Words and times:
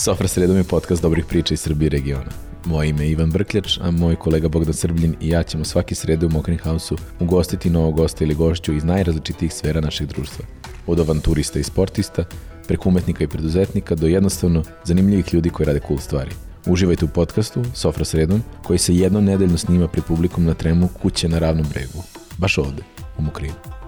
Sofra 0.00 0.28
sredom 0.28 0.56
je 0.56 0.64
podcast 0.64 1.02
dobrih 1.02 1.24
priča 1.24 1.54
iz 1.54 1.60
Srbije 1.60 1.88
regiona. 1.88 2.30
Moje 2.64 2.88
ime 2.88 3.04
je 3.04 3.10
Ivan 3.10 3.30
Brkljač, 3.30 3.78
a 3.82 3.90
moj 3.90 4.16
kolega 4.16 4.48
Bogdan 4.48 4.74
Srbljin 4.74 5.16
i 5.20 5.28
ja 5.28 5.42
ćemo 5.42 5.64
svaki 5.64 5.94
sredu 5.94 6.26
u 6.26 6.30
Mokrin 6.30 6.58
House-u 6.58 6.96
ugostiti 7.18 7.70
novog 7.70 7.96
gosta 7.96 8.24
ili 8.24 8.34
gošću 8.34 8.72
iz 8.72 8.84
najrazličitijih 8.84 9.54
sfera 9.54 9.80
našeg 9.80 10.08
društva. 10.08 10.44
Od 10.86 11.00
avanturista 11.00 11.58
i 11.58 11.62
sportista, 11.62 12.24
preko 12.68 12.88
umetnika 12.88 13.24
i 13.24 13.28
preduzetnika 13.28 13.94
do 13.94 14.06
jednostavno 14.06 14.62
zanimljivih 14.84 15.34
ljudi 15.34 15.50
koji 15.50 15.66
rade 15.66 15.80
cool 15.88 15.98
stvari. 15.98 16.30
Uživajte 16.66 17.04
u 17.04 17.08
podcastu 17.08 17.64
Sofra 17.74 18.04
sredom 18.04 18.42
koji 18.62 18.78
se 18.78 18.96
jednom 18.96 19.24
nedeljno 19.24 19.58
snima 19.58 19.88
pred 19.88 20.04
publikom 20.04 20.44
na 20.44 20.54
tremu 20.54 20.88
kuće 21.02 21.28
na 21.28 21.38
ravnom 21.38 21.66
bregu. 21.70 22.02
Baš 22.38 22.58
ovde, 22.58 22.82
u 23.18 23.22
Mokrinu. 23.22 23.79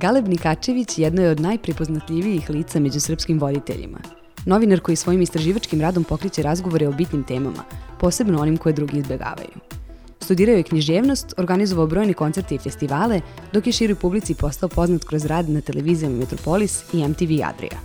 Galeb 0.00 0.28
Nikačević 0.28 0.98
jedno 0.98 1.22
je 1.22 1.30
od 1.30 1.40
najprepoznatljivijih 1.40 2.50
lica 2.50 2.80
među 2.80 3.00
srpskim 3.00 3.38
voditeljima. 3.40 3.98
Novinar 4.46 4.80
koji 4.80 4.96
svojim 4.96 5.22
istraživačkim 5.22 5.80
radom 5.80 6.04
pokriće 6.04 6.42
razgovore 6.42 6.88
o 6.88 6.92
bitnim 6.92 7.24
temama, 7.24 7.64
posebno 7.98 8.40
onim 8.40 8.56
koje 8.56 8.72
drugi 8.72 8.98
izbegavaju. 8.98 9.60
Studirao 10.20 10.56
je 10.56 10.62
književnost, 10.62 11.34
organizovao 11.36 11.86
brojne 11.86 12.12
koncerte 12.12 12.54
i 12.54 12.58
festivale, 12.58 13.20
dok 13.52 13.66
je 13.66 13.72
široj 13.72 13.94
publici 13.94 14.34
postao 14.34 14.68
poznat 14.68 15.04
kroz 15.04 15.24
rad 15.24 15.48
na 15.48 15.60
televizijama 15.60 16.16
Metropolis 16.16 16.82
i 16.92 17.08
MTV 17.08 17.32
Adria. 17.44 17.78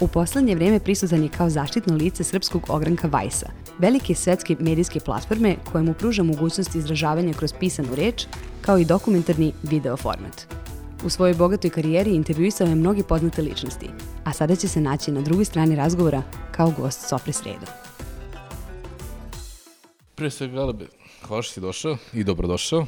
U 0.00 0.08
poslednje 0.08 0.54
vreme 0.54 0.80
prisutan 0.80 1.22
je 1.22 1.28
kao 1.28 1.50
zaštitno 1.50 1.96
lice 1.96 2.24
srpskog 2.24 2.62
ogranka 2.68 3.08
Vajsa, 3.08 3.50
velike 3.78 4.14
svetske 4.14 4.56
medijske 4.60 5.00
platforme 5.00 5.56
koja 5.72 5.82
mu 5.82 5.94
pruža 5.94 6.22
mogućnost 6.22 6.74
izražavanja 6.74 7.32
kroz 7.32 7.52
pisanu 7.60 7.94
reč, 7.94 8.26
kao 8.60 8.78
i 8.78 8.84
dokumentarni 8.84 9.52
video 9.62 9.96
format. 9.96 10.62
U 11.04 11.10
svojoj 11.10 11.34
bogatoj 11.34 11.70
karijeri 11.70 12.14
intervjuisao 12.14 12.66
je 12.66 12.74
mnoge 12.74 13.02
poznate 13.02 13.42
ličnosti, 13.42 13.86
a 14.24 14.32
sada 14.32 14.56
će 14.56 14.68
se 14.68 14.80
naći 14.80 15.12
na 15.12 15.20
drugoj 15.20 15.44
strani 15.44 15.76
razgovora 15.76 16.22
kao 16.50 16.72
gost 16.78 17.08
Sofre 17.08 17.32
Sredo. 17.32 17.66
Pre 20.14 20.30
svega, 20.30 20.54
Galebe, 20.54 20.86
hvala 21.26 21.42
što 21.42 21.52
si 21.52 21.60
došao 21.60 21.96
i 22.12 22.24
dobrodošao. 22.24 22.86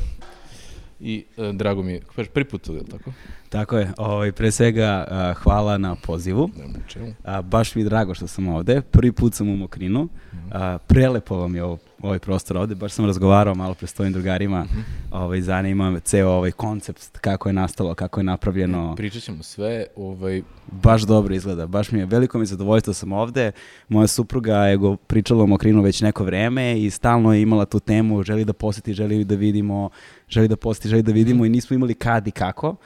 I 1.01 1.25
e, 1.37 1.53
drago 1.53 1.83
mi 1.83 1.93
je, 1.93 2.01
prvi 2.33 2.45
put, 2.45 2.69
je 2.69 2.85
tako? 2.85 3.13
Tako 3.49 3.79
je, 3.79 3.93
ovaj, 3.97 4.33
pre 4.33 4.51
svega 4.51 5.07
a, 5.11 5.35
hvala 5.35 5.79
na 5.79 5.95
pozivu. 5.95 6.51
Nema 6.57 6.79
čemu. 6.89 7.15
A, 7.25 7.43
baš 7.43 7.75
mi 7.75 7.83
je 7.83 7.85
drago 7.85 8.15
što 8.15 8.27
sam 8.27 8.49
ovde, 8.49 8.81
prvi 8.81 9.13
put 9.13 9.35
sam 9.35 9.49
u 9.49 9.57
Mokrinu, 9.57 10.09
a, 10.53 10.79
prelepo 10.87 11.37
vam 11.37 11.55
je 11.55 11.65
ovo, 11.65 11.79
ovaj 12.05 12.19
prostor 12.19 12.57
ovde, 12.57 12.75
baš 12.75 12.93
sam 12.93 13.07
razgovarao 13.07 13.55
malo 13.55 13.75
pre 13.75 13.87
s 13.87 13.93
tvojim 13.93 14.13
drugarima, 14.13 14.67
ovaj, 15.11 15.41
zanima 15.41 15.91
me 15.91 16.01
ceo 16.01 16.31
ovaj 16.31 16.53
koncept, 16.53 17.19
kako 17.19 17.49
je 17.49 17.53
nastalo, 17.53 17.95
kako 17.95 18.21
je 18.21 18.25
napravljeno. 18.25 18.95
Pričat 18.97 19.23
ćemo 19.23 19.43
sve, 19.43 19.87
ovaj, 19.97 20.43
Baš 20.83 21.03
dobro 21.03 21.35
izgleda, 21.35 21.67
baš 21.67 21.91
mi 21.91 21.99
je 21.99 22.07
veliko 22.07 22.39
mi 22.39 22.47
zadovoljstvo 22.47 22.91
da 22.91 22.95
sam 22.95 23.13
ovde. 23.13 23.53
Moja 23.89 24.07
supruga 24.07 24.57
je 24.57 24.77
go, 24.77 24.97
pričala 24.97 25.43
o 25.43 25.47
Mokrinu 25.47 25.83
već 25.83 26.01
neko 26.01 26.25
vreme 26.25 26.81
i 26.81 26.91
stalno 26.91 27.35
je 27.35 27.43
imala 27.43 27.65
tu 27.65 27.81
temu, 27.81 28.23
želi 28.23 28.45
da 28.45 28.53
poseti, 28.53 28.95
želi 28.95 29.25
da 29.25 29.35
vidimo, 29.35 29.91
želi 30.29 30.49
da 30.49 30.57
poseti, 30.57 30.89
želi 30.89 31.03
da 31.03 31.13
vidimo 31.13 31.45
i 31.45 31.49
nismo 31.49 31.75
imali 31.75 31.95
kad 31.95 32.27
i 32.27 32.31
kako. 32.31 32.77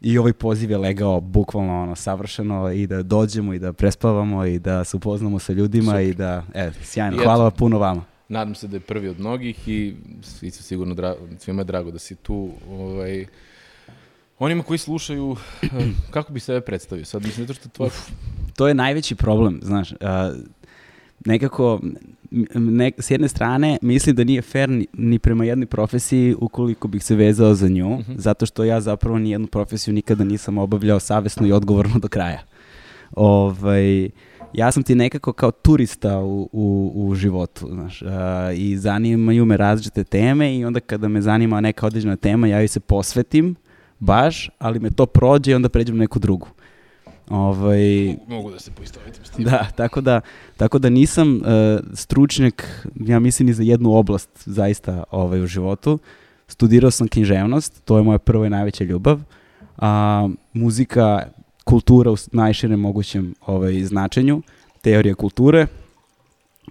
I 0.00 0.18
ovaj 0.18 0.32
poziv 0.32 0.70
je 0.70 0.78
legao 0.78 1.20
bukvalno 1.20 1.82
ono 1.82 1.94
savršeno 1.94 2.70
i 2.72 2.86
da 2.86 3.02
dođemo 3.02 3.54
i 3.54 3.58
da 3.58 3.72
prespavamo 3.72 4.44
i 4.44 4.58
da 4.58 4.84
se 4.84 4.96
upoznamo 4.96 5.38
sa 5.38 5.52
ljudima 5.52 5.92
Super. 5.92 6.06
i 6.06 6.14
da, 6.14 6.44
e, 6.54 6.70
sjajno, 6.82 7.16
I 7.16 7.24
hvala 7.24 7.46
eto. 7.46 7.56
puno 7.56 7.78
vama. 7.78 8.04
Nadam 8.30 8.54
se 8.54 8.68
da 8.68 8.76
je 8.76 8.80
prvi 8.80 9.08
od 9.08 9.20
mnogih 9.20 9.68
i 9.68 9.94
svi 10.22 10.50
su 10.50 10.62
sigurno 10.62 10.94
dra 10.94 11.16
svima 11.38 11.60
je 11.60 11.64
drago 11.64 11.90
da 11.90 11.98
si 11.98 12.14
tu. 12.14 12.50
Ovaj, 12.70 13.26
onima 14.38 14.62
koji 14.62 14.78
slušaju, 14.78 15.36
eh, 15.62 15.68
kako 16.10 16.32
bi 16.32 16.40
sebe 16.40 16.60
predstavio? 16.60 17.04
Sad 17.04 17.22
mislim, 17.22 17.46
zato 17.46 17.60
što 17.60 17.68
tvoj... 17.68 17.90
to 18.56 18.68
je 18.68 18.74
najveći 18.74 19.14
problem, 19.14 19.60
znaš. 19.62 19.92
A, 20.00 20.32
nekako, 21.24 21.80
ne, 22.54 22.92
s 22.98 23.10
jedne 23.10 23.28
strane, 23.28 23.78
mislim 23.82 24.16
da 24.16 24.24
nije 24.24 24.42
fair 24.42 24.68
ni, 24.68 24.86
ni 24.92 25.18
prema 25.18 25.44
jednoj 25.44 25.66
profesiji 25.66 26.34
ukoliko 26.40 26.88
bih 26.88 27.04
se 27.04 27.14
vezao 27.14 27.54
za 27.54 27.68
nju, 27.68 27.98
zato 28.16 28.46
što 28.46 28.64
ja 28.64 28.80
zapravo 28.80 29.18
ni 29.18 29.30
jednu 29.30 29.46
profesiju 29.46 29.94
nikada 29.94 30.24
nisam 30.24 30.58
obavljao 30.58 31.00
savesno 31.00 31.46
i 31.46 31.52
odgovorno 31.52 31.98
do 31.98 32.08
kraja. 32.08 32.42
Ovaj, 33.12 34.10
ja 34.52 34.72
sam 34.72 34.82
ti 34.82 34.94
nekako 34.94 35.32
kao 35.32 35.50
turista 35.50 36.18
u, 36.18 36.48
u, 36.52 36.92
u 36.94 37.14
životu, 37.14 37.68
znaš, 37.72 38.02
a, 38.02 38.52
i 38.52 38.76
zanimaju 38.76 39.44
me 39.44 39.56
različite 39.56 40.04
teme 40.04 40.56
i 40.56 40.64
onda 40.64 40.80
kada 40.80 41.08
me 41.08 41.22
zanima 41.22 41.60
neka 41.60 41.86
određena 41.86 42.16
tema, 42.16 42.46
ja 42.46 42.58
joj 42.58 42.68
se 42.68 42.80
posvetim 42.80 43.56
baš, 43.98 44.50
ali 44.58 44.80
me 44.80 44.90
to 44.90 45.06
prođe 45.06 45.50
i 45.50 45.54
onda 45.54 45.68
pređem 45.68 45.96
na 45.96 46.00
neku 46.00 46.18
drugu. 46.18 46.48
Ovaj, 47.30 48.16
Mogu 48.28 48.50
da 48.50 48.58
se 48.58 48.70
poistovetim 48.70 49.24
s 49.24 49.30
tim. 49.30 49.44
da, 49.44 49.68
tako 49.76 50.00
da, 50.00 50.20
tako 50.56 50.78
da 50.78 50.88
nisam 50.88 51.36
uh, 51.36 51.42
stručnjak, 51.94 52.86
ja 52.96 53.18
mislim, 53.18 53.46
ni 53.46 53.52
za 53.52 53.62
jednu 53.62 53.94
oblast 53.94 54.30
zaista 54.46 55.04
ovaj, 55.10 55.42
u 55.42 55.46
životu. 55.46 55.98
Studirao 56.48 56.90
sam 56.90 57.08
književnost, 57.08 57.84
to 57.84 57.96
je 57.96 58.02
moja 58.02 58.18
prva 58.18 58.46
i 58.46 58.50
najveća 58.50 58.84
ljubav. 58.84 59.20
A, 59.78 60.28
muzika, 60.52 61.22
kultura 61.70 62.10
u 62.10 62.16
s- 62.16 62.32
najširem 62.32 62.80
mogućem 62.80 63.34
ovaj, 63.40 63.84
značenju, 63.84 64.42
teorija 64.82 65.14
kulture 65.14 65.66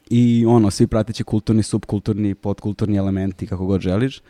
i 0.09 0.45
ono, 0.47 0.71
svi 0.71 0.87
prateći 0.87 1.23
kulturni, 1.23 1.63
subkulturni, 1.63 2.35
podkulturni 2.35 2.97
elementi, 2.97 3.47
kako 3.47 3.65
god 3.65 3.81
želiš 3.81 4.21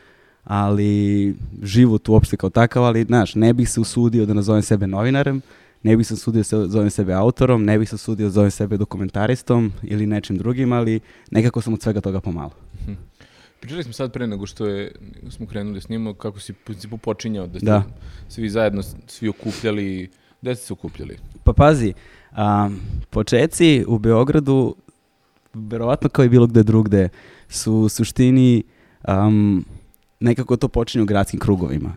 ali 0.43 1.35
život 1.63 2.09
uopšte 2.09 2.37
kao 2.37 2.49
takav, 2.49 2.83
ali 2.83 3.03
znaš, 3.03 3.35
ne 3.35 3.53
bih 3.53 3.69
se 3.69 3.79
usudio 3.79 4.25
da 4.25 4.33
nazovem 4.33 4.61
sebe 4.61 4.87
novinarem, 4.87 5.41
ne 5.83 5.97
bih 5.97 6.07
se 6.07 6.13
usudio 6.13 6.43
da 6.51 6.67
zovem 6.67 6.89
sebe 6.89 7.13
autorom, 7.13 7.63
ne 7.63 7.79
bih 7.79 7.89
se 7.89 7.95
usudio 7.95 8.25
da 8.25 8.31
zovem 8.31 8.51
sebe 8.51 8.77
dokumentaristom 8.77 9.71
ili 9.83 10.07
nečim 10.07 10.37
drugim, 10.37 10.73
ali 10.73 10.99
nekako 11.31 11.61
sam 11.61 11.73
od 11.73 11.81
svega 11.81 12.01
toga 12.01 12.21
pomalo. 12.21 12.51
Pričali 13.59 13.83
smo 13.83 13.93
sad 13.93 14.13
pre 14.13 14.27
nego 14.27 14.45
što 14.45 14.65
je, 14.65 14.91
smo 15.29 15.45
krenuli 15.45 15.73
da 15.73 15.81
snimamo, 15.81 16.13
kako 16.13 16.39
si 16.39 16.51
u 16.51 16.65
principu 16.65 16.97
počinjao 16.97 17.47
da 17.47 17.59
ste 17.59 17.65
Da. 17.65 17.83
svi 18.29 18.49
zajedno, 18.49 18.83
svi 19.07 19.29
okupljali, 19.29 20.09
gde 20.41 20.55
ste 20.55 20.65
se 20.65 20.73
okupljali? 20.73 21.17
Pa 21.43 21.53
pazi, 21.53 21.93
a, 22.31 22.69
počeci 23.09 23.85
u 23.87 23.99
Beogradu, 23.99 24.75
verovatno 25.53 26.09
kao 26.09 26.25
i 26.25 26.29
bilo 26.29 26.47
gde 26.47 26.63
drugde, 26.63 27.09
su 27.49 27.73
u 27.73 27.89
suštini 27.89 28.63
um, 29.07 29.65
nekako 30.19 30.57
to 30.57 30.67
počinje 30.67 31.01
u 31.03 31.05
gradskim 31.05 31.39
krugovima. 31.39 31.95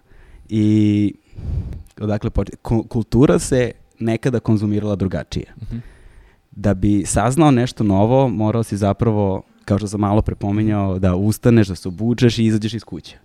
I 0.48 1.14
odakle 2.00 2.30
počinje? 2.30 2.56
Ku- 2.62 2.82
kultura 2.82 3.38
se 3.38 3.72
nekada 3.98 4.40
konzumirala 4.40 4.96
drugačije. 4.96 5.54
Da 6.50 6.74
bi 6.74 7.04
saznao 7.06 7.50
nešto 7.50 7.84
novo, 7.84 8.28
morao 8.28 8.62
si 8.62 8.76
zapravo, 8.76 9.42
kao 9.64 9.78
što 9.78 9.88
sam 9.88 10.00
malo 10.00 10.22
prepominjao, 10.22 10.98
da 10.98 11.14
ustaneš, 11.14 11.68
da 11.68 11.74
se 11.74 11.88
obučeš 11.88 12.38
i 12.38 12.44
izađeš 12.44 12.74
iz 12.74 12.84
kuće. 12.84 13.18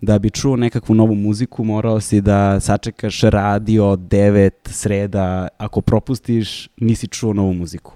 Da 0.00 0.18
bi 0.18 0.30
čuo 0.30 0.56
nekakvu 0.56 0.94
novu 0.94 1.14
muziku, 1.14 1.64
morao 1.64 2.00
si 2.00 2.20
da 2.20 2.60
sačekaš 2.60 3.20
radio 3.20 3.84
9 3.84 4.50
sreda, 4.64 5.48
ako 5.58 5.80
propustiš, 5.80 6.68
nisi 6.76 7.06
čuo 7.06 7.32
novu 7.32 7.54
muziku. 7.54 7.92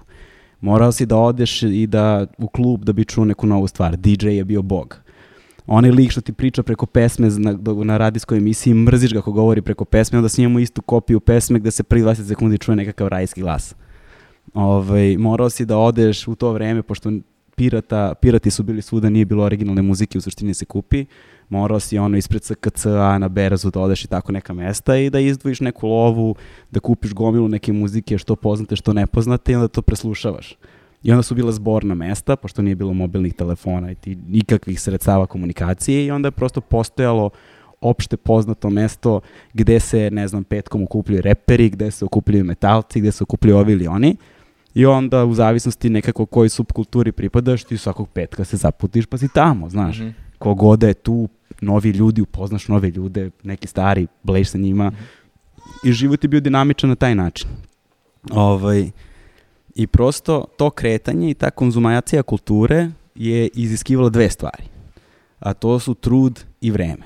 Morao 0.61 0.91
si 0.91 1.05
da 1.05 1.17
odeš 1.17 1.63
i 1.63 1.87
da 1.87 2.25
u 2.37 2.47
klub 2.47 2.83
da 2.83 2.93
bi 2.93 3.05
čuo 3.05 3.25
neku 3.25 3.47
novu 3.47 3.67
stvar. 3.67 3.97
DJ 3.97 4.27
je 4.27 4.43
bio 4.43 4.61
bog. 4.61 4.99
Onaj 5.67 5.91
lik 5.91 6.11
što 6.11 6.21
ti 6.21 6.33
priča 6.33 6.63
preko 6.63 6.85
pesme 6.85 7.29
na, 7.29 7.57
na 7.83 7.97
radijskoj 7.97 8.37
emisiji, 8.37 8.73
mrziš 8.73 9.13
ga 9.13 9.19
ako 9.19 9.31
govori 9.31 9.61
preko 9.61 9.85
pesme, 9.85 10.17
onda 10.17 10.29
snimamo 10.29 10.59
istu 10.59 10.81
kopiju 10.81 11.19
pesme 11.19 11.59
gde 11.59 11.71
se 11.71 11.83
prvi 11.83 12.03
20 12.03 12.27
sekundi 12.27 12.57
čuje 12.57 12.75
nekakav 12.75 13.07
rajski 13.07 13.41
glas. 13.41 13.75
Ovaj, 14.53 15.17
morao 15.17 15.49
si 15.49 15.65
da 15.65 15.77
odeš 15.77 16.27
u 16.27 16.35
to 16.35 16.51
vreme, 16.51 16.81
pošto 16.83 17.11
pirata, 17.55 18.13
pirati 18.21 18.51
su 18.51 18.63
bili 18.63 18.81
svuda, 18.81 19.09
nije 19.09 19.25
bilo 19.25 19.43
originalne 19.43 19.81
muzike, 19.81 20.17
u 20.17 20.21
suštini 20.21 20.53
se 20.53 20.65
kupi, 20.65 21.05
morao 21.49 21.79
si 21.79 21.97
ono 21.97 22.17
ispred 22.17 22.43
SKC-a 22.43 23.17
na 23.17 23.27
Berazu 23.27 23.71
da 23.71 23.79
odeš 23.79 24.05
i 24.05 24.07
tako 24.07 24.31
neka 24.31 24.53
mesta 24.53 24.97
i 24.97 25.09
da 25.09 25.19
izdvojiš 25.19 25.59
neku 25.59 25.87
lovu, 25.87 26.35
da 26.71 26.79
kupiš 26.79 27.13
gomilu 27.13 27.47
neke 27.47 27.73
muzike, 27.73 28.17
što 28.17 28.35
poznate, 28.35 28.75
što 28.75 28.93
nepoznate 28.93 29.51
i 29.51 29.55
onda 29.55 29.67
to 29.67 29.81
preslušavaš. 29.81 30.57
I 31.03 31.11
onda 31.11 31.23
su 31.23 31.35
bila 31.35 31.51
zborna 31.51 31.95
mesta, 31.95 32.35
pošto 32.35 32.61
nije 32.61 32.75
bilo 32.75 32.93
mobilnih 32.93 33.33
telefona 33.33 33.91
i 33.91 33.95
ti 33.95 34.15
nikakvih 34.27 34.81
sredstava 34.81 35.25
komunikacije 35.25 36.05
i 36.05 36.11
onda 36.11 36.27
je 36.27 36.31
prosto 36.31 36.61
postojalo 36.61 37.29
opšte 37.81 38.17
poznato 38.17 38.69
mesto 38.69 39.21
gde 39.53 39.79
se, 39.79 40.09
ne 40.11 40.27
znam, 40.27 40.43
petkom 40.43 40.83
okupljaju 40.83 41.21
reperi, 41.21 41.69
gde 41.69 41.91
se 41.91 42.05
okupljaju 42.05 42.45
metalci, 42.45 42.99
gde 42.99 43.11
se 43.11 43.23
okupljaju 43.23 43.57
ovi 43.57 43.73
ili 43.73 43.87
oni. 43.87 44.15
I 44.73 44.85
onda 44.85 45.25
u 45.25 45.33
zavisnosti 45.33 45.89
nekako 45.89 46.25
kojoj 46.25 46.49
subkulturi 46.49 47.11
pripadaš, 47.11 47.63
ti 47.63 47.77
svakog 47.77 48.09
petka 48.09 48.43
se 48.43 48.57
zaputiš 48.57 49.05
pa 49.05 49.17
si 49.17 49.27
tamo, 49.33 49.69
znaš. 49.69 49.99
Mhm. 49.99 50.09
Kogoda 50.37 50.87
je 50.87 50.93
tu, 50.93 51.29
novi 51.63 51.89
ljudi, 51.89 52.21
upoznaš 52.21 52.67
nove 52.67 52.89
ljude, 52.89 53.29
neki 53.43 53.67
stari, 53.67 54.07
blejš 54.23 54.49
sa 54.49 54.57
njima. 54.57 54.91
I 55.83 55.91
život 55.91 56.23
je 56.23 56.27
bio 56.27 56.39
dinamičan 56.39 56.89
na 56.89 56.95
taj 56.95 57.15
način. 57.15 57.49
Ovaj, 58.31 58.91
I 59.75 59.87
prosto 59.87 60.45
to 60.57 60.69
kretanje 60.69 61.29
i 61.29 61.33
ta 61.33 61.51
konzumacija 61.51 62.23
kulture 62.23 62.89
je 63.15 63.47
iziskivala 63.53 64.09
dve 64.09 64.29
stvari. 64.29 64.63
A 65.39 65.53
to 65.53 65.79
su 65.79 65.93
trud 65.93 66.43
i 66.61 66.71
vreme. 66.71 67.05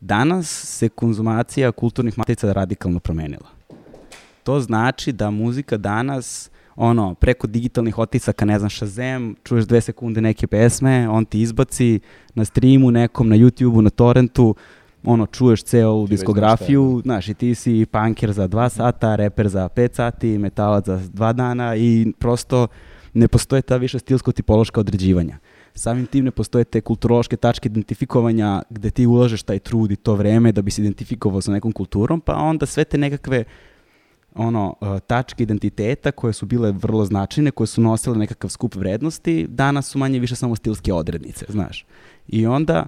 Danas 0.00 0.48
se 0.78 0.88
konzumacija 0.88 1.72
kulturnih 1.72 2.18
matica 2.18 2.52
radikalno 2.52 3.00
promenila. 3.00 3.48
To 4.42 4.60
znači 4.60 5.12
da 5.12 5.30
muzika 5.30 5.76
danas 5.76 6.50
ono, 6.76 7.14
preko 7.14 7.46
digitalnih 7.46 7.98
otisaka, 7.98 8.44
ne 8.44 8.58
znam, 8.58 8.70
Shazam, 8.70 9.34
čuješ 9.44 9.64
dve 9.64 9.80
sekunde 9.80 10.20
neke 10.20 10.46
pesme, 10.46 11.08
on 11.08 11.24
ti 11.24 11.40
izbaci 11.40 12.00
na 12.34 12.44
streamu 12.44 12.90
nekom, 12.90 13.28
na 13.28 13.36
YouTubeu, 13.36 13.80
na 13.80 13.90
torrentu, 13.90 14.54
ono, 15.04 15.26
čuješ 15.26 15.62
već 15.72 16.10
diskografiju, 16.10 17.00
znaš, 17.04 17.28
i 17.28 17.34
ti 17.34 17.54
si 17.54 17.86
punker 17.86 18.32
za 18.32 18.46
dva 18.46 18.68
sata, 18.68 19.16
reper 19.16 19.48
za 19.48 19.68
pet 19.68 19.94
sati, 19.94 20.38
metalac 20.38 20.86
za 20.86 21.00
dva 21.12 21.32
dana 21.32 21.76
i 21.76 22.12
prosto 22.18 22.66
ne 23.14 23.28
postoje 23.28 23.62
ta 23.62 23.76
više 23.76 23.98
stilsko-tipološka 23.98 24.80
određivanja. 24.80 25.38
Samim 25.74 26.06
tim 26.06 26.24
ne 26.24 26.30
postoje 26.30 26.64
te 26.64 26.80
kulturološke 26.80 27.36
tačke 27.36 27.68
identifikovanja 27.68 28.62
gde 28.70 28.90
ti 28.90 29.06
ulažeš 29.06 29.42
taj 29.42 29.58
trud 29.58 29.90
i 29.90 29.96
to 29.96 30.14
vreme 30.14 30.52
da 30.52 30.62
bi 30.62 30.70
se 30.70 30.82
identifikovao 30.82 31.40
sa 31.40 31.52
nekom 31.52 31.72
kulturom, 31.72 32.20
pa 32.20 32.34
onda 32.34 32.66
sve 32.66 32.84
te 32.84 32.98
nekakve 32.98 33.44
ono, 34.34 34.74
uh, 34.80 34.98
tačke 35.06 35.42
identiteta 35.42 36.12
koje 36.12 36.32
su 36.32 36.46
bile 36.46 36.72
vrlo 36.72 37.04
značajne, 37.04 37.50
koje 37.50 37.66
su 37.66 37.80
nosile 37.80 38.18
nekakav 38.18 38.50
skup 38.50 38.74
vrednosti, 38.74 39.46
danas 39.48 39.86
su 39.86 39.98
manje 39.98 40.18
više 40.18 40.36
samo 40.36 40.56
stilske 40.56 40.92
odrednice, 40.92 41.46
znaš. 41.48 41.86
I 42.28 42.46
onda 42.46 42.86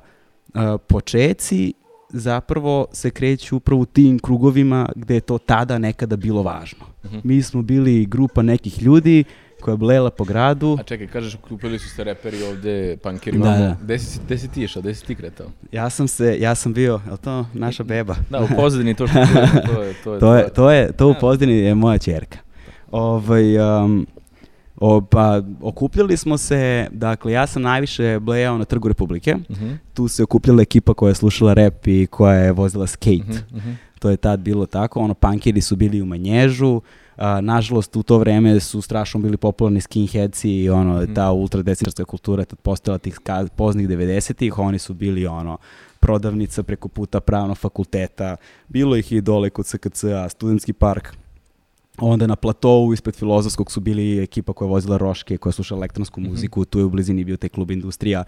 uh, 0.55 0.61
počeci 0.87 1.75
zapravo 2.09 2.87
se 2.93 3.11
kreću 3.11 3.57
upravo 3.57 3.83
u 3.83 3.87
tim 3.87 4.19
krugovima 4.19 4.89
gde 4.97 5.15
je 5.15 5.21
to 5.21 5.39
tada 5.39 5.79
nekada 5.79 6.17
bilo 6.17 6.43
važno. 6.43 6.85
Mhm. 7.05 7.19
Mi 7.25 7.43
smo 7.43 7.63
bili 7.63 8.07
grupa 8.07 8.43
nekih 8.43 8.83
ljudi 8.83 9.25
koja 9.65 9.73
je 9.73 9.77
blela 9.79 10.11
po 10.11 10.25
gradu. 10.25 10.77
A 10.81 10.83
čekaj, 10.83 11.07
kažeš, 11.07 11.37
kupili 11.49 11.79
su 11.79 11.89
se 11.89 12.05
reperi 12.05 12.43
ovde, 12.43 12.97
punkeri 13.03 13.39
Da, 13.39 13.45
da. 13.45 13.77
Gde 13.83 13.99
si, 13.99 14.21
gde 14.27 14.39
si 14.39 14.49
ti 14.49 14.63
išao, 14.63 14.83
gde 14.83 14.95
si 14.95 15.05
ti 15.07 15.15
kretao? 15.15 15.47
Ja 15.73 15.91
sam 15.91 16.09
se, 16.09 16.37
ja 16.41 16.55
sam 16.55 16.73
bio, 16.73 17.01
je 17.11 17.17
to 17.17 17.47
naša 17.53 17.85
beba? 17.85 18.17
Da, 18.31 18.41
u 18.41 18.47
pozadini 18.57 18.95
to 18.95 19.07
što 19.07 19.27
čujemo, 19.27 19.49
to 19.75 19.83
je... 19.83 19.95
To 20.05 20.13
je, 20.15 20.21
to 20.21 20.35
je, 20.37 20.49
to 20.57 20.71
je, 20.71 20.93
to 20.93 21.09
u 21.09 21.13
Da. 21.13 21.19
pozdini 21.19 21.53
je 21.53 21.75
moja 21.75 21.99
čerka. 21.99 22.39
Ovaj, 22.91 23.59
um, 23.59 24.07
o, 24.77 25.01
pa, 25.01 25.43
okupljali 25.61 26.17
smo 26.17 26.39
se, 26.39 26.89
dakle, 26.93 27.33
ja 27.33 27.47
sam 27.47 27.63
najviše 27.63 28.19
blejao 28.21 28.59
na 28.59 28.65
Trgu 28.65 28.89
Republike. 28.89 29.35
Mhm, 29.51 29.71
Tu 29.95 30.09
se 30.09 30.23
okupljala 30.23 30.63
ekipa 30.63 30.95
koja 30.95 31.11
je 31.11 31.15
slušala 31.15 31.55
rap 31.55 31.87
i 31.87 32.07
koja 32.07 32.35
je 32.35 32.53
vozila 32.53 32.87
skate. 32.87 33.15
mhm, 33.17 33.57
mhm. 33.59 33.71
To 33.99 34.11
je 34.11 34.17
tad 34.17 34.41
bilo 34.41 34.67
tako. 34.67 35.01
Ono, 35.01 35.15
punkiri 35.15 35.61
su 35.61 35.77
bili 35.77 36.03
u 36.03 36.07
manježu. 36.07 36.81
A, 37.17 37.41
nažalost, 37.41 37.97
u 37.97 38.03
to 38.03 38.19
vreme 38.19 38.61
su 38.61 38.81
strašno 38.81 39.21
bili 39.21 39.37
popularni 39.37 39.81
skinheadsi 39.81 40.51
i 40.53 40.71
ono, 40.71 41.03
Mhm. 41.03 41.15
ta 41.15 41.33
ultradesničarska 41.33 42.05
kultura 42.05 42.43
je 42.43 42.47
tad 42.47 42.59
postojala 42.59 42.99
tih 42.99 43.19
poznih 43.51 43.89
90-ih. 43.89 44.59
Oni 44.59 44.79
su 44.79 44.95
bili 44.95 45.27
ono, 45.27 45.59
prodavnica 46.01 46.63
preko 46.63 46.89
puta 46.89 47.21
pravnog 47.21 47.59
fakulteta. 47.59 48.37
Bilo 48.69 48.97
ih 48.97 49.13
i 49.13 49.21
dole 49.21 49.51
kod 49.51 49.67
SKC-a, 49.67 50.29
studentski 50.29 50.73
park. 50.73 51.09
Onda 51.99 52.27
na 52.27 52.37
platovu 52.37 52.93
ispred 52.93 53.15
filozofskog 53.15 53.73
su 53.73 53.81
bili 53.81 54.19
ekipa 54.19 54.53
koja 54.53 54.67
je 54.67 54.71
vozila 54.71 54.97
roške, 54.97 55.37
koja 55.37 55.51
je 55.51 55.55
slušala 55.55 55.79
elektronsku 55.79 56.21
Mhm. 56.21 56.31
muziku, 56.31 56.65
tu 56.65 56.79
je 56.79 56.85
u 56.85 56.91
blizini 56.91 57.25
bio 57.25 57.37
taj 57.37 57.49
klub 57.49 57.71
industrija. 57.71 58.25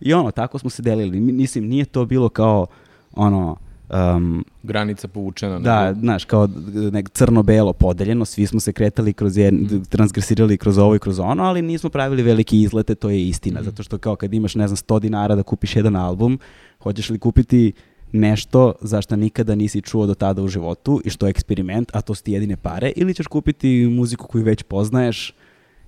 I 0.00 0.12
ono, 0.14 0.30
tako 0.30 0.58
smo 0.58 0.70
se 0.70 0.82
delili. 0.82 1.20
Mi- 1.20 1.32
Mislim, 1.32 1.66
nije 1.66 1.84
to 1.84 2.04
bilo 2.04 2.28
kao 2.28 2.66
ono, 3.12 3.56
um, 3.90 4.44
Granica 4.62 5.08
povučena. 5.08 5.58
da, 5.58 5.84
nego- 5.84 6.00
znaš, 6.00 6.24
kao 6.24 6.48
nek 6.92 7.10
crno-belo 7.10 7.72
podeljeno, 7.72 8.24
svi 8.24 8.46
smo 8.46 8.60
se 8.60 8.72
kretali 8.72 9.12
kroz 9.12 9.32
Mhm. 9.32 9.40
jedan, 9.40 9.84
transgresirali 9.84 10.58
kroz 10.58 10.78
ovo 10.78 10.94
i 10.94 10.98
kroz 10.98 11.18
ono, 11.18 11.42
ali 11.42 11.62
nismo 11.62 11.90
pravili 11.90 12.22
velike 12.22 12.56
izlete, 12.56 12.94
to 12.94 13.10
je 13.10 13.22
istina, 13.22 13.60
Mhm. 13.60 13.64
zato 13.64 13.82
što 13.82 13.98
kao 13.98 14.16
kad 14.16 14.34
imaš, 14.34 14.54
ne 14.54 14.68
znam, 14.68 14.76
100 14.76 14.98
dinara 14.98 15.34
da 15.34 15.42
kupiš 15.42 15.76
jedan 15.76 15.96
album, 15.96 16.38
hoćeš 16.80 17.10
li 17.10 17.18
kupiti 17.18 17.72
nešto 18.12 18.72
za 18.80 19.02
što 19.02 19.16
nikada 19.16 19.54
nisi 19.54 19.82
čuo 19.82 20.06
do 20.06 20.14
tada 20.14 20.42
u 20.42 20.48
životu 20.48 21.00
i 21.04 21.10
što 21.10 21.26
je 21.26 21.30
eksperiment, 21.30 21.90
a 21.92 22.00
to 22.00 22.14
su 22.14 22.22
ti 22.22 22.32
jedine 22.32 22.56
pare, 22.56 22.92
ili 22.96 23.14
ćeš 23.14 23.26
kupiti 23.26 23.68
muziku 23.86 24.26
koju 24.26 24.44
već 24.44 24.62
poznaješ 24.62 25.34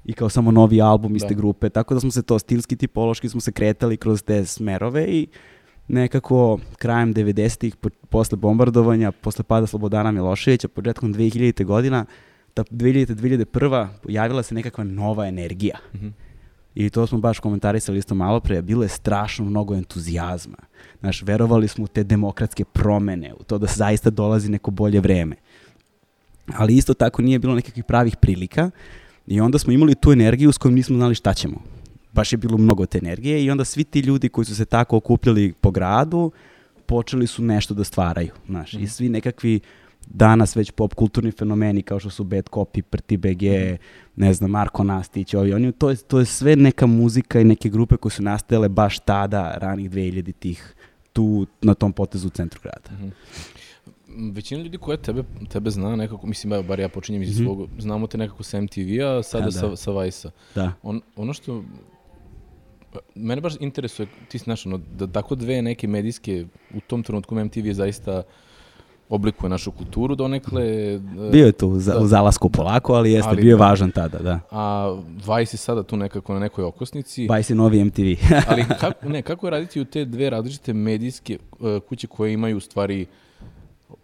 i 0.04 0.12
kao 0.12 0.28
samo 0.28 0.50
novi 0.50 0.82
album 0.82 1.16
iste 1.16 1.28
Da. 1.28 1.34
grupe, 1.34 1.68
tako 1.68 1.94
da 1.94 2.00
smo 2.00 2.10
se 2.10 2.22
to 2.22 2.38
stilski, 2.38 2.76
tipološki 2.76 3.28
smo 3.28 3.40
se 3.40 3.52
kretali 3.52 3.96
kroz 3.96 4.22
te 4.22 4.46
smerove 4.46 5.06
i 5.06 5.26
nekako 5.90 6.58
krajem 6.78 7.14
90-ih, 7.14 7.76
po, 7.76 7.88
posle 8.08 8.36
bombardovanja, 8.36 9.12
posle 9.12 9.44
pada 9.44 9.66
Slobodana 9.66 10.10
Miloševića, 10.10 10.68
početkom 10.68 11.14
2000. 11.14 11.64
godina, 11.64 12.04
ta 12.54 12.62
2000-2001. 12.62 13.88
pojavila 14.02 14.42
se 14.42 14.54
nekakva 14.54 14.84
nova 14.84 15.26
energija. 15.26 15.78
Mhm. 15.94 16.08
I 16.74 16.90
to 16.90 17.06
smo 17.06 17.18
baš 17.18 17.38
komentarisali 17.38 17.98
isto 17.98 18.14
malo 18.14 18.40
pre, 18.40 18.62
bilo 18.62 18.82
je 18.82 18.88
strašno 18.88 19.44
mnogo 19.44 19.74
entuzijazma. 19.74 20.56
Znaš, 21.00 21.22
verovali 21.22 21.68
smo 21.68 21.84
u 21.84 21.88
te 21.88 22.04
demokratske 22.04 22.64
promene, 22.64 23.34
u 23.34 23.42
to 23.42 23.58
da 23.58 23.66
zaista 23.66 24.10
dolazi 24.10 24.50
neko 24.50 24.70
bolje 24.70 25.00
vreme. 25.00 25.36
Ali 26.56 26.76
isto 26.76 26.94
tako 26.94 27.22
nije 27.22 27.38
bilo 27.38 27.54
nekakvih 27.54 27.84
pravih 27.84 28.16
prilika 28.16 28.70
i 29.26 29.40
onda 29.40 29.58
smo 29.58 29.72
imali 29.72 29.94
tu 29.94 30.12
energiju 30.12 30.52
s 30.52 30.58
kojom 30.58 30.74
nismo 30.74 30.96
znali 30.96 31.14
šta 31.14 31.34
ćemo. 31.34 31.62
Baš 32.12 32.32
je 32.32 32.38
bilo 32.38 32.58
mnogo 32.58 32.86
te 32.86 32.98
energije 32.98 33.44
i 33.44 33.50
onda 33.50 33.64
svi 33.64 33.84
ti 33.84 34.00
ljudi 34.00 34.28
koji 34.28 34.44
su 34.44 34.56
se 34.56 34.64
tako 34.64 34.96
okupljali 34.96 35.52
po 35.52 35.70
gradu, 35.70 36.30
počeli 36.86 37.26
su 37.26 37.42
nešto 37.42 37.74
da 37.74 37.84
stvaraju, 37.84 38.30
znaš, 38.46 38.72
Mhm. 38.72 38.82
i 38.82 38.88
svi 38.88 39.08
nekakvi 39.08 39.60
danas 40.06 40.56
već 40.56 40.70
pop 40.70 40.94
kulturni 40.94 41.30
fenomeni 41.30 41.82
kao 41.82 42.00
što 42.00 42.10
su 42.10 42.24
Bad 42.24 42.44
Copy, 42.46 42.82
Prti 42.82 43.16
BG, 43.16 43.42
ne 44.16 44.34
znam, 44.34 44.50
Marko 44.50 44.84
Nastić, 44.84 45.34
ovi, 45.34 45.52
oni, 45.54 45.72
to, 45.72 45.90
je, 45.90 45.96
to 45.96 46.18
je 46.18 46.24
sve 46.24 46.56
neka 46.56 46.86
muzika 46.86 47.40
i 47.40 47.44
neke 47.44 47.68
grupe 47.68 47.96
koje 47.96 48.12
su 48.12 48.22
nastajale 48.22 48.68
baš 48.68 48.98
tada, 48.98 49.54
ranih 49.54 49.90
2000-ih, 49.90 50.74
tu 51.12 51.46
na 51.62 51.74
tom 51.74 51.92
potezu 51.92 52.26
u 52.26 52.30
centru 52.30 52.60
grada. 52.62 52.90
Mhm. 52.92 53.08
M, 54.10 54.30
Većina 54.30 54.62
ljudi 54.62 54.78
koja 54.78 54.96
tebe, 54.96 55.22
tebe 55.48 55.70
zna 55.70 55.96
nekako, 55.96 56.26
mislim, 56.26 56.52
evo, 56.52 56.62
bar 56.62 56.80
ja 56.80 56.88
počinjem 56.88 57.22
iz 57.22 57.30
Mhm. 57.30 57.44
svog, 57.44 57.68
znamo 57.78 58.06
te 58.06 58.18
nekako 58.18 58.42
sa 58.42 58.58
MTV-a, 58.58 59.22
sada 59.22 59.40
Da, 59.40 59.50
da. 59.50 59.52
sa, 59.52 59.76
sa 59.76 59.90
Vice-a. 59.92 60.30
Da. 60.54 60.72
On, 60.82 61.00
ono 61.16 61.32
što 61.32 61.64
mene 63.14 63.40
baš 63.40 63.54
interesuje, 63.60 64.06
ti 64.28 64.38
si 64.38 64.44
znaš, 64.44 64.66
ono, 64.66 64.80
da 64.98 65.06
tako 65.06 65.34
dve 65.34 65.62
neke 65.62 65.88
medijske, 65.88 66.46
u 66.74 66.80
tom 66.80 67.02
trenutku 67.02 67.34
MTV 67.34 67.72
zaista 67.72 68.22
oblikuje 69.08 69.50
našu 69.50 69.70
kulturu 69.70 70.14
donekle. 70.14 70.62
e, 70.94 71.00
Bio 71.32 71.46
je 71.46 71.52
tu 71.52 71.78
za, 71.78 71.94
da. 71.94 72.00
u 72.00 72.06
zalasku 72.06 72.48
polako, 72.50 72.94
ali 72.94 73.12
jeste, 73.12 73.28
Ali 73.28 73.42
bio 73.42 73.50
je 73.50 73.56
da. 73.56 73.64
važan 73.64 73.90
tada, 73.90 74.18
da. 74.18 74.40
A 74.50 74.96
Vice 75.16 75.54
je 75.54 75.58
sada 75.58 75.82
tu 75.82 75.96
nekako 75.96 76.34
na 76.34 76.40
nekoj 76.40 76.64
okosnici. 76.64 77.28
Vice 77.36 77.52
je 77.52 77.56
novi 77.56 77.84
MTV. 77.84 78.02
Ali 78.48 78.64
kako, 78.80 79.08
ne, 79.08 79.22
kako 79.22 79.46
je 79.46 79.50
raditi 79.50 79.80
u 79.80 79.84
te 79.84 80.04
dve 80.04 80.30
različite 80.30 80.72
medijske 80.72 81.34
e, 81.60 81.80
kuće 81.88 82.06
koje 82.06 82.32
imaju 82.32 82.56
u 82.56 82.60
stvari 82.60 83.06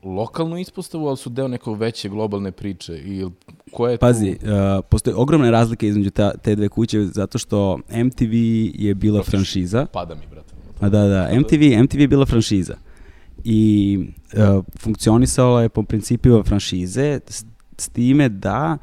lokalnu 0.07 0.59
ispostavu, 0.59 1.09
ali 1.09 1.17
su 1.17 1.31
deo 1.31 1.49
neke 1.49 1.71
veće 1.71 2.09
globalne 2.09 2.53
priče? 2.53 2.93
I 2.95 3.25
koja 3.73 3.91
je 3.93 3.99
Pazi, 3.99 4.35
tu... 4.35 4.47
uh, 4.47 4.53
postoje 4.91 5.17
ogromne 5.17 5.51
razlike 5.51 5.89
između 5.89 6.11
ta, 6.11 6.37
te 6.37 6.55
dve 6.55 6.69
kuće, 6.69 7.05
zato 7.05 7.39
što 7.39 7.79
MTV 8.05 8.33
je 8.75 8.95
bila 8.95 9.19
Prosto 9.19 9.31
franšiza. 9.31 9.87
Pada 9.87 10.15
mi, 10.15 10.27
brate. 10.31 10.55
A 10.81 10.89
da, 10.89 11.03
da, 11.03 11.41
MTV, 11.41 11.83
MTV 11.83 12.01
je 12.01 12.09
bila 12.09 12.27
franšiza. 12.27 12.75
I 13.45 13.99
uh, 14.33 14.65
funkcionisala 14.79 15.63
je 15.63 15.69
po 15.69 15.83
principima 15.83 16.43
franšize 16.43 17.21
s, 17.29 17.45
s 17.79 17.89
time 17.89 18.29
da 18.29 18.79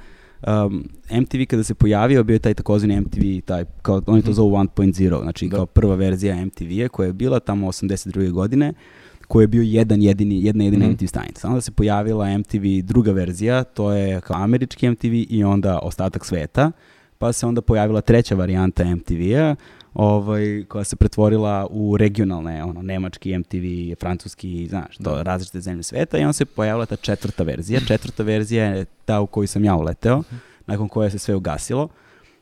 um, 0.48 0.90
MTV 1.12 1.38
kada 1.48 1.64
se 1.64 1.74
pojavio 1.74 2.24
bio 2.24 2.34
je 2.34 2.40
taj 2.40 2.54
takozvani 2.54 3.02
MTV, 3.02 3.22
taj, 3.46 3.66
kao, 3.82 4.02
oni 4.06 4.22
to 4.22 4.28
Mhm. 4.28 4.36
zovu 4.36 4.52
1.0, 4.52 5.22
znači 5.22 5.48
Da. 5.48 5.56
kao 5.56 5.66
prva 5.66 5.96
verzija 5.96 6.46
MTV-a 6.46 6.88
koja 6.88 7.08
je 7.08 7.14
bila 7.14 7.40
tamo 7.40 7.68
82. 7.68 8.32
godine 8.32 8.74
koji 9.34 9.44
je 9.44 9.48
bio 9.48 9.62
jedan 9.62 10.02
jedini, 10.02 10.46
jedna 10.46 10.64
jedina 10.64 10.86
Mhm. 10.86 10.94
MTV 10.94 11.06
stanica. 11.06 11.48
Onda 11.48 11.62
se 11.62 11.72
pojavila 11.72 12.38
MTV 12.38 12.66
druga 12.84 13.12
verzija, 13.12 13.64
to 13.64 13.92
je 13.92 14.22
kao 14.22 14.44
američki 14.44 14.90
MTV 14.90 15.14
i 15.30 15.44
onda 15.44 15.80
ostatak 15.80 16.26
sveta, 16.26 16.72
pa 17.18 17.34
se 17.34 17.46
onda 17.46 17.62
pojavila 17.62 18.02
treća 18.02 18.36
varijanta 18.36 18.84
MTV-a, 18.96 19.56
ovaj, 19.94 20.66
koja 20.68 20.84
se 20.84 20.96
pretvorila 20.96 21.68
u 21.70 21.98
regionalne, 21.98 22.64
ono, 22.64 22.82
nemački 22.82 23.38
MTV, 23.38 23.66
francuski, 24.00 24.68
znaš, 24.70 24.98
to, 24.98 25.16
Da. 25.16 25.22
različite 25.24 25.62
zemlje 25.62 25.84
sveta 25.84 26.18
i 26.18 26.22
onda 26.22 26.34
se 26.34 26.46
pojavila 26.46 26.86
ta 26.86 26.96
četvrta 26.96 27.44
verzija. 27.44 27.80
Četvrta 27.88 28.24
verzija 28.24 28.66
je 28.66 28.86
ta 29.06 29.20
u 29.22 29.28
koju 29.28 29.48
sam 29.48 29.66
ja 29.66 29.76
uleteo, 29.76 30.24
nakon 30.68 30.88
koje 30.90 31.10
se 31.12 31.20
sve 31.20 31.36
ugasilo, 31.36 31.88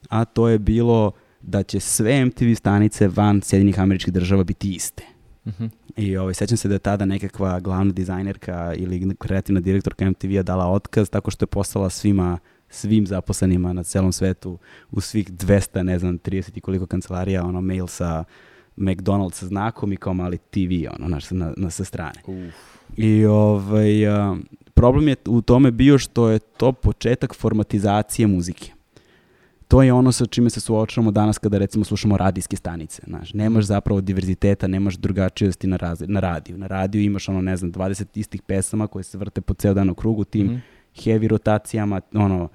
a 0.09 0.25
to 0.25 0.47
je 0.47 0.59
bilo 0.59 1.11
da 1.41 1.63
će 1.63 1.79
sve 1.79 2.25
MTV 2.25 2.53
stanice 2.55 3.07
van 3.07 3.41
Sjedinih 3.41 3.79
američkih 3.79 4.13
država 4.13 4.43
biti 4.43 4.73
iste. 4.75 5.03
Mhm. 5.47 5.65
I 5.97 6.17
ovaj, 6.17 6.33
sećam 6.33 6.57
se 6.57 6.67
da 6.67 6.75
je 6.75 6.79
tada 6.79 7.05
nekakva 7.05 7.59
glavna 7.59 7.93
dizajnerka 7.93 8.73
ili 8.77 9.15
kreativna 9.19 9.59
direktorka 9.59 10.09
MTV-a 10.09 10.43
dala 10.43 10.67
otkaz 10.67 11.09
tako 11.09 11.31
što 11.31 11.43
je 11.43 11.47
poslala 11.47 11.89
svima 11.89 12.39
svim 12.71 13.07
zaposlenima 13.07 13.73
na 13.73 13.83
celom 13.83 14.11
svetu 14.11 14.57
u 14.91 15.01
svih 15.01 15.31
200, 15.31 15.83
ne 15.83 15.99
znam, 15.99 16.19
30 16.19 16.57
i 16.57 16.61
koliko 16.61 16.85
kancelarija, 16.85 17.45
ono, 17.45 17.61
mail 17.61 17.87
sa 17.87 18.23
McDonald's 18.77 19.33
sa 19.33 19.45
znakom 19.45 19.93
i 19.93 19.97
kao 19.97 20.13
mali 20.13 20.37
TV, 20.37 20.93
ono, 20.99 21.07
naš, 21.07 21.31
na, 21.31 21.53
na, 21.57 21.69
sa 21.69 21.83
strane. 21.83 22.21
Uf. 22.27 22.53
I 22.97 23.25
ovaj, 23.25 24.07
a, 24.07 24.35
problem 24.73 25.07
je 25.07 25.15
u 25.25 25.41
tome 25.41 25.71
bio 25.71 25.97
što 25.97 26.29
je 26.29 26.39
to 26.39 26.71
početak 26.71 27.35
formatizacije 27.35 28.27
muzike. 28.27 28.71
To 29.71 29.81
je 29.81 29.93
ono 29.93 30.11
sa 30.11 30.25
čime 30.25 30.49
se 30.49 30.59
suočavamo 30.59 31.11
danas 31.11 31.37
kada 31.37 31.57
recimo 31.57 31.85
slušamo 31.85 32.17
radijske 32.17 32.55
stanice. 32.55 33.01
Znaš, 33.07 33.33
nemaš 33.33 33.65
zapravo 33.65 34.01
diverziteta, 34.01 34.67
nemaš 34.67 34.95
drugačijosti 34.95 35.67
na, 35.67 35.77
raz, 35.77 36.03
na 36.07 36.19
radiju. 36.19 36.57
Na 36.57 36.67
radiju 36.67 37.01
imaš 37.03 37.29
ono, 37.29 37.41
ne 37.41 37.57
znam, 37.57 37.71
20 37.71 38.05
istih 38.15 38.41
pesama 38.41 38.87
koje 38.87 39.03
se 39.03 39.17
vrte 39.17 39.41
po 39.41 39.53
ceo 39.53 39.73
dan 39.73 39.89
u 39.89 39.95
krugu, 39.95 40.23
tim 40.23 40.45
Mhm. 40.45 40.55
heavy 40.95 41.27
rotacijama, 41.27 42.01
ono, 42.13 42.49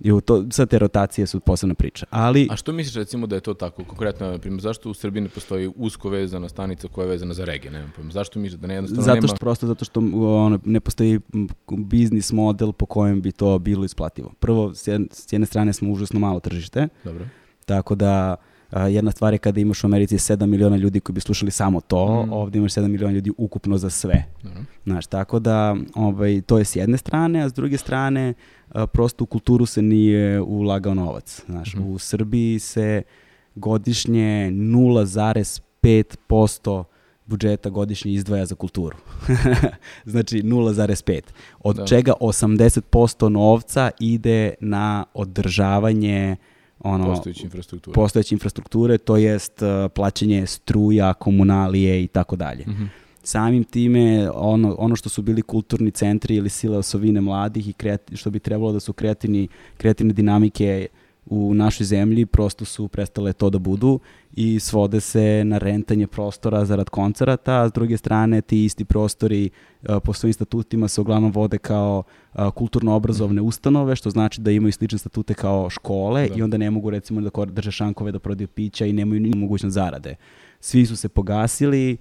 i 0.00 0.12
u 0.12 0.20
to, 0.20 0.44
sad 0.50 0.68
te 0.68 0.78
rotacije 0.78 1.26
su 1.26 1.40
posebna 1.40 1.74
priča. 1.74 2.06
Ali, 2.10 2.48
A 2.50 2.56
što 2.56 2.72
misliš 2.72 2.94
recimo 2.94 3.26
da 3.26 3.34
je 3.34 3.40
to 3.40 3.54
tako? 3.54 3.84
Konkretno, 3.84 4.30
na 4.30 4.38
primjer, 4.38 4.60
zašto 4.60 4.90
u 4.90 4.94
Srbiji 4.94 5.22
ne 5.22 5.28
postoji 5.28 5.72
usko 5.76 6.08
vezana 6.08 6.48
stanica 6.48 6.88
koja 6.88 7.04
je 7.04 7.10
vezana 7.10 7.34
za 7.34 7.44
regije? 7.44 7.70
Nemam 7.70 7.92
pojma. 7.96 8.12
Zašto 8.12 8.38
misliš 8.38 8.60
da 8.60 8.66
ne 8.66 8.74
jednostavno 8.74 9.02
zato 9.02 9.14
nema... 9.14 9.28
što, 9.28 9.36
prosto 9.36 9.66
zato 9.66 9.84
što 9.84 10.00
ono, 10.00 10.58
ne 10.64 10.80
postoji 10.80 11.20
biznis 11.70 12.32
model 12.32 12.72
po 12.72 12.86
kojem 12.86 13.22
bi 13.22 13.32
to 13.32 13.58
bilo 13.58 13.84
isplativo. 13.84 14.32
Prvo, 14.40 14.74
s 14.74 14.86
jedne, 14.86 15.06
s 15.10 15.32
jedne 15.32 15.46
strane 15.46 15.72
smo 15.72 15.92
užasno 15.92 16.20
malo 16.20 16.40
tržište, 16.40 16.88
Dobro. 17.04 17.24
Tako 17.66 17.94
da 17.94 18.36
jedna 18.72 19.10
stvar 19.10 19.32
je 19.32 19.38
kada 19.38 19.60
imaš 19.60 19.84
u 19.84 19.86
Americi 19.86 20.14
7 20.16 20.46
miliona 20.46 20.76
ljudi 20.76 21.00
koji 21.00 21.14
bi 21.14 21.20
slušali 21.20 21.50
samo 21.50 21.80
to, 21.80 22.24
Mm. 22.24 22.32
ovdje 22.32 22.58
imaš 22.58 22.72
7 22.72 22.88
miliona 22.88 23.12
ljudi 23.12 23.32
ukupno 23.38 23.78
za 23.78 23.90
sve. 23.90 24.24
Dobro. 24.42 24.60
Znaš, 24.84 25.06
tako 25.06 25.38
da 25.38 25.76
ovaj, 25.94 26.40
to 26.40 26.58
je 26.58 26.64
s 26.64 26.76
jedne 26.76 26.98
strane, 26.98 27.42
a 27.42 27.48
s 27.48 27.52
druge 27.52 27.76
strane 27.78 28.34
a, 28.68 28.86
prosto 28.86 29.24
u 29.24 29.28
kulturu 29.28 29.66
se 29.66 29.82
nije 29.82 30.40
ulagao 30.40 30.94
novac. 30.94 31.42
Znaš, 31.46 31.74
Mhm. 31.74 31.84
u 31.84 31.98
Srbiji 31.98 32.58
se 32.58 33.02
godišnje 33.54 34.50
0,5% 35.82 36.84
budžeta 37.26 37.70
godišnje 37.70 38.12
izdvaja 38.12 38.46
za 38.46 38.54
kulturu. 38.54 38.96
znači 40.04 40.42
0,5. 40.42 41.20
Od 41.60 41.76
Da. 41.76 41.86
čega 41.86 42.12
80% 42.20 43.28
novca 43.28 43.90
ide 44.00 44.54
na 44.60 45.04
održavanje 45.14 46.36
ono, 46.86 47.04
Postojeća 47.06 47.44
infrastruktura. 47.44 47.94
postojeće 47.94 48.34
infrastrukture, 48.34 48.98
to 48.98 49.16
jest 49.16 49.62
uh, 49.62 49.68
plaćanje 49.94 50.46
struja, 50.46 51.14
komunalije 51.14 52.04
i 52.04 52.06
tako 52.06 52.36
dalje. 52.36 52.64
Mhm. 52.68 52.84
Samim 53.22 53.64
time, 53.64 54.30
ono, 54.30 54.76
ono 54.78 54.96
što 54.96 55.08
su 55.08 55.22
bili 55.22 55.42
kulturni 55.42 55.90
centri 55.90 56.34
ili 56.34 56.48
sile 56.48 56.78
osovine 56.78 57.20
mladih 57.20 57.68
i 57.68 57.72
kreati- 57.72 58.16
što 58.16 58.30
bi 58.30 58.38
trebalo 58.38 58.72
da 58.72 58.80
su 58.80 58.92
kreativni, 58.92 59.48
kreativne 59.76 60.12
dinamike 60.12 60.86
u 61.26 61.54
našoj 61.54 61.84
zemlji, 61.84 62.26
prosto 62.26 62.64
su 62.64 62.88
prestale 62.88 63.32
to 63.32 63.50
da 63.50 63.58
budu 63.58 64.00
i 64.32 64.60
svode 64.60 65.00
se 65.00 65.42
na 65.44 65.58
rentanje 65.58 66.06
prostora 66.06 66.64
zarad 66.64 66.88
koncerata, 66.88 67.62
a 67.62 67.68
s 67.68 67.72
druge 67.72 67.96
strane 67.96 68.40
ti 68.40 68.64
isti 68.64 68.84
prostori 68.84 69.50
uh, 69.82 69.96
po 70.04 70.12
svojim 70.12 70.32
statutima 70.32 70.88
se 70.88 71.00
uglavnom 71.00 71.32
vode 71.32 71.58
kao 71.58 72.02
uh, 72.34 72.50
kulturno-obrazovne 72.50 73.42
ustanove, 73.42 73.96
što 73.96 74.10
znači 74.10 74.40
da 74.40 74.50
imaju 74.50 74.72
slične 74.72 74.98
statute 74.98 75.34
kao 75.34 75.70
škole 75.70 76.28
Da. 76.28 76.34
i 76.34 76.42
onda 76.42 76.56
ne 76.56 76.70
mogu 76.70 76.90
recimo 76.90 77.20
da 77.20 77.44
drže 77.44 77.70
šankove 77.70 78.12
da 78.12 78.18
prodaju 78.18 78.48
pića 78.48 78.86
i 78.86 78.92
nemaju 78.92 79.20
ni 79.20 79.34
mogućnost 79.36 79.74
zarade. 79.74 80.14
Svi 80.60 80.86
su 80.86 80.96
se 80.96 81.08
pogasili, 81.08 81.96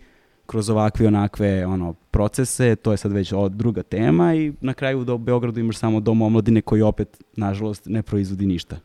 kroz 0.46 0.70
ovakve 0.70 1.08
onakve 1.08 1.66
ono 1.66 1.94
procese, 2.12 2.76
to 2.76 2.92
je 2.92 2.98
sad 2.98 3.12
već 3.12 3.34
o- 3.34 3.50
druga 3.50 3.84
tema 3.84 4.36
i 4.36 4.54
na 4.62 4.74
kraju 4.74 5.04
do 5.04 5.18
Beogradu 5.18 5.60
imaš 5.60 5.78
samo 5.78 6.00
dom 6.00 6.22
omladine 6.22 6.62
koji 6.62 6.82
opet 6.82 7.24
nažalost 7.38 7.86
ne 7.86 8.02
proizvodi 8.04 8.46
ništa. 8.46 8.76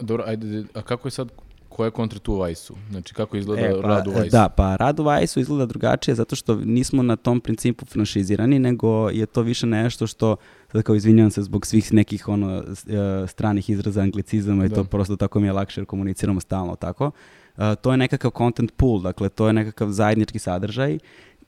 Dobro, 0.00 0.24
ajde, 0.26 0.64
a 0.74 0.82
kako 0.82 1.08
je 1.08 1.12
sad, 1.12 1.28
koja 1.68 1.84
je 1.86 1.90
kontra 1.90 2.18
tu 2.18 2.32
u 2.32 2.38
Vajsu? 2.38 2.74
Znači, 2.90 3.14
kako 3.14 3.36
izgleda 3.36 3.62
E, 3.62 3.72
pa, 3.82 3.88
rad 3.88 4.06
u 4.06 4.10
Vajsu? 4.10 4.30
Da, 4.30 4.48
pa 4.48 4.76
rad 4.76 5.00
u 5.00 5.02
Vajsu 5.02 5.40
izgleda 5.40 5.66
drugačije 5.66 6.14
zato 6.14 6.36
što 6.36 6.54
nismo 6.54 7.02
na 7.02 7.16
tom 7.16 7.40
principu 7.40 7.84
franšizirani, 7.84 8.58
nego 8.58 9.10
je 9.10 9.26
to 9.26 9.42
više 9.42 9.66
nešto 9.66 10.06
što, 10.06 10.36
sad 10.72 10.82
kao 10.82 10.94
izvinjavam 10.94 11.30
se 11.30 11.42
zbog 11.42 11.66
svih 11.66 11.92
nekih 11.92 12.28
ono, 12.28 12.58
e, 12.58 13.26
stranih 13.26 13.70
izraza 13.70 14.00
anglicizama 14.00 14.64
i 14.64 14.68
Da. 14.68 14.74
to 14.74 14.84
prosto 14.84 15.16
tako 15.16 15.40
mi 15.40 15.46
je 15.46 15.52
lakše 15.52 15.80
jer 15.80 15.86
komuniciramo 15.86 16.40
stalno 16.40 16.76
tako. 16.76 17.10
E, 17.58 17.74
to 17.76 17.90
je 17.90 17.96
nekakav 17.96 18.30
content 18.38 18.72
pool, 18.76 19.00
dakle 19.00 19.28
to 19.28 19.46
je 19.46 19.52
nekakav 19.52 19.88
zajednički 19.90 20.38
sadržaj 20.38 20.98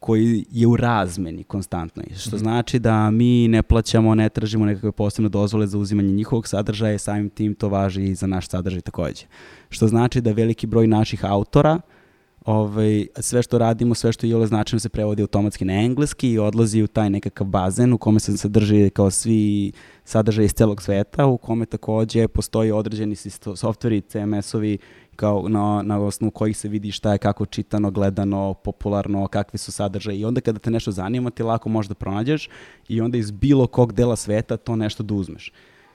koji 0.06 0.44
je 0.50 0.66
u 0.66 0.76
razmeni 0.76 1.44
konstantno, 1.44 2.02
što 2.16 2.36
Mhm. 2.36 2.38
znači 2.38 2.78
da 2.78 3.10
mi 3.10 3.48
ne 3.48 3.62
plaćamo, 3.62 4.14
ne 4.14 4.28
tražimo 4.28 4.66
nekakve 4.66 4.92
posebne 4.92 5.28
dozvole 5.28 5.66
za 5.66 5.78
uzimanje 5.78 6.12
njihovog 6.12 6.48
sadržaja, 6.48 6.98
samim 6.98 7.30
tim 7.30 7.54
to 7.54 7.68
važi 7.68 8.04
i 8.04 8.14
za 8.14 8.26
naš 8.26 8.48
sadržaj 8.48 8.80
takođe. 8.80 9.24
Što 9.68 9.88
znači 9.88 10.20
da 10.20 10.32
veliki 10.32 10.66
broj 10.66 10.86
naših 10.86 11.24
autora 11.24 11.80
ovaj, 12.44 13.06
sve 13.18 13.42
što 13.42 13.58
radimo, 13.58 13.94
sve 13.94 14.12
što 14.12 14.26
je 14.26 14.36
ole 14.36 14.46
značajno 14.46 14.80
se 14.80 14.88
prevodi 14.88 15.22
automatski 15.22 15.64
na 15.64 15.72
engleski 15.72 16.30
i 16.30 16.38
odlazi 16.38 16.82
u 16.82 16.86
taj 16.86 17.10
nekakav 17.10 17.46
bazen 17.46 17.92
u 17.92 17.98
kome 17.98 18.20
se 18.20 18.36
sadrži 18.36 18.90
kao 18.90 19.10
svi 19.10 19.72
sadržaji 20.04 20.44
iz 20.44 20.52
celog 20.54 20.82
sveta, 20.82 21.26
u 21.26 21.38
kome 21.38 21.66
takođe 21.66 22.28
postoji 22.28 22.72
određeni 22.72 23.16
softveri, 23.56 24.00
CMS-ovi 24.00 24.78
kao 25.16 25.48
na, 25.48 25.82
na 25.82 25.98
osnovu 25.98 26.30
kojih 26.30 26.56
se 26.56 26.68
vidi 26.68 26.92
šta 26.92 27.12
je 27.12 27.18
kako 27.18 27.46
čitano, 27.46 27.90
gledano, 27.90 28.54
popularno, 28.54 29.28
kakvi 29.28 29.58
su 29.58 29.72
sadržaji 29.72 30.20
i 30.20 30.24
onda 30.24 30.40
kada 30.40 30.58
te 30.58 30.70
nešto 30.70 30.90
zanima 30.90 31.30
ti 31.30 31.42
lako 31.42 31.68
možeš 31.68 31.88
da 31.88 31.94
pronađeš 31.94 32.48
i 32.88 33.00
onda 33.00 33.18
iz 33.18 33.30
bilo 33.30 33.66
kog 33.66 33.92
dela 33.92 34.16
sveta 34.16 34.56
to 34.56 34.76
nešto 34.76 35.02
da 35.02 35.14
uzmeš. 35.14 35.52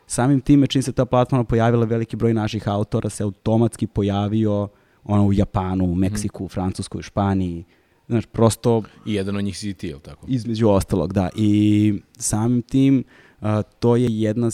Samim 0.07 0.41
time 0.41 0.67
čim 0.67 0.83
se 0.83 0.91
ta 0.91 1.05
platforma 1.05 1.43
pojavila, 1.43 1.85
veliki 1.85 2.15
broj 2.15 2.33
naših 2.33 2.67
autora 2.67 3.09
se 3.09 3.23
automatski 3.23 3.87
pojavio 3.87 4.67
ono 5.03 5.25
u 5.25 5.33
Japanu, 5.33 5.85
u 5.85 5.95
Meksiku, 5.95 6.45
u 6.45 6.47
Francuskoj, 6.47 6.99
u 6.99 7.01
Španiji. 7.01 7.63
Znaš, 8.07 8.25
prosto 8.25 8.83
I 9.05 9.13
jedan 9.13 9.35
od 9.35 9.43
njih 9.43 9.57
si 9.57 9.73
ti, 9.73 9.87
je 9.87 9.95
li 9.95 10.01
tako? 10.01 10.25
između 10.29 10.69
ostalog, 10.69 11.13
da. 11.13 11.29
I 11.35 11.93
samim 12.17 12.61
tim 12.61 13.03
a, 13.41 13.61
to 13.61 13.95
je 13.95 14.07
jedna 14.09 14.49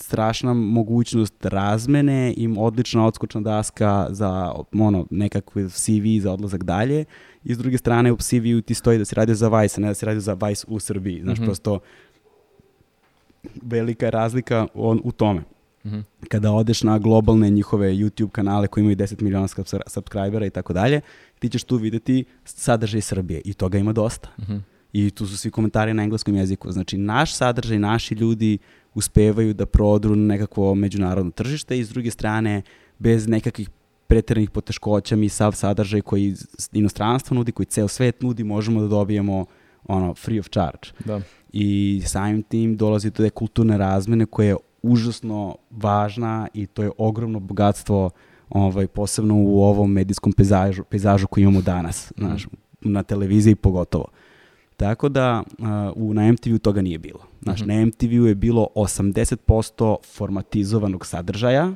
strašna 0.00 0.54
mogućnost 0.54 1.44
razmene 1.44 2.32
i 2.32 2.54
odlična 2.58 3.06
odskočna 3.06 3.40
daska 3.40 4.06
za 4.10 4.52
ono, 4.74 5.06
nekakve 5.10 5.68
CV 5.68 5.82
za 6.20 6.32
odlazak 6.32 6.64
dalje. 6.64 7.04
I 7.44 7.54
s 7.54 7.58
druge 7.58 7.78
strane 7.78 8.12
u 8.12 8.16
CV-u 8.16 8.60
ti 8.60 8.74
stoji 8.74 8.98
da 8.98 9.04
se 9.04 9.14
radi 9.14 9.34
za 9.34 9.48
Vice, 9.50 9.74
a 9.76 9.82
ne 9.82 9.88
da 9.88 9.94
se 9.94 10.06
radi 10.06 10.20
za 10.20 10.34
Vice 10.34 10.64
u 10.68 10.80
Srbiji. 10.80 11.20
Znaš, 11.22 11.38
Mhm. 11.38 11.44
prosto 11.44 11.78
velika 13.62 14.06
je 14.06 14.10
razlika 14.10 14.66
on, 14.74 15.00
u 15.04 15.12
tome 15.12 15.42
Mhm. 15.86 15.98
kada 16.28 16.52
odeš 16.52 16.82
na 16.82 16.98
globalne 16.98 17.50
njihove 17.50 17.88
YouTube 17.88 18.30
kanale 18.30 18.68
koji 18.68 18.82
imaju 18.82 18.96
10 18.96 19.20
miliona 19.20 19.48
subs- 19.48 19.80
subscribera 19.86 20.46
i 20.46 20.50
tako 20.50 20.72
dalje, 20.72 21.00
ti 21.38 21.48
ćeš 21.48 21.64
tu 21.64 21.76
videti 21.76 22.24
sadržaj 22.44 23.00
Srbije 23.00 23.40
i 23.44 23.54
toga 23.54 23.78
ima 23.78 23.92
dosta. 23.92 24.28
Mhm. 24.40 24.56
I 24.92 25.10
tu 25.10 25.26
su 25.26 25.38
svi 25.38 25.50
komentari 25.50 25.94
na 25.94 26.02
engleskom 26.02 26.34
jeziku. 26.34 26.72
Znači, 26.72 26.98
naš 26.98 27.34
sadržaj, 27.34 27.78
naši 27.78 28.14
ljudi 28.14 28.58
uspevaju 28.98 29.54
da 29.54 29.66
prodru 29.66 30.16
na 30.16 30.26
nekakvo 30.34 30.74
međunarodno 30.74 31.30
tržište 31.30 31.78
i 31.78 31.84
s 31.84 31.88
druge 31.88 32.10
strane, 32.10 32.62
bez 32.98 33.28
nekakvih 33.28 33.70
preteranih 34.06 34.50
poteškoća, 34.50 35.16
mi 35.16 35.28
sav 35.28 35.52
sadržaj 35.52 36.00
koji 36.00 36.34
inostranstvo 36.72 37.34
nudi, 37.34 37.52
koji 37.52 37.66
ceo 37.66 37.88
svet 37.88 38.22
nudi, 38.22 38.44
možemo 38.44 38.80
da 38.80 38.88
dobijemo 38.88 39.44
ono, 39.84 40.14
free 40.14 40.40
of 40.40 40.48
charge 40.48 40.88
Da. 41.04 41.20
i 41.52 42.02
samim 42.06 42.42
tim 42.42 42.76
dolazi 42.76 43.10
do 43.10 43.24
te 43.24 43.30
kulturne 43.30 43.78
razmene 43.78 44.26
koja 44.26 44.48
je 44.48 44.56
užasno 44.82 45.56
važna 45.70 46.48
i 46.54 46.66
to 46.66 46.82
je 46.82 46.90
ogromno 46.98 47.40
bogatstvo 47.40 48.10
ovaj, 48.50 48.86
posebno 48.86 49.34
u 49.36 49.62
ovom 49.62 49.92
medijskom 49.92 50.32
pejzažu, 50.32 50.84
pejzažu 50.84 51.26
koji 51.26 51.42
imamo 51.42 51.60
danas, 51.60 52.12
znaš, 52.16 52.46
na 52.80 53.02
televiziji 53.02 53.54
pogotovo. 53.54 54.08
Tako 54.78 55.08
da 55.08 55.42
uh, 55.48 55.66
u, 55.96 56.14
na 56.14 56.32
MTV-u 56.32 56.58
toga 56.58 56.82
nije 56.82 56.98
bilo. 56.98 57.20
Znaš, 57.42 57.60
Mhm. 57.60 57.68
na 57.68 57.86
MTV-u 57.86 58.26
je 58.26 58.34
bilo 58.34 58.66
80% 58.74 59.96
formatizovanog 60.14 61.06
sadržaja, 61.06 61.72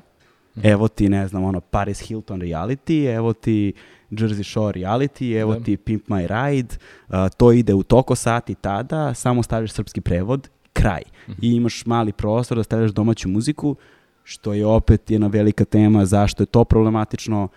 evo 0.63 0.89
ti, 0.89 1.09
ne 1.09 1.29
znam, 1.29 1.45
ono, 1.45 1.61
Paris 1.61 2.01
Hilton 2.01 2.41
reality, 2.41 3.15
evo 3.17 3.33
ti 3.33 3.73
Jersey 4.11 4.43
Shore 4.45 4.81
reality, 4.81 5.41
evo 5.41 5.55
Da. 5.55 5.61
ti 5.61 5.77
Pimp 5.77 6.09
My 6.09 6.21
Ride, 6.51 6.69
uh, 7.09 7.15
to 7.37 7.53
ide 7.53 7.75
u 7.75 7.83
toko 7.83 8.15
sati 8.15 8.55
tada, 8.55 9.15
samo 9.15 9.43
staviš 9.43 9.73
srpski 9.73 10.01
prevod, 10.01 10.49
kraj. 10.73 11.03
I 11.43 11.49
imaš 11.49 11.87
mali 11.87 12.13
prostor 12.13 12.57
da 12.57 12.63
stavljaš 12.65 12.91
domaću 12.91 13.29
muziku, 13.29 13.77
što 14.25 14.53
je 14.53 14.67
opet 14.67 15.11
jedna 15.11 15.27
velika 15.27 15.65
tema 15.65 16.05
zašto 16.07 16.43
je 16.43 16.47
to 16.47 16.65
problematično, 16.65 17.49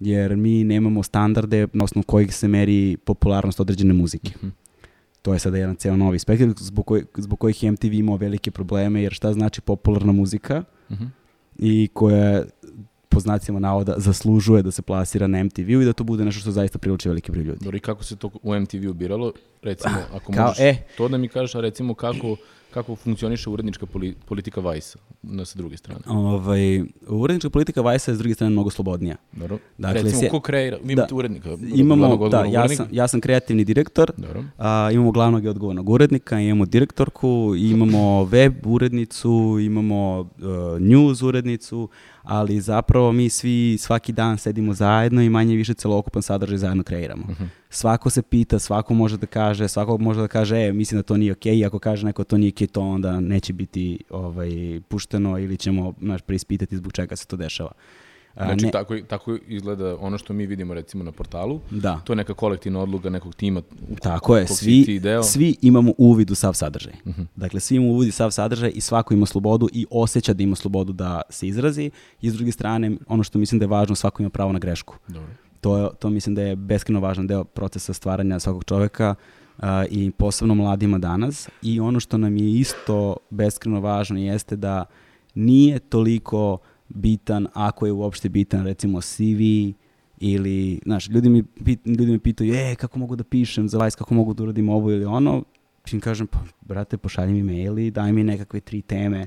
jer 0.00 0.36
mi 0.36 0.64
nemamo 0.64 1.02
standarde 1.02 1.66
na 1.72 1.84
osnovu 1.84 2.02
kojih 2.02 2.34
se 2.34 2.48
meri 2.48 2.96
popularnost 3.04 3.60
određene 3.60 3.94
muzike. 3.94 4.32
Mhm. 4.36 4.48
To 5.24 5.32
je 5.32 5.38
sada 5.38 5.58
jedan 5.58 5.76
ceo 5.76 5.96
novi 5.96 6.18
spektar 6.18 6.48
zbog, 6.58 6.86
koj, 6.86 7.04
zbog 7.16 7.38
kojih 7.38 7.62
je 7.62 7.70
MTV 7.70 7.92
imao 7.94 8.16
velike 8.16 8.50
probleme, 8.50 9.02
jer 9.02 9.12
šta 9.12 9.32
znači 9.32 9.60
popularna 9.60 10.12
muzika 10.12 10.62
Mhm. 10.90 11.04
i 11.58 11.88
koja 11.92 12.42
po 13.08 13.20
znacima 13.20 13.58
navoda 13.58 13.94
zaslužuje 13.96 14.62
da 14.62 14.70
se 14.70 14.82
plasira 14.82 15.26
na 15.26 15.38
MTV-u 15.38 15.82
i 15.82 15.84
da 15.84 15.92
to 15.92 16.04
bude 16.04 16.24
nešto 16.24 16.40
što 16.40 16.50
zaista 16.50 16.78
privlači 16.78 17.08
veliki 17.08 17.32
broj 17.32 17.44
ljudi. 17.44 17.58
Dobro, 17.60 17.76
i 17.76 17.80
kako 17.80 18.04
se 18.04 18.16
to 18.16 18.30
u 18.42 18.54
MTV-u 18.54 18.92
biralo? 18.94 19.32
Recimo, 19.62 19.94
ako 20.12 20.32
Kao, 20.32 20.46
možeš 20.46 20.60
e. 20.60 20.76
to 20.96 21.08
da 21.08 21.18
mi 21.18 21.28
kažeš, 21.28 21.54
a 21.54 21.60
recimo 21.60 21.94
kako, 21.94 22.36
kako 22.74 22.96
funkcioniše 22.96 23.50
urednička 23.50 23.86
poli- 23.86 24.14
politika 24.26 24.60
Vajsa 24.60 24.98
na 25.22 25.44
sa 25.44 25.58
druge 25.58 25.76
strane. 25.76 26.00
Ovaj, 26.08 26.82
urednička 27.08 27.50
politika 27.50 27.80
Vajsa 27.80 28.10
je 28.10 28.14
s 28.14 28.18
druge 28.18 28.34
strane 28.34 28.50
mnogo 28.50 28.70
slobodnija. 28.70 29.16
Dobro. 29.32 29.58
Dakle, 29.78 30.02
recimo, 30.02 30.22
sje- 30.22 30.30
ko 30.30 30.40
kreira? 30.40 30.76
Vi 30.78 30.86
Da. 30.86 30.92
imate 30.94 31.14
urednika? 31.14 31.48
Imamo, 31.74 32.06
glavnog 32.08 32.30
da, 32.30 32.44
ja 32.44 32.68
sam, 32.68 32.86
ja 32.92 33.08
sam 33.08 33.20
kreativni 33.20 33.64
direktor, 33.64 34.12
Dobro. 34.16 34.44
a, 34.58 34.90
imamo 34.92 35.12
glavnog 35.12 35.44
i 35.44 35.48
odgovornog 35.48 35.88
urednika, 35.88 36.40
imamo 36.40 36.64
direktorku, 36.66 37.28
imamo 37.56 38.24
web 38.24 38.66
urednicu, 38.66 39.30
imamo 39.60 40.20
uh, 40.20 40.26
news 40.80 41.22
urednicu, 41.22 41.88
ali 42.24 42.60
zapravo 42.60 43.12
mi 43.12 43.28
svi 43.28 43.76
svaki 43.80 44.12
dan 44.12 44.38
sedimo 44.38 44.74
zajedno 44.74 45.22
i 45.22 45.28
manje 45.28 45.56
više 45.56 45.74
celokupan 45.74 46.22
sadržaj 46.22 46.58
zajedno 46.58 46.82
kreiramo. 46.82 47.26
Svako 47.70 48.10
se 48.10 48.22
pita, 48.22 48.58
svako 48.58 48.94
može 48.94 49.16
da 49.16 49.26
kaže, 49.26 49.68
svako 49.68 49.98
može 49.98 50.20
da 50.20 50.28
kaže, 50.28 50.56
e, 50.56 50.72
mislim 50.72 50.98
da 50.98 51.02
to 51.02 51.16
nije 51.16 51.32
okej, 51.32 51.58
i 51.58 51.64
ako 51.64 51.78
kaže 51.78 52.06
neko 52.06 52.24
to 52.24 52.38
nije 52.38 52.50
okej, 52.50 52.66
to 52.66 52.80
onda 52.80 53.20
neće 53.20 53.52
biti 53.52 53.98
ovaj, 54.10 54.80
pušteno 54.88 55.38
ili 55.38 55.56
ćemo 55.56 55.94
naš, 56.00 56.22
preispitati 56.22 56.76
zbog 56.76 56.92
čega 56.92 57.16
se 57.16 57.26
to 57.26 57.36
dešava. 57.36 57.70
A, 57.70 57.76
Znači, 58.36 58.64
ne- 58.64 58.70
tako, 58.70 58.96
tako 58.98 59.38
izgleda 59.48 59.96
ono 60.00 60.18
što 60.18 60.32
mi 60.32 60.46
vidimo 60.46 60.74
recimo 60.74 61.04
na 61.04 61.12
portalu. 61.12 61.60
Da. 61.70 62.00
To 62.04 62.12
je 62.12 62.16
neka 62.16 62.34
kolektivna 62.34 62.80
odluga 62.80 63.10
nekog 63.10 63.34
tima. 63.34 63.62
u 63.90 63.94
Tako 63.96 64.36
je, 64.36 64.46
svi, 64.46 65.00
deo. 65.00 65.22
svi 65.22 65.56
imamo 65.62 65.92
uvid 65.98 66.30
u 66.30 66.34
sav 66.34 66.54
sadržaj. 66.54 66.92
Mhm. 67.06 67.22
Dakle, 67.36 67.60
svi 67.60 67.76
imamo 67.76 67.92
uvid 67.92 68.08
u 68.08 68.12
sav 68.12 68.30
sadržaj 68.30 68.72
i 68.74 68.80
svako 68.80 69.14
ima 69.14 69.26
slobodu 69.26 69.68
i 69.72 69.86
osjeća 69.90 70.32
da 70.32 70.42
ima 70.42 70.56
slobodu 70.56 70.92
da 70.92 71.22
se 71.30 71.48
izrazi. 71.48 71.90
I 72.20 72.30
s 72.30 72.34
druge 72.34 72.52
strane, 72.52 72.96
ono 73.06 73.22
što 73.22 73.38
mislim 73.38 73.58
da 73.58 73.64
je 73.64 73.68
važno, 73.68 73.94
svako 73.94 74.22
ima 74.22 74.30
pravo 74.30 74.52
na 74.52 74.58
grešku. 74.58 74.94
Dobro. 75.08 75.30
To, 75.60 75.76
je, 75.78 75.88
to 75.98 76.10
mislim 76.10 76.34
da 76.34 76.42
je 76.42 76.56
beskreno 76.56 77.00
važan 77.00 77.26
deo 77.26 77.44
procesa 77.44 77.92
stvaranja 77.92 78.40
svakog 78.40 78.64
čoveka 78.64 79.14
a, 79.58 79.84
i 79.90 80.10
posebno 80.10 80.54
mladima 80.54 80.98
danas. 80.98 81.48
I 81.62 81.80
ono 81.80 82.00
što 82.00 82.18
nam 82.18 82.36
je 82.36 82.52
isto 82.52 83.16
beskreno 83.30 83.80
važno 83.80 84.18
jeste 84.18 84.56
da 84.56 84.84
nije 85.34 85.78
toliko 85.78 86.58
bitan, 86.94 87.46
ako 87.52 87.86
je 87.86 87.92
uopšte 87.92 88.28
bitan, 88.28 88.64
recimo 88.64 89.00
CV 89.00 89.40
ili, 90.20 90.80
znaš, 90.84 91.08
ljudi 91.08 91.28
mi, 91.28 91.44
ljudi 91.86 92.12
me 92.12 92.18
pitaju, 92.18 92.54
e, 92.54 92.74
kako 92.74 92.98
mogu 92.98 93.16
da 93.16 93.24
pišem 93.24 93.68
za 93.68 93.84
Vice, 93.84 93.96
kako 93.96 94.14
mogu 94.14 94.34
da 94.34 94.42
uradim 94.42 94.68
ovo 94.68 94.90
ili 94.90 95.04
ono, 95.04 95.42
im 95.92 96.00
kažem, 96.00 96.26
pa, 96.26 96.38
brate, 96.60 96.96
pošalji 96.96 97.32
mi 97.32 97.42
mail 97.42 97.78
i 97.78 97.90
daj 97.90 98.12
mi 98.12 98.24
nekakve 98.24 98.60
tri 98.60 98.82
teme 98.82 99.26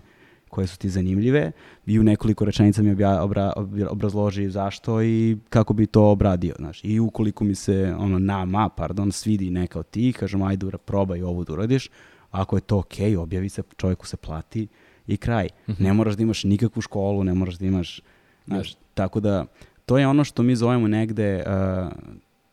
koje 0.49 0.67
su 0.67 0.77
ti 0.77 0.89
zanimljive. 0.89 1.51
I 1.85 1.99
u 1.99 2.03
nekoliko 2.03 2.45
rečenica 2.45 2.81
mi 2.81 2.91
obja, 2.91 3.23
obra, 3.23 3.53
obra- 3.55 3.87
obrazloži 3.89 4.49
zašto 4.49 5.01
i 5.01 5.37
kako 5.49 5.73
bi 5.73 5.87
to 5.87 6.11
obradio, 6.11 6.55
znaš. 6.57 6.81
I 6.83 6.99
ukoliko 6.99 7.43
mi 7.43 7.55
se, 7.55 7.95
ono, 7.99 8.19
nama, 8.19 8.69
pardon, 8.69 9.11
svidi 9.11 9.49
neka 9.49 9.79
od 9.79 9.89
tih, 9.89 10.15
kažem, 10.15 10.41
ajde, 10.41 10.77
probaj 10.85 11.21
ovo 11.21 11.43
da 11.43 11.53
uradiš, 11.53 11.89
ako 12.31 12.57
je 12.57 12.61
to 12.61 12.77
okej, 12.77 13.17
objavi 13.17 13.49
se, 13.49 13.63
čovjeku 13.77 14.07
se 14.07 14.17
plati 14.17 14.67
i 15.07 15.17
kraj. 15.17 15.49
Ne 15.79 15.93
moraš 15.93 16.15
da 16.15 16.23
imaš 16.23 16.43
nikakvu 16.43 16.81
školu, 16.81 17.23
ne 17.23 17.33
moraš 17.33 17.55
da 17.55 17.65
imaš, 17.65 18.01
znaš, 18.47 18.75
tako 18.93 19.19
da, 19.19 19.45
to 19.85 19.97
je 19.97 20.07
ono 20.07 20.23
što 20.23 20.43
mi 20.43 20.55
zovemo 20.55 20.87
negde 20.87 21.43
uh, 21.45 21.87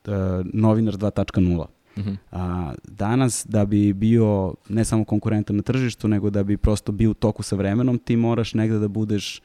uh, 0.06 0.12
novinar 0.44 0.94
2.0. 0.94 1.64
Mhm. 1.98 2.12
A, 2.32 2.72
danas 2.84 3.46
da 3.48 3.64
bi 3.64 3.92
bio 3.92 4.54
ne 4.68 4.84
samo 4.84 5.04
konkurentan 5.04 5.56
na 5.56 5.62
tržištu, 5.62 6.08
nego 6.08 6.30
da 6.30 6.42
bi 6.42 6.56
prosto 6.56 6.92
bio 6.92 7.10
u 7.10 7.14
toku 7.14 7.42
sa 7.42 7.56
vremenom, 7.56 7.98
ti 7.98 8.16
moraš 8.16 8.54
negde 8.54 8.78
da 8.78 8.88
budeš 8.88 9.40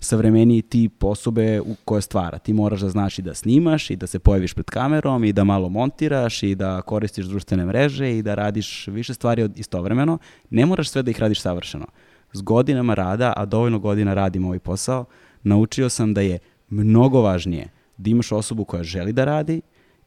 savremeniji 0.00 0.62
tip 0.62 1.04
osobe 1.04 1.60
u 1.60 1.74
koje 1.84 2.02
stvara. 2.02 2.38
Ti 2.38 2.52
moraš 2.52 2.80
da 2.80 2.88
znaš 2.88 3.18
i 3.18 3.22
da 3.22 3.34
snimaš 3.34 3.90
i 3.90 3.96
da 3.96 4.06
se 4.06 4.18
pojaviš 4.18 4.54
pred 4.54 4.66
kamerom 4.66 5.24
i 5.24 5.32
da 5.32 5.44
malo 5.44 5.68
montiraš 5.68 6.42
i 6.42 6.54
da 6.54 6.82
koristiš 6.82 7.26
društvene 7.26 7.66
mreže 7.66 8.18
i 8.18 8.22
da 8.22 8.34
radiš 8.34 8.86
više 8.86 9.14
stvari 9.14 9.42
od- 9.42 9.58
istovremeno. 9.58 10.18
Ne 10.50 10.66
moraš 10.66 10.88
sve 10.90 11.02
da 11.02 11.10
ih 11.10 11.20
radiš 11.20 11.40
savršeno. 11.40 11.86
S 12.32 12.42
godinama 12.42 12.94
rada, 12.94 13.32
a 13.36 13.44
dovoljno 13.44 13.78
godina 13.78 14.14
radim 14.14 14.44
ovaj 14.44 14.58
posao, 14.58 15.04
naučio 15.42 15.88
sam 15.88 16.14
da 16.14 16.20
je 16.20 16.38
mnogo 16.68 17.20
važnije 17.20 17.68
da 17.96 18.10
imaš 18.10 18.32
osobu 18.32 18.64
koja 18.64 18.82
želi 18.82 19.12
da 19.12 19.24
radi 19.24 19.60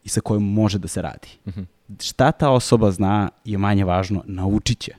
i 0.03 0.09
sa 0.09 0.21
kojom 0.21 0.53
može 0.53 0.79
da 0.79 0.87
se 0.87 1.01
radi. 1.01 1.27
Mhm. 1.47 1.61
Šta 2.01 2.31
ta 2.31 2.49
osoba 2.49 2.91
zna 2.91 3.29
je 3.45 3.57
manje 3.57 3.85
važno, 3.85 4.23
naučit 4.25 4.79
će. 4.79 4.91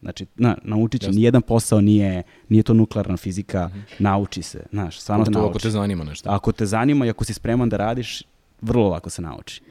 Znači, 0.00 0.26
na, 0.36 0.56
naučit 0.62 1.00
će, 1.00 1.10
nijedan 1.10 1.42
posao 1.42 1.80
nije, 1.80 2.22
nije 2.48 2.62
to 2.62 2.74
nuklearna 2.74 3.16
fizika, 3.16 3.70
nauči 3.98 4.42
se, 4.42 4.66
znaš, 4.72 5.00
stvarno 5.00 5.24
se 5.24 5.30
nauči. 5.30 5.50
ako 5.50 5.58
te 5.58 5.70
zanima 5.70 6.04
nešto. 6.04 6.30
Ako 6.30 6.52
te 6.52 6.66
zanima 6.66 7.06
i 7.06 7.10
ako 7.10 7.24
si 7.24 7.34
spreman 7.34 7.68
da 7.68 7.76
radiš, 7.76 8.22
vrlo 8.60 8.88
lako 8.88 9.10
se 9.10 9.22
nauči. 9.22 9.62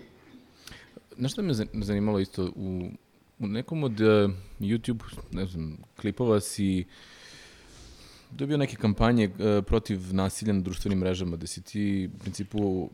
Znaš 1.18 1.32
što 1.32 1.42
me 1.42 1.54
zan- 1.54 1.84
zanimalo 1.84 2.20
isto? 2.20 2.52
U, 2.56 2.90
u 3.40 3.48
nekom 3.48 3.84
od 3.84 4.02
uh, 4.02 4.32
YouTube, 4.60 5.04
ne 5.32 5.46
znam, 5.46 5.78
klipova 6.02 6.40
si 6.40 6.86
dobio 8.32 8.58
neke 8.58 8.76
kampanje 8.76 9.28
uh, 9.30 9.64
protiv 9.66 10.14
nasilja 10.14 10.54
na 10.54 10.62
društvenim 10.62 11.00
mrežama, 11.00 11.38
da 11.38 11.48
si 11.48 11.62
ti 11.62 12.10
u 12.16 12.20
principu 12.20 12.90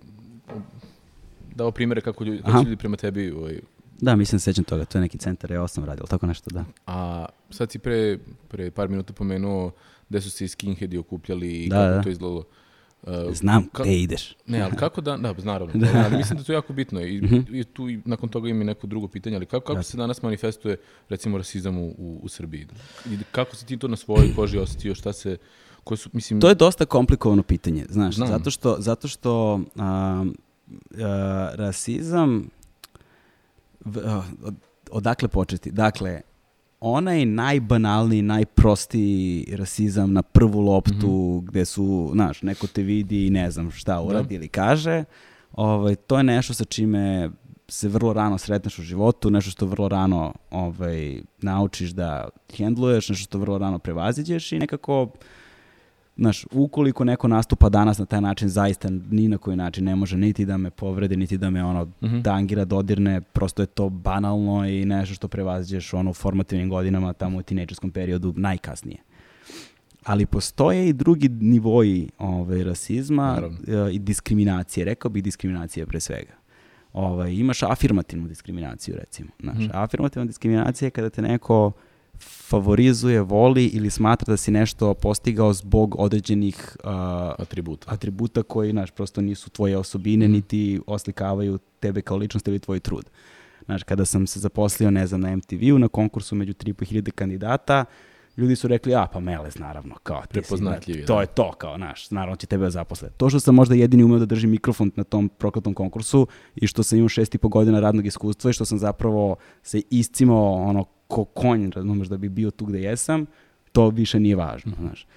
dao 1.55 1.71
primere 1.71 2.01
kako 2.01 2.23
ljudi, 2.23 2.41
kako 2.41 2.57
ljudi 2.57 2.75
prema 2.75 2.97
tebi 2.97 3.31
ovaj, 3.31 3.59
Da, 4.01 4.15
mislim, 4.15 4.39
sećam 4.39 4.63
toga, 4.63 4.85
to 4.85 4.97
je 4.97 5.01
neki 5.01 5.17
centar 5.17 5.49
E8 5.49 5.85
radio, 5.85 6.05
tako 6.05 6.27
nešto, 6.27 6.49
da. 6.49 6.65
A 6.87 7.25
sad 7.49 7.71
si 7.71 7.79
pre, 7.79 8.17
pre 8.47 8.71
par 8.71 8.89
minuta 8.89 9.13
pomenuo 9.13 9.71
gde 10.09 10.21
su 10.21 10.31
se 10.31 10.45
i 10.45 10.47
skinheadi 10.47 10.97
okupljali 10.97 11.63
i 11.63 11.69
Da, 11.69 11.75
kako 11.75 11.95
da. 11.95 12.01
to 12.01 12.09
izgledalo. 12.09 12.43
Uh, 13.07 13.33
Znam 13.33 13.63
ka- 13.65 13.81
gde 13.81 13.95
ideš. 13.95 14.35
Ne, 14.47 14.61
ali 14.61 14.71
kako 14.73 15.01
da, 15.01 15.17
da, 15.17 15.33
naravno, 15.35 15.73
Da. 15.75 15.79
da. 15.91 16.03
ali 16.05 16.17
mislim 16.17 16.37
da 16.37 16.41
je 16.41 16.45
to 16.45 16.53
jako 16.53 16.73
bitno 16.73 17.01
i, 17.01 17.21
Mhm. 17.21 17.39
i 17.49 17.63
tu 17.63 17.89
i 17.89 17.99
nakon 18.05 18.29
toga 18.29 18.49
imam 18.49 18.61
i 18.61 18.65
neko 18.65 18.87
drugo 18.87 19.07
pitanje, 19.07 19.35
ali 19.35 19.45
kako, 19.45 19.65
kako 19.65 19.83
se 19.83 19.97
danas 19.97 20.21
manifestuje 20.21 20.77
recimo 21.09 21.37
rasizam 21.37 21.77
u, 21.77 21.87
u, 21.87 22.19
u 22.23 22.29
Srbiji? 22.29 22.67
I 23.05 23.17
kako 23.31 23.55
si 23.55 23.65
ti 23.65 23.77
to 23.77 23.87
na 23.87 23.95
svojoj 23.95 24.35
koži 24.35 24.57
osetio, 24.57 24.95
šta 24.95 25.13
se, 25.13 25.37
koje 25.83 25.97
su, 25.97 26.09
mislim, 26.13 26.41
To 26.41 26.49
je 26.49 26.55
dosta 26.55 26.85
komplikovano 26.85 27.43
pitanje, 27.43 27.85
znaš, 27.89 28.15
Znam. 28.15 28.27
zato 28.27 28.51
što, 28.51 28.75
zato 28.79 29.07
što 29.07 29.59
a, 29.75 30.25
a, 30.95 31.49
rasizam, 31.53 32.49
v- 33.81 34.01
a, 34.01 34.23
od- 34.43 34.55
odakle 34.91 35.27
početi? 35.27 35.71
Dakle, 35.71 36.21
onaj 36.79 37.25
najbanalniji, 37.25 38.21
najprostiji 38.21 39.47
rasizam 39.57 40.13
na 40.13 40.21
prvu 40.21 40.61
loptu 40.61 41.43
gde 41.47 41.65
su, 41.65 42.09
znaš, 42.13 42.41
neko 42.41 42.67
te 42.67 42.83
vidi 42.83 43.27
i 43.27 43.29
ne 43.29 43.51
znam 43.51 43.71
šta 43.71 44.01
uradi 44.01 44.35
ili 44.35 44.47
kaže, 44.47 45.03
ovaj, 45.53 45.95
to 45.95 46.17
je 46.17 46.23
nešto 46.23 46.53
sa 46.53 46.65
čime 46.65 47.29
se 47.67 47.87
vrlo 47.89 48.13
rano 48.13 48.37
sretneš 48.37 48.79
u 48.79 48.83
životu, 48.83 49.31
nešto 49.31 49.51
što 49.51 49.65
vrlo 49.65 49.87
rano 49.87 50.33
ovaj, 50.51 51.21
naučiš 51.41 51.89
da 51.89 52.29
hendluješ, 52.57 53.09
nešto 53.09 53.23
što 53.23 53.37
vrlo 53.37 53.57
rano 53.57 53.79
prevaziđeš 53.79 54.51
i 54.51 54.59
nekako 54.59 55.07
Znaš, 56.17 56.45
ukoliko 56.51 57.03
neko 57.03 57.27
nastupa 57.27 57.69
danas 57.69 57.97
na 57.97 58.05
taj 58.05 58.21
način, 58.21 58.49
zaista 58.49 58.89
ni 59.09 59.27
na 59.27 59.37
koji 59.37 59.57
način 59.57 59.83
ne 59.83 59.95
može 59.95 60.17
niti 60.17 60.45
da 60.45 60.57
me 60.57 60.69
povredi, 60.71 61.17
niti 61.17 61.37
da 61.37 61.49
me 61.49 61.63
ono 61.63 61.87
Mhm. 62.01 62.21
tangira, 62.21 62.65
dodirne, 62.65 63.21
prosto 63.21 63.61
je 63.61 63.67
to 63.67 63.89
banalno 63.89 64.67
i 64.67 64.85
nešto 64.85 65.15
što 65.15 65.27
prevaziđeš 65.27 65.93
ono 65.93 66.09
u 66.09 66.15
formativnim 66.15 66.69
godinama, 66.69 67.13
tamo 67.13 67.37
u 67.37 67.43
tinejdžerskom 67.43 67.91
periodu, 67.91 68.33
najkasnije. 68.37 68.97
Ali 70.03 70.25
postoje 70.25 70.89
i 70.89 70.93
drugi 70.93 71.29
nivoji 71.31 72.09
ovaj, 72.19 72.63
rasizma 72.63 73.23
Naravno. 73.25 73.57
e, 73.87 73.93
i 73.93 73.99
diskriminacije, 73.99 74.85
rekao 74.85 75.11
bih 75.11 75.23
diskriminacije 75.23 75.85
pre 75.85 75.99
svega. 75.99 76.33
Ovaj, 76.93 77.33
imaš 77.33 77.63
afirmativnu 77.63 78.27
diskriminaciju, 78.27 78.95
recimo. 78.95 79.29
Znaš, 79.39 79.57
Mhm. 79.57 79.67
Afirmativna 79.73 80.25
diskriminacija 80.25 80.87
je 80.87 80.91
kada 80.91 81.09
te 81.09 81.21
neko 81.21 81.71
favorizuje, 82.19 83.21
voli 83.21 83.65
ili 83.65 83.89
smatra 83.89 84.31
da 84.31 84.37
si 84.37 84.51
nešto 84.51 84.93
postigao 84.93 85.53
zbog 85.53 85.95
određenih 85.99 86.77
uh, 86.83 86.89
atributa. 87.37 87.91
atributa 87.91 88.43
koji, 88.43 88.71
znaš, 88.71 88.91
prosto 88.91 89.21
nisu 89.21 89.49
tvoje 89.49 89.77
osobine, 89.77 90.25
Mhm. 90.25 90.33
niti 90.33 90.79
oslikavaju 90.87 91.57
tebe 91.79 92.01
kao 92.01 92.17
ličnost 92.17 92.47
ili 92.47 92.59
tvoj 92.59 92.79
trud. 92.79 93.05
Znaš, 93.65 93.83
kada 93.83 94.05
sam 94.05 94.27
se 94.27 94.39
zaposlio, 94.39 94.91
ne 94.91 95.07
znam, 95.07 95.21
na 95.21 95.35
MTV-u, 95.35 95.79
na 95.79 95.87
konkursu 95.87 96.35
među 96.35 96.53
3.500 96.53 97.11
kandidata, 97.11 97.85
ljudi 98.37 98.55
su 98.55 98.67
rekli, 98.67 98.95
a 98.95 99.07
pa 99.13 99.19
Melez, 99.19 99.59
naravno, 99.59 99.95
kao 100.03 100.21
ti 100.21 100.27
si, 100.27 100.33
Prepoznatljiv 100.33 100.99
je, 100.99 101.05
to 101.05 101.15
da. 101.15 101.21
je 101.21 101.27
to, 101.27 101.51
kao, 101.51 101.77
znaš, 101.77 102.11
naravno 102.11 102.35
će 102.35 102.47
tebe 102.47 102.69
zaposle. 102.69 103.09
To 103.17 103.29
što 103.29 103.39
sam 103.39 103.55
možda 103.55 103.75
jedini 103.75 104.03
umeo 104.03 104.19
da 104.19 104.25
držim 104.25 104.49
mikrofon 104.49 104.91
na 104.95 105.03
tom 105.03 105.29
prokletom 105.29 105.73
konkursu 105.73 106.27
i 106.55 106.67
što 106.67 106.83
sam 106.83 106.97
imao 106.97 107.09
šest 107.09 107.35
i 107.35 107.37
po 107.37 107.47
godina 107.47 107.79
radnog 107.79 108.05
iskustva 108.05 108.49
i 108.49 108.53
što 108.53 108.65
sam 108.65 108.77
zapravo 108.77 109.35
se 109.63 109.81
iscimao 109.89 110.53
ono 110.53 110.85
ko 111.07 111.25
konj, 111.25 111.69
razumeš, 111.75 112.07
da 112.07 112.17
bi 112.17 112.29
bio 112.29 112.51
tu 112.51 112.65
gde 112.65 112.81
jesam, 112.81 113.25
to 113.71 113.89
više 113.89 114.19
nije 114.19 114.35
važno, 114.35 114.71
znaš. 114.79 115.07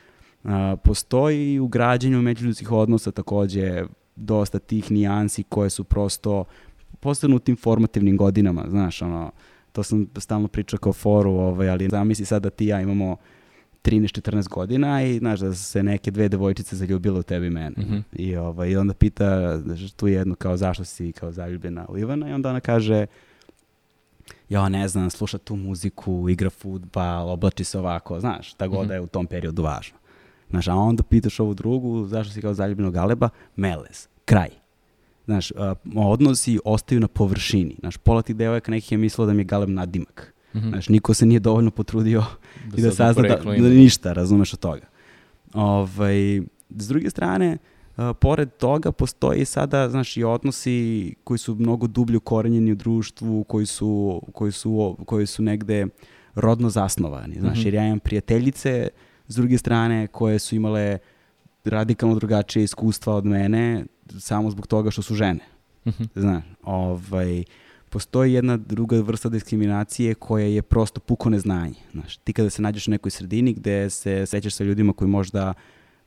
A, 0.44 0.76
postoji 0.84 1.54
i 1.54 1.60
u 1.60 1.68
građenju 1.68 2.22
međuljudskih 2.22 2.72
odnosa 2.72 3.10
takođe 3.10 3.84
dosta 4.16 4.58
tih 4.58 4.90
nijansi 4.90 5.42
koje 5.42 5.70
su 5.70 5.84
prosto 5.84 6.44
posebno 7.00 7.36
u 7.36 7.38
tim 7.38 7.56
formativnim 7.56 8.16
godinama, 8.16 8.64
znaš, 8.68 9.02
ono, 9.02 9.30
to 9.72 9.82
sam 9.82 10.06
stalno 10.16 10.48
pričao 10.48 10.78
kao 10.78 10.92
foru, 10.92 11.30
ovaj, 11.30 11.70
ali 11.70 11.88
zamisli 11.88 12.24
sad 12.24 12.42
da 12.42 12.50
ti 12.50 12.64
i 12.64 12.68
ja 12.68 12.80
imamo 12.80 13.16
13-14 13.84 14.48
godina 14.48 15.02
i 15.02 15.18
znaš 15.18 15.40
da 15.40 15.54
se 15.54 15.82
neke 15.82 16.10
dve 16.10 16.28
devojčice 16.28 16.76
zaljubile 16.76 17.20
u 17.20 17.22
tebi 17.22 17.46
i 17.46 17.50
mene. 17.50 17.74
Mhm. 17.78 17.98
I, 18.12 18.36
ovaj, 18.36 18.70
I 18.70 18.76
onda 18.76 18.94
pita 18.94 19.58
znaš, 19.58 19.92
tu 19.92 20.08
jednu 20.08 20.34
kao 20.34 20.56
zašto 20.56 20.84
si 20.84 21.12
kao 21.12 21.32
zaljubljena 21.32 21.86
u 21.88 21.98
Ivana 21.98 22.30
i 22.30 22.32
onda 22.32 22.50
ona 22.50 22.60
kaže 22.60 23.06
ja 24.48 24.68
ne 24.68 24.88
znam, 24.88 25.10
sluša 25.10 25.38
tu 25.38 25.56
muziku, 25.56 26.28
igra 26.28 26.50
futbal, 26.50 27.30
oblači 27.30 27.64
se 27.64 27.78
ovako, 27.78 28.20
znaš, 28.20 28.50
šta 28.50 28.66
god 28.66 28.78
Mhm. 28.80 28.88
da 28.88 28.94
je 28.94 29.00
u 29.00 29.06
tom 29.06 29.26
periodu 29.26 29.62
važno. 29.62 29.96
Znaš, 30.50 30.68
a 30.68 30.74
onda 30.74 31.02
pitaš 31.02 31.40
ovu 31.40 31.54
drugu, 31.54 32.06
zašto 32.06 32.32
si 32.34 32.40
kao 32.40 32.54
zaljubljenog 32.54 32.94
Galeba? 32.94 33.28
Melez, 33.56 34.08
kraj. 34.24 34.48
Znaš, 35.24 35.52
odnosi 35.96 36.58
ostaju 36.64 37.00
na 37.00 37.08
površini. 37.08 37.76
Znaš, 37.80 37.96
pola 37.96 38.22
tih 38.22 38.36
devojaka 38.36 38.70
nekih 38.70 38.92
je 38.92 38.98
mislilo 38.98 39.26
da 39.26 39.32
mi 39.32 39.40
je 39.40 39.44
Galeb 39.44 39.68
nadimak. 39.68 40.34
Mhm. 40.54 40.68
Znaš, 40.68 40.88
niko 40.88 41.14
se 41.14 41.26
nije 41.26 41.40
dovoljno 41.40 41.70
potrudio 41.70 42.24
i 42.76 42.82
da 42.82 42.90
sazna 42.92 43.22
da, 43.22 43.36
da 43.36 43.68
ništa, 43.68 44.12
razumeš 44.12 44.52
od 44.54 44.60
toga. 44.60 44.86
Ovaj, 45.54 46.40
s 46.70 46.88
druge 46.88 47.10
strane, 47.10 47.58
pored 48.20 48.48
toga 48.56 48.92
postoji 48.92 49.44
sada, 49.44 49.90
znaš, 49.90 50.16
i 50.16 50.24
odnosi 50.24 51.14
koji 51.24 51.38
su 51.38 51.54
mnogo 51.54 51.86
dublje 51.86 52.16
ukorenjeni 52.16 52.72
u 52.72 52.76
društvu, 52.76 53.44
koji 53.44 53.66
su, 53.66 54.22
koji 54.32 54.52
su, 54.52 54.96
koji 55.06 55.26
su 55.26 55.42
negde 55.42 55.86
rodno 56.34 56.70
zasnovani. 56.70 57.34
Znaš, 57.40 57.58
Mhm. 57.58 57.66
jer 57.66 57.74
ja 57.74 57.86
imam 57.86 57.98
prijateljice 57.98 58.88
s 59.28 59.36
druge 59.36 59.58
strane 59.58 60.06
koje 60.06 60.38
su 60.38 60.56
imale 60.56 60.98
radikalno 61.64 62.14
drugačije 62.14 62.64
iskustva 62.64 63.14
od 63.14 63.24
mene 63.24 63.84
samo 64.18 64.50
zbog 64.50 64.66
toga 64.66 64.90
što 64.90 65.02
su 65.02 65.14
žene. 65.14 65.40
Mhm. 65.86 66.02
Znaš, 66.14 66.44
ovaj, 66.62 67.44
postoji 67.90 68.32
jedna 68.32 68.56
druga 68.56 69.00
vrsta 69.00 69.28
diskriminacije 69.28 70.14
koja 70.14 70.46
je 70.46 70.62
prosto 70.62 71.00
puko 71.00 71.30
neznanje. 71.30 71.74
Znaš, 71.92 72.16
ti 72.16 72.32
kada 72.32 72.50
se 72.50 72.62
nađeš 72.62 72.88
u 72.88 72.90
nekoj 72.90 73.10
sredini 73.10 73.52
gde 73.52 73.90
se 73.90 74.26
srećeš 74.26 74.54
sa 74.54 74.64
ljudima 74.64 74.92
koji 74.92 75.08
možda 75.08 75.54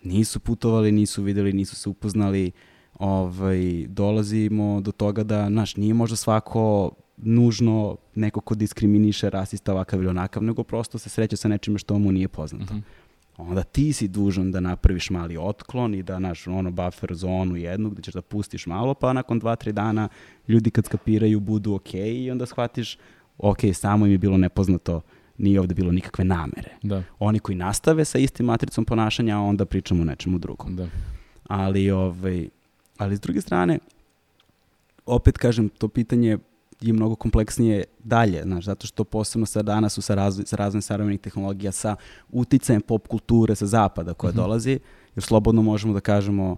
nisu 0.03 0.39
putovali, 0.39 0.91
nisu 0.91 1.23
videli, 1.23 1.53
nisu 1.53 1.75
se 1.75 1.89
upoznali, 1.89 2.51
ovaj, 2.99 3.85
dolazimo 3.87 4.81
do 4.81 4.91
toga 4.91 5.23
da, 5.23 5.47
znaš, 5.47 5.75
nije 5.75 5.93
možda 5.93 6.15
svako 6.15 6.91
nužno 7.17 7.97
neko 8.15 8.41
ko 8.41 8.55
diskriminiše 8.55 9.29
rasista 9.29 9.73
ovakav 9.73 9.99
ili 9.99 10.09
onakav, 10.09 10.43
nego 10.43 10.63
prosto 10.63 10.97
se 10.97 11.09
sreće 11.09 11.37
sa 11.37 11.47
nečime 11.47 11.79
što 11.79 11.99
mu 11.99 12.11
nije 12.11 12.27
poznato. 12.27 12.73
Mhm. 12.73 12.83
Onda 13.37 13.63
ti 13.63 13.93
si 13.93 14.07
dužan 14.07 14.51
da 14.51 14.59
napraviš 14.59 15.09
mali 15.09 15.37
otklon 15.37 15.95
i 15.95 16.03
da 16.03 16.19
naš 16.19 16.47
ono 16.47 16.71
buffer 16.71 17.13
zonu 17.13 17.55
jednu 17.55 17.89
gde 17.89 18.01
ćeš 18.01 18.13
da 18.13 18.21
pustiš 18.21 18.65
malo, 18.65 18.93
pa 18.93 19.13
nakon 19.13 19.39
dva, 19.39 19.55
tri 19.55 19.71
dana 19.71 20.09
ljudi 20.47 20.71
kad 20.71 20.85
skapiraju 20.85 21.39
budu 21.39 21.73
ok 21.73 21.93
i 21.93 22.31
onda 22.31 22.45
shvatiš 22.45 22.97
ok, 23.37 23.57
samo 23.73 24.05
im 24.05 24.11
je 24.11 24.17
bilo 24.17 24.37
nepoznato, 24.37 25.01
nije 25.37 25.59
ovde 25.59 25.73
bilo 25.73 25.91
nikakve 25.91 26.25
namere. 26.25 26.69
Da, 26.83 27.03
Oni 27.19 27.39
koji 27.39 27.55
nastave 27.55 28.05
sa 28.05 28.17
istim 28.17 28.45
matricom 28.45 28.85
ponašanja, 28.85 29.39
onda 29.39 29.65
pričamo 29.65 30.01
o 30.01 30.05
nečemu 30.05 30.37
drugom. 30.37 30.75
da. 30.75 30.87
Ali, 31.45 31.91
ovaj, 31.91 32.49
ali 32.97 33.15
s 33.15 33.21
druge 33.21 33.41
strane, 33.41 33.79
opet 35.05 35.37
kažem, 35.37 35.69
to 35.69 35.87
pitanje 35.87 36.37
je 36.81 36.93
mnogo 36.93 37.15
kompleksnije 37.15 37.83
dalje, 37.99 38.43
znaš, 38.43 38.65
zato 38.65 38.87
što 38.87 39.03
posebno 39.03 39.45
sa 39.45 39.61
danas 39.61 39.93
su 39.93 40.01
sa, 40.01 40.15
razvoj, 40.15 40.45
sa 40.45 40.55
razvojem 40.55 40.81
savremenih 40.81 41.19
tehnologija, 41.19 41.71
sa 41.71 41.95
uticajem 42.31 42.81
pop 42.81 43.07
kulture 43.07 43.55
sa 43.55 43.65
zapada 43.67 44.13
koja 44.13 44.29
Mhm. 44.29 44.37
dolazi, 44.37 44.79
jer 45.15 45.23
slobodno 45.23 45.61
možemo 45.61 45.93
da 45.93 45.99
kažemo 45.99 46.55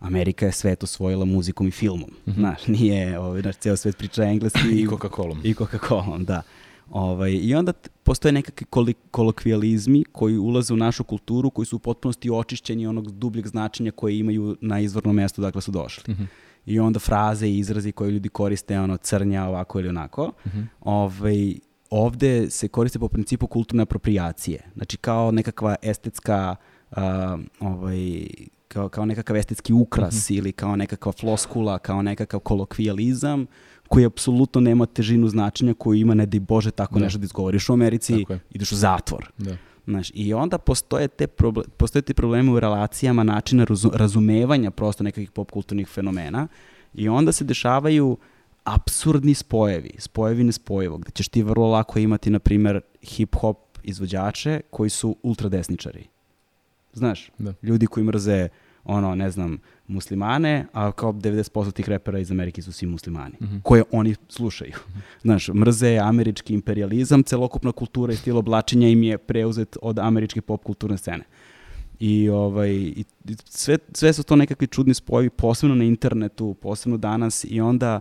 Amerika 0.00 0.46
je 0.46 0.52
svet 0.52 0.82
osvojila 0.82 1.24
muzikom 1.24 1.68
i 1.68 1.70
filmom. 1.70 2.10
Mhm. 2.26 2.40
Znaš, 2.40 2.66
nije, 2.68 3.18
ovaj, 3.18 3.40
znaš, 3.42 3.56
ceo 3.56 3.76
svet 3.76 3.96
priča 3.98 4.24
engleski 4.24 4.68
I 4.70 4.86
Coca-Colom. 4.86 5.40
i 5.44 5.54
Coca-Colom, 5.54 6.24
da. 6.24 6.42
Ovaj, 6.90 7.32
I 7.32 7.54
onda 7.54 7.72
postoje 8.02 8.32
nekakvi 8.32 8.66
kolokvijalizmi 9.10 10.04
koji 10.12 10.38
ulaze 10.38 10.74
u 10.74 10.76
našu 10.76 11.04
kulturu, 11.04 11.50
koji 11.50 11.66
su 11.66 11.76
u 11.76 11.78
potpunosti 11.78 12.30
očišćeni 12.30 12.86
onog 12.86 13.10
dubljeg 13.10 13.46
značenja 13.46 13.90
koje 13.90 14.18
imaju 14.18 14.56
na 14.60 14.80
izvornom 14.80 15.16
mestu 15.16 15.42
dakle 15.42 15.60
su 15.60 15.70
došli. 15.70 16.12
Mhm. 16.14 16.24
I 16.66 16.80
onda 16.80 16.98
fraze 16.98 17.48
i 17.48 17.58
izrazi 17.58 17.92
koje 17.92 18.10
ljudi 18.10 18.28
koriste, 18.28 18.80
ono, 18.80 18.96
crnja, 18.96 19.44
ovako 19.44 19.80
ili 19.80 19.88
onako, 19.88 20.32
Mhm. 20.46 20.60
ovaj, 20.80 21.54
ovde 21.90 22.50
se 22.50 22.68
koriste 22.68 22.98
po 22.98 23.08
principu 23.08 23.46
kulturne 23.46 23.82
apropriacije. 23.82 24.60
Znači 24.74 24.96
kao 24.96 25.30
nekakva 25.30 25.74
estetska, 25.82 26.56
a, 26.90 27.38
ovaj, 27.60 28.26
kao, 28.68 28.88
kao 28.88 29.04
nekakav 29.06 29.36
estetski 29.36 29.72
ukras 29.72 30.30
ili 30.30 30.52
kao 30.52 30.76
nekakva 30.76 31.12
floskula, 31.12 31.78
kao 31.78 32.02
nekakav 32.02 32.40
kolokvijalizam 32.40 33.46
koji 33.88 34.04
apsolutno 34.04 34.60
nema 34.60 34.86
težinu 34.86 35.28
značenja 35.28 35.74
koju 35.74 36.00
ima, 36.00 36.14
ne 36.14 36.26
di 36.26 36.38
Bože, 36.40 36.70
tako 36.70 36.98
Da. 36.98 37.04
nešto 37.04 37.18
da 37.18 37.24
izgovoriš 37.24 37.68
u 37.68 37.72
Americi, 37.72 38.24
ideš 38.50 38.72
u 38.72 38.76
zatvor. 38.76 39.30
Da. 39.38 39.56
Znaš, 39.86 40.10
I 40.14 40.34
onda 40.34 40.58
postoje, 40.58 41.08
te 41.08 41.26
proble 41.26 41.64
postoje 41.76 42.02
ti 42.02 42.14
problemi 42.14 42.50
u 42.52 42.60
relacijama, 42.60 43.22
načina 43.22 43.64
razu 43.64 43.90
razumevanja 43.94 44.70
prosto 44.70 45.04
nekakvih 45.04 45.30
popkulturnih 45.30 45.88
fenomena 45.88 46.48
i 46.94 47.08
onda 47.08 47.32
se 47.32 47.44
dešavaju 47.44 48.16
absurdni 48.64 49.34
spojevi, 49.34 49.90
spojevi 49.98 50.44
nespojivog, 50.44 51.00
gde 51.00 51.10
ćeš 51.10 51.28
ti 51.28 51.42
vrlo 51.42 51.70
lako 51.70 51.98
imati, 51.98 52.30
na 52.30 52.38
primer, 52.38 52.80
hip-hop 53.02 53.56
izvođače 53.82 54.60
koji 54.70 54.90
su 54.90 55.16
ultradesničari. 55.22 56.06
Znaš, 56.92 57.30
Da. 57.38 57.52
ljudi 57.62 57.86
koji 57.86 58.04
mrze, 58.04 58.48
ono, 58.84 59.14
ne 59.14 59.30
znam, 59.30 59.58
muslimane, 59.88 60.66
a 60.72 60.92
kao 60.92 61.12
90% 61.12 61.72
tih 61.72 61.88
repera 61.88 62.18
iz 62.18 62.30
Amerike 62.30 62.62
su 62.62 62.72
svi 62.72 62.86
muslimani, 62.86 63.34
Mhm. 63.40 63.56
koje 63.62 63.82
oni 63.90 64.14
slušaju. 64.28 64.72
Znaš, 65.22 65.48
mrze 65.48 65.98
američki 65.98 66.54
imperializam, 66.54 67.22
celokupna 67.22 67.72
kultura 67.72 68.12
i 68.12 68.16
stil 68.16 68.36
oblačenja 68.36 68.88
im 68.88 69.02
je 69.02 69.18
preuzet 69.18 69.76
od 69.82 69.98
američke 69.98 70.40
pop 70.40 70.64
kulturne 70.64 70.98
scene. 70.98 71.24
I, 72.00 72.28
ovaj, 72.28 72.72
i 72.72 73.04
sve, 73.44 73.78
sve 73.92 74.12
su 74.12 74.22
to 74.22 74.36
nekakvi 74.36 74.66
čudni 74.66 74.94
spojevi, 74.94 75.30
posebno 75.30 75.74
na 75.74 75.84
internetu, 75.84 76.54
posebno 76.54 76.96
danas 76.98 77.46
i 77.48 77.60
onda 77.60 78.00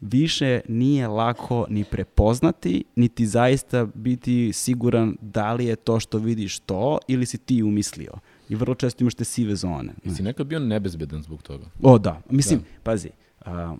više 0.00 0.60
nije 0.68 1.08
lako 1.08 1.66
ni 1.68 1.84
prepoznati, 1.84 2.84
niti 2.96 3.26
zaista 3.26 3.86
biti 3.86 4.52
siguran 4.52 5.16
da 5.20 5.52
li 5.52 5.66
je 5.66 5.76
to 5.76 6.00
što 6.00 6.18
vidiš 6.18 6.58
to 6.58 6.98
ili 7.08 7.26
si 7.26 7.38
ti 7.38 7.62
umislio. 7.62 8.12
I 8.48 8.54
vrlo 8.54 8.74
često 8.74 9.04
imaš 9.04 9.14
te 9.14 9.24
sive 9.24 9.56
zone. 9.56 9.92
Jesi 10.04 10.22
nekad 10.22 10.46
bio 10.46 10.58
nebezbedan 10.58 11.22
zbog 11.22 11.42
toga? 11.42 11.64
O 11.82 11.98
da, 11.98 12.22
mislim, 12.30 12.58
Da. 12.58 12.64
pazi, 12.82 13.08
a, 13.40 13.76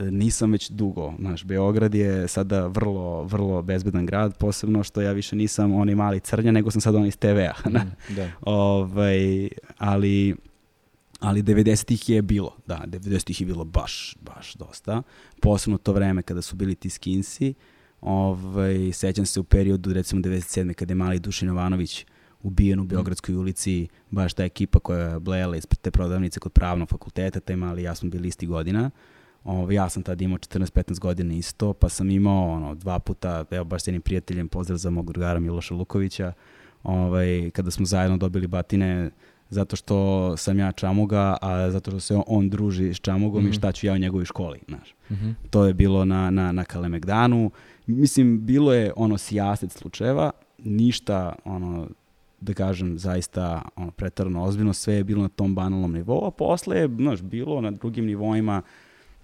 nisam 0.00 0.52
već 0.52 0.70
dugo, 0.70 1.14
znaš, 1.18 1.44
Beograd 1.44 1.94
je 1.94 2.28
sada 2.28 2.66
vrlo, 2.66 3.24
vrlo 3.24 3.62
bezbedan 3.62 4.06
grad, 4.06 4.36
posebno 4.38 4.82
što 4.82 5.00
ja 5.00 5.12
više 5.12 5.36
nisam 5.36 5.74
onaj 5.74 5.94
mali 5.94 6.20
crnja, 6.20 6.52
nego 6.52 6.70
sam 6.70 6.80
sad 6.80 6.94
onaj 6.94 7.08
iz 7.08 7.16
TV-a. 7.16 7.52
Mhm, 7.68 7.88
Da. 8.16 8.30
ovaj, 8.40 9.48
ali, 9.78 10.36
ali 11.20 11.42
90-ih 11.42 12.08
je 12.08 12.22
bilo, 12.22 12.56
da, 12.66 12.82
90-ih 12.86 13.40
je 13.40 13.46
bilo 13.46 13.64
baš, 13.64 14.16
baš 14.20 14.54
dosta. 14.54 15.02
Posebno 15.42 15.78
to 15.78 15.92
vreme 15.92 16.22
kada 16.22 16.42
su 16.42 16.56
bili 16.56 16.74
ti 16.74 16.90
skinsi. 16.90 17.54
Ovaj, 18.00 18.92
sećam 18.92 19.26
se 19.26 19.40
u 19.40 19.44
periodu, 19.44 19.92
recimo 19.92 20.20
97. 20.20 20.74
kada 20.74 20.90
je 20.90 20.96
mali 20.96 21.18
Dušin 21.18 21.48
Jovanović 21.48 22.06
ubijen 22.42 22.80
u 22.80 22.84
Beogradskoj 22.84 23.34
ulici, 23.34 23.88
baš 24.10 24.34
ta 24.34 24.44
ekipa 24.44 24.78
koja 24.78 25.08
je 25.08 25.20
blejala 25.20 25.56
ispred 25.56 25.78
te 25.80 25.90
prodavnice 25.90 26.40
kod 26.40 26.52
pravnog 26.52 26.88
fakulteta, 26.88 27.40
taj 27.40 27.56
mali 27.56 27.82
ja 27.82 27.94
smo 27.94 28.10
bili 28.10 28.28
isti 28.28 28.46
godina. 28.46 28.90
Ovaj, 29.44 29.74
ja 29.74 29.88
sam 29.88 30.02
tad 30.02 30.20
imao 30.20 30.38
14-15 30.38 30.98
godina 30.98 31.34
isto, 31.34 31.72
pa 31.72 31.88
sam 31.88 32.10
imao 32.10 32.50
ono, 32.50 32.74
dva 32.74 32.98
puta, 32.98 33.44
evo 33.50 33.64
baš 33.64 33.82
s 33.82 33.86
jednim 33.86 34.02
prijateljem, 34.02 34.48
pozdrav 34.48 34.76
za 34.78 34.90
mog 34.90 35.12
drugara 35.12 35.40
Miloša 35.40 35.74
Lukovića, 35.74 36.32
ovaj, 36.82 37.50
kada 37.50 37.70
smo 37.70 37.86
zajedno 37.86 38.16
dobili 38.16 38.46
batine 38.46 39.10
zato 39.50 39.76
što 39.76 40.36
sam 40.36 40.58
ja 40.58 40.72
čamuga, 40.72 41.36
a 41.42 41.70
zato 41.70 41.90
što 41.90 42.00
se 42.00 42.14
on, 42.14 42.22
on 42.26 42.50
druži 42.50 42.94
s 42.94 43.00
čamugom 43.00 43.42
Mhm. 43.42 43.50
i 43.50 43.54
šta 43.54 43.72
ću 43.72 43.86
ja 43.86 43.92
u 43.92 43.98
njegovoj 43.98 44.24
školi, 44.24 44.58
znaš. 44.68 44.94
Mhm. 45.10 45.30
To 45.50 45.64
je 45.64 45.74
bilo 45.74 46.04
na, 46.04 46.30
na, 46.30 46.52
na 46.52 46.64
Kalemegdanu. 46.64 47.50
Mislim, 47.86 48.46
bilo 48.46 48.74
je 48.74 48.92
ono 48.96 49.18
sijaset 49.18 49.72
slučajeva, 49.72 50.30
ništa, 50.58 51.32
ono, 51.44 51.88
da 52.40 52.54
kažem, 52.54 52.98
zaista 52.98 53.44
ono, 53.76 53.90
pretarano 53.90 54.42
ozbiljno, 54.42 54.72
sve 54.72 54.94
je 54.94 55.04
bilo 55.04 55.22
na 55.22 55.28
tom 55.28 55.54
banalnom 55.54 55.92
nivou, 55.92 56.26
a 56.26 56.30
posle 56.30 56.76
je, 56.76 56.88
znaš, 56.88 57.22
bilo 57.22 57.60
na 57.60 57.70
drugim 57.70 58.06
nivoima, 58.06 58.62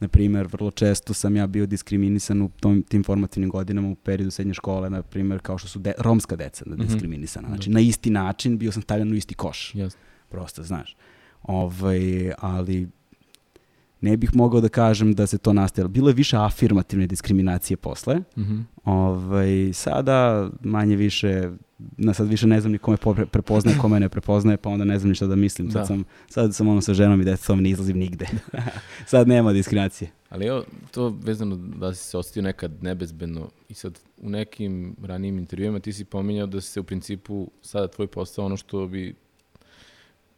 na 0.01 0.09
primer, 0.09 0.47
vrlo 0.47 0.71
često 0.71 1.15
sam 1.15 1.37
ja 1.37 1.47
bio 1.47 1.67
diskriminisan 1.67 2.43
u 2.43 2.51
tom, 2.51 2.83
tim 2.83 3.05
formativnim 3.05 3.51
godinama 3.51 3.89
u 3.89 3.95
periodu 3.95 4.31
srednje 4.31 4.55
škole, 4.55 4.91
na 4.91 5.03
primer, 5.03 5.41
kao 5.41 5.59
što 5.59 5.69
su 5.69 5.79
de, 5.79 5.93
romska 5.99 6.37
deca 6.37 6.65
Mhm. 6.69 6.83
diskriminisana. 6.83 7.49
Znači, 7.49 7.71
na 7.71 7.81
isti 7.81 8.11
način 8.11 8.59
bio 8.59 8.73
sam 8.73 8.83
stavljan 8.83 9.13
u 9.13 9.15
isti 9.15 9.35
koš 9.35 9.75
Jasno. 9.75 10.01
prosto, 10.29 10.63
znaš. 10.63 10.97
Ovaj, 11.43 12.01
ali 12.39 12.89
ne 14.01 14.17
bih 14.17 14.31
mogao 14.35 14.61
da 14.61 14.69
kažem 14.69 15.13
da 15.15 15.27
se 15.27 15.39
to 15.39 15.53
nastavilo. 15.53 15.89
Bilo 15.89 16.09
je 16.09 16.15
više 16.15 16.37
afirmativne 16.37 17.07
diskriminacije 17.07 17.77
posle. 17.77 18.21
Mhm. 18.39 18.61
Ovaj, 18.85 19.73
sada 19.73 20.51
manje 20.61 20.97
više, 20.97 21.51
na 21.79 22.15
sad 22.15 22.29
više 22.29 22.47
ne 22.47 22.61
znam 22.61 22.73
ni 22.73 22.79
kome 22.79 22.97
prepoznaje, 23.31 23.79
kome 23.79 24.01
ne 24.01 24.09
prepoznaje, 24.09 24.57
pa 24.57 24.71
onda 24.71 24.85
ne 24.85 24.99
znam 24.99 25.09
ni 25.09 25.15
šta 25.15 25.27
da 25.27 25.37
mislim. 25.37 25.71
Sad 25.71 25.81
Da. 25.81 25.87
sam, 25.87 26.05
sad 26.29 26.55
sam 26.55 26.69
ono 26.69 26.81
sa 26.81 26.95
ženom 26.95 27.21
i 27.21 27.25
detetom, 27.25 27.63
ne 27.63 27.71
izlazim 27.71 27.99
nigde. 27.99 28.27
sad 29.07 29.29
nema 29.29 29.53
diskriminacije. 29.53 30.11
Ali 30.29 30.47
evo, 30.47 30.65
to 30.91 31.17
vezano 31.23 31.57
da 31.57 31.95
si 31.95 32.05
se 32.05 32.19
osetio 32.19 32.43
nekad 32.43 32.83
nebezbedno 32.83 33.51
i 33.69 33.75
sad 33.75 33.99
u 34.17 34.31
nekim 34.31 34.97
ranijim 35.03 35.39
intervjuima 35.39 35.81
ti 35.81 35.93
si 35.93 36.05
pominjao 36.05 36.47
da 36.47 36.61
se 36.61 36.81
u 36.81 36.85
principu 36.85 37.51
sada 37.63 37.89
tvoj 37.89 38.07
posao 38.07 38.45
ono 38.45 38.57
što 38.57 38.87
bi 38.87 39.15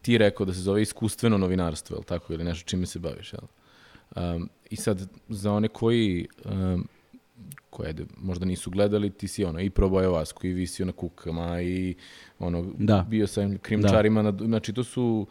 ti 0.03 0.19
rekao 0.19 0.47
da 0.47 0.55
se 0.55 0.61
zove 0.61 0.83
iskustveno 0.83 1.39
novinarstvo, 1.39 1.97
je 1.97 2.03
tako? 2.03 2.33
Ili 2.33 2.45
nešto 2.45 2.69
čime 2.69 2.87
se 2.87 2.99
baviš, 2.99 3.33
jel? 3.33 3.43
Um, 4.35 4.49
I 4.71 4.77
sad, 4.77 5.09
za 5.29 5.53
one 5.53 5.69
koji, 5.69 6.27
um, 6.45 6.89
koje 7.71 7.95
možda 8.17 8.47
nisu 8.47 8.71
gledali, 8.71 9.11
ti 9.11 9.29
si 9.29 9.45
ono, 9.45 9.61
i 9.61 9.71
probao 9.71 10.13
Vasku, 10.13 10.47
i 10.47 10.53
visio 10.53 10.87
na 10.87 10.93
kukama, 10.93 11.63
i 11.63 11.95
ono, 12.39 12.73
Da. 12.79 13.07
bio 13.09 13.27
sa 13.27 13.41
ovim 13.41 13.59
krimčarima, 13.59 14.23
na, 14.23 14.33
znači 14.47 14.73
to 14.73 14.85
su, 14.85 15.27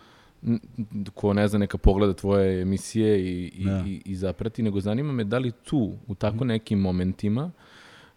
ko 1.13 1.33
ne 1.33 1.47
zna, 1.47 1.59
neka 1.59 1.77
pogleda 1.77 2.13
tvoje 2.13 2.61
emisije 2.61 3.19
i, 3.19 3.51
i, 3.55 3.65
Da. 3.65 3.83
i, 3.87 4.01
i 4.05 4.15
zaprati, 4.15 4.63
nego 4.63 4.79
zanima 4.79 5.13
me 5.13 5.23
da 5.23 5.37
li 5.37 5.51
tu, 5.51 5.93
u 6.07 6.15
tako 6.15 6.45
nekim 6.45 6.79
momentima, 6.79 7.51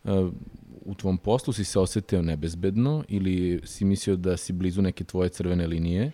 uh, 0.05 0.33
u 0.85 0.95
tvom 0.95 1.19
poslu 1.19 1.53
si 1.53 1.65
se 1.65 1.79
osetio 1.79 2.23
nebezbedno 2.23 3.05
ili 3.09 3.61
si 3.65 3.85
mislio 3.85 4.17
da 4.17 4.37
si 4.37 4.53
blizu 4.53 4.83
neke 4.83 5.05
tvoje 5.05 5.29
crvene 5.29 5.67
linije, 5.67 6.13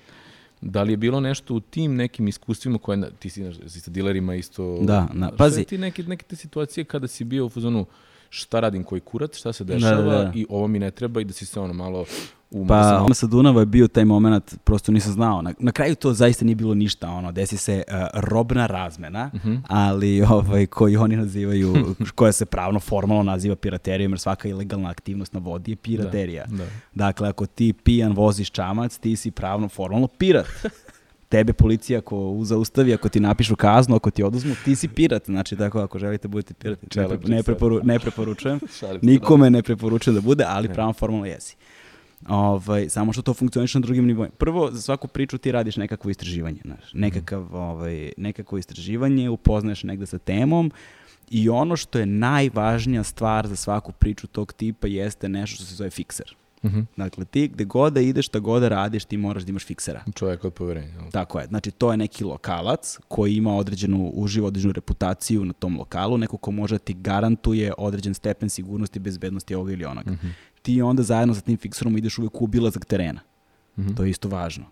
Da 0.61 0.83
li 0.83 0.92
je 0.92 0.97
bilo 0.97 1.21
nešto 1.21 1.55
u 1.55 1.61
tim 1.61 1.95
nekim 1.95 2.29
iskustvima 2.29 2.79
koje, 2.79 3.11
ti 3.19 3.31
si, 3.31 3.45
si 3.66 3.81
sa 3.81 3.90
dilerima 3.90 4.35
isto... 4.35 4.79
Da, 4.83 5.09
na- 5.12 5.27
Šta 5.27 5.37
pazi. 5.37 5.61
je 5.61 5.64
ti 5.64 5.79
neke, 5.79 6.03
neke 6.03 6.25
te 6.25 6.37
situacije 6.37 6.85
kada 6.85 7.09
si 7.09 7.25
bio 7.25 7.47
u 7.47 7.49
fazonu, 7.49 7.87
šta 8.31 8.61
radim 8.61 8.85
koji 8.85 9.01
kurac, 9.01 9.37
šta 9.37 9.53
se 9.53 9.65
dešava 9.65 9.97
Da, 9.97 10.11
da, 10.11 10.25
da. 10.25 10.33
i 10.35 10.47
ovo 10.49 10.67
mi 10.67 10.79
ne 10.79 10.91
treba 10.91 11.21
i 11.21 11.25
da 11.25 11.33
si 11.33 11.47
se 11.47 11.61
ono 11.61 11.73
malo 11.73 12.05
um, 12.51 12.69
Pa 12.69 12.81
da 12.81 13.01
ono 13.01 13.15
sa 13.15 13.27
Dunava 13.27 13.61
je 13.61 13.67
bio 13.67 13.89
taj 13.89 14.05
moment, 14.05 14.55
prosto 14.65 14.93
nisam 14.93 15.12
znao. 15.12 15.43
Na, 15.43 15.53
na 15.59 15.73
kraju 15.73 15.95
to 15.95 16.12
zaista 16.12 16.45
nije 16.45 16.55
bilo 16.55 16.75
ništa, 16.75 17.09
ono, 17.09 17.33
desi 17.33 17.57
se 17.57 17.83
uh, 17.89 17.95
robna 18.15 18.67
razmena, 18.67 19.31
Mhm. 19.35 19.55
ali 19.65 20.23
ovaj, 20.23 20.67
koji 20.67 20.97
oni 20.97 21.17
nazivaju, 21.17 21.75
koja 22.15 22.33
se 22.33 22.47
pravno 22.47 22.81
formalno 22.81 23.23
naziva 23.23 23.57
piraterijom, 23.57 24.12
jer 24.12 24.19
svaka 24.19 24.49
ilegalna 24.49 24.91
aktivnost 24.91 25.33
na 25.33 25.41
vodi 25.41 25.73
je 25.73 25.77
piraterija. 25.77 26.45
Da, 26.47 26.57
da. 26.57 26.65
Dakle, 26.95 27.29
ako 27.29 27.47
ti 27.47 27.73
pijan 27.75 28.12
voziš 28.12 28.51
čamac, 28.51 28.99
ti 28.99 29.17
si 29.17 29.31
pravno 29.31 29.69
formalno 29.69 30.07
pirat. 30.09 30.47
Tebe 31.37 31.53
policija 31.53 31.99
ako 31.99 32.38
zaustavi, 32.42 32.94
ako 32.94 33.09
ti 33.09 33.20
napišu 33.20 33.57
kaznu, 33.57 33.96
ako 33.96 34.11
ti 34.11 34.22
oduzmu, 34.22 34.55
ti 34.64 34.77
si 34.77 34.88
pirat. 34.88 35.27
Znači, 35.27 35.57
tako, 35.57 35.81
ako 35.81 35.99
želite 35.99 36.29
budete 36.29 36.55
pirati, 36.55 36.87
ne, 36.99 37.18
tri, 37.18 37.42
preporu, 37.42 37.81
ne 37.85 37.99
preporučujem. 37.99 38.61
Nikome 39.03 39.51
ne 39.51 39.62
preporučujem 39.62 40.14
da 40.14 40.20
bude, 40.20 40.44
ali 40.49 40.68
Ne. 40.68 40.75
pravno 40.75 40.92
formalno 40.92 41.27
jesi. 41.27 41.57
Ovaj, 42.29 42.88
samo 42.88 43.12
što 43.12 43.22
to 43.22 43.35
funkcioniše 43.35 43.79
na 43.79 43.83
drugim 43.83 44.07
nivoima. 44.07 44.35
Prvo, 44.38 44.70
za 44.72 44.81
svaku 44.83 45.09
priču 45.09 45.38
ti 45.38 45.53
radiš 45.53 45.77
nekakvo 45.77 46.11
istraživanje. 46.11 46.61
Znaš, 46.64 46.92
nekakav, 46.94 47.55
ovaj, 47.55 48.12
nekakvo 48.16 48.59
istraživanje, 48.59 49.31
upoznaješ 49.31 49.85
negde 49.85 50.07
sa 50.07 50.18
temom 50.18 50.72
i 51.31 51.49
ono 51.49 51.77
što 51.77 51.99
je 51.99 52.07
najvažnija 52.07 53.03
stvar 53.03 53.46
za 53.46 53.57
svaku 53.57 53.92
priču 53.92 54.27
tog 54.27 54.53
tipa 54.53 54.87
jeste 54.87 55.29
nešto 55.29 55.55
što 55.55 55.64
se 55.64 55.75
zove 55.75 55.90
fikser. 55.90 56.37
Mhm. 56.66 56.81
Dakle, 56.96 57.24
ti 57.24 57.48
gde 57.48 57.64
god 57.64 57.92
da 57.92 58.00
ideš, 58.00 58.26
šta 58.26 58.38
god 58.38 58.62
da 58.62 58.68
radiš, 58.68 59.05
ti 59.05 59.16
moraš 59.16 59.42
da 59.42 59.50
imaš 59.50 59.66
fiksera. 59.66 60.05
Čovjek 60.14 60.44
od 60.44 60.55
poverenja. 60.55 60.94
Tako 61.12 61.40
je. 61.40 61.46
Znači, 61.46 61.70
to 61.70 61.90
je 61.90 61.96
neki 61.96 62.24
lokalac 62.24 62.98
koji 63.09 63.37
ima 63.37 63.57
određenu, 63.57 64.11
uživa 64.14 64.46
određenu 64.46 64.72
reputaciju 64.72 65.44
na 65.44 65.52
tom 65.52 65.79
lokalu, 65.79 66.18
neko 66.18 66.37
ko 66.37 66.50
može 66.50 66.74
da 66.74 66.79
ti 66.79 66.94
garantuje 66.94 67.72
određen 67.79 68.14
stepen 68.14 68.50
sigurnosti 68.50 68.98
i 68.98 69.00
bezbednosti 69.00 69.55
ovoga 69.55 69.72
ili 69.72 69.85
onoga. 69.85 70.11
Mhm. 70.12 70.26
Ti 70.62 70.83
onda 70.83 71.02
zajedno 71.02 71.35
sa 71.35 71.40
tim 71.40 71.57
fikserom 71.57 71.96
ideš 71.96 72.18
uvek 72.18 72.40
u 72.40 72.44
obilazak 72.44 72.85
terena. 72.85 73.20
Mhm. 73.79 73.94
To 73.94 74.05
je 74.05 74.11
isto 74.11 74.29
važno. 74.29 74.64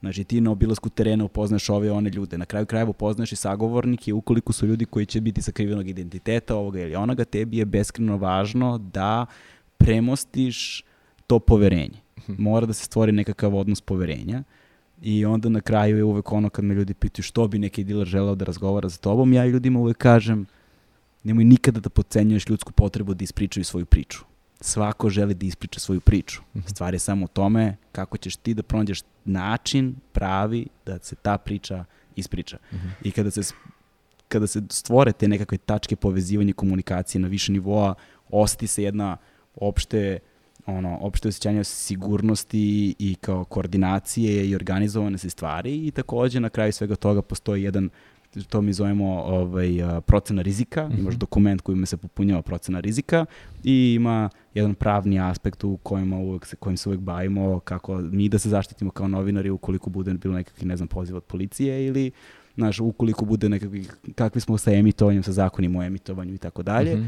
Znači 0.00 0.24
ti 0.24 0.40
na 0.40 0.50
obilasku 0.50 0.88
terena 0.88 1.24
upoznaš 1.24 1.70
ove 1.70 1.90
one 1.90 2.10
ljude. 2.10 2.38
Na 2.38 2.44
kraju 2.44 2.66
krajeva 2.66 2.90
upoznaš 2.90 3.32
i 3.32 3.36
sagovornike 3.36 4.12
ukoliko 4.12 4.52
su 4.52 4.66
ljudi 4.66 4.84
koji 4.84 5.06
će 5.06 5.20
biti 5.20 5.42
sakrivenog 5.42 5.88
identiteta 5.88 6.56
ovoga 6.56 6.80
ili 6.80 6.94
onoga, 6.94 7.24
tebi 7.24 7.58
je 7.58 7.64
beskreno 7.64 8.16
važno 8.16 8.78
da 8.78 9.26
premostiš 9.78 10.84
to 11.26 11.38
poverenje. 11.38 12.00
Mora 12.26 12.66
da 12.66 12.72
se 12.72 12.84
stvori 12.84 13.12
nekakav 13.12 13.54
odnos 13.54 13.80
poverenja 13.80 14.42
i 15.02 15.24
onda 15.24 15.48
na 15.48 15.60
kraju 15.60 15.96
je 15.96 16.04
uvek 16.04 16.32
ono 16.32 16.50
kad 16.50 16.64
me 16.64 16.74
ljudi 16.74 16.94
pitaju 16.94 17.22
što 17.22 17.48
bi 17.48 17.58
neki 17.58 17.84
diler 17.84 18.06
želeo 18.06 18.34
da 18.34 18.44
razgovara 18.44 18.90
sa 18.90 18.98
tobom, 18.98 19.32
ja 19.32 19.46
ljudima 19.46 19.80
uvek 19.80 19.96
kažem 19.96 20.46
nemoj 21.22 21.44
nikada 21.44 21.80
da 21.80 21.90
podcenjuješ 21.90 22.48
ljudsku 22.48 22.72
potrebu 22.72 23.14
da 23.14 23.24
ispričaju 23.24 23.64
svoju 23.64 23.86
priču. 23.86 24.24
Svako 24.60 25.08
želi 25.10 25.34
da 25.34 25.46
ispriča 25.46 25.80
svoju 25.80 26.00
priču. 26.00 26.40
Stvar 26.66 26.94
je 26.94 26.98
samo 26.98 27.24
u 27.24 27.28
tome 27.28 27.76
kako 27.92 28.16
ćeš 28.16 28.36
ti 28.36 28.54
da 28.54 28.62
pronađeš 28.62 29.02
način 29.24 29.94
pravi 30.12 30.66
da 30.86 30.98
se 30.98 31.16
ta 31.16 31.38
priča 31.38 31.84
ispriča. 32.16 32.58
I 33.02 33.10
kada 33.10 33.30
se, 33.30 33.54
kada 34.28 34.46
se 34.46 34.62
stvore 34.70 35.12
te 35.12 35.28
nekakve 35.28 35.58
tačke 35.58 35.96
povezivanja 35.96 36.52
komunikacije 36.52 37.20
na 37.20 37.28
više 37.28 37.52
nivoa, 37.52 37.94
osjeti 38.30 38.66
se 38.66 38.82
jedna 38.82 39.16
opšte 39.54 40.18
ono, 40.66 40.98
opšte 41.00 41.28
osjećanje 41.28 41.64
sigurnosti 41.64 42.94
i 42.98 43.14
kao 43.20 43.44
koordinacije 43.44 44.48
i 44.48 44.54
organizovane 44.54 45.18
se 45.18 45.30
stvari 45.30 45.86
i 45.86 45.90
takođe 45.90 46.40
na 46.40 46.48
kraju 46.48 46.72
svega 46.72 46.96
toga 46.96 47.22
postoji 47.22 47.62
jedan 47.62 47.90
to 48.48 48.62
mi 48.62 48.72
zovemo 48.72 49.22
ovaj, 49.22 49.68
procena 50.06 50.42
rizika, 50.42 50.90
imaš 50.98 51.14
dokument 51.14 51.60
kojima 51.60 51.86
se 51.86 51.96
popunjava 51.96 52.42
procena 52.42 52.80
rizika 52.80 53.26
i 53.64 53.94
ima 53.96 54.30
jedan 54.54 54.74
pravni 54.74 55.20
aspekt 55.20 55.64
u 55.64 55.76
kojima 55.76 56.16
uvek 56.18 56.54
kojim 56.58 56.76
se 56.76 56.88
uvek 56.88 57.00
bavimo, 57.00 57.60
kako 57.60 57.96
mi 57.98 58.28
da 58.28 58.38
se 58.38 58.48
zaštitimo 58.48 58.90
kao 58.90 59.08
novinari 59.08 59.50
ukoliko 59.50 59.90
bude 59.90 60.14
bilo 60.14 60.34
nekakvi, 60.34 60.66
ne 60.66 60.76
znam, 60.76 60.88
poziv 60.88 61.16
od 61.16 61.24
policije 61.24 61.86
ili 61.86 62.10
znaš, 62.54 62.80
ukoliko 62.80 63.24
bude 63.24 63.48
nekakvi, 63.48 63.86
kakvi 64.14 64.40
smo 64.40 64.58
sa 64.58 64.72
emitovanjem, 64.72 65.22
sa 65.22 65.32
zakonima 65.32 65.78
o 65.78 65.82
emitovanju 65.82 66.34
i 66.34 66.38
tako 66.38 66.62
dalje, 66.62 66.96
Mhm. 66.96 67.06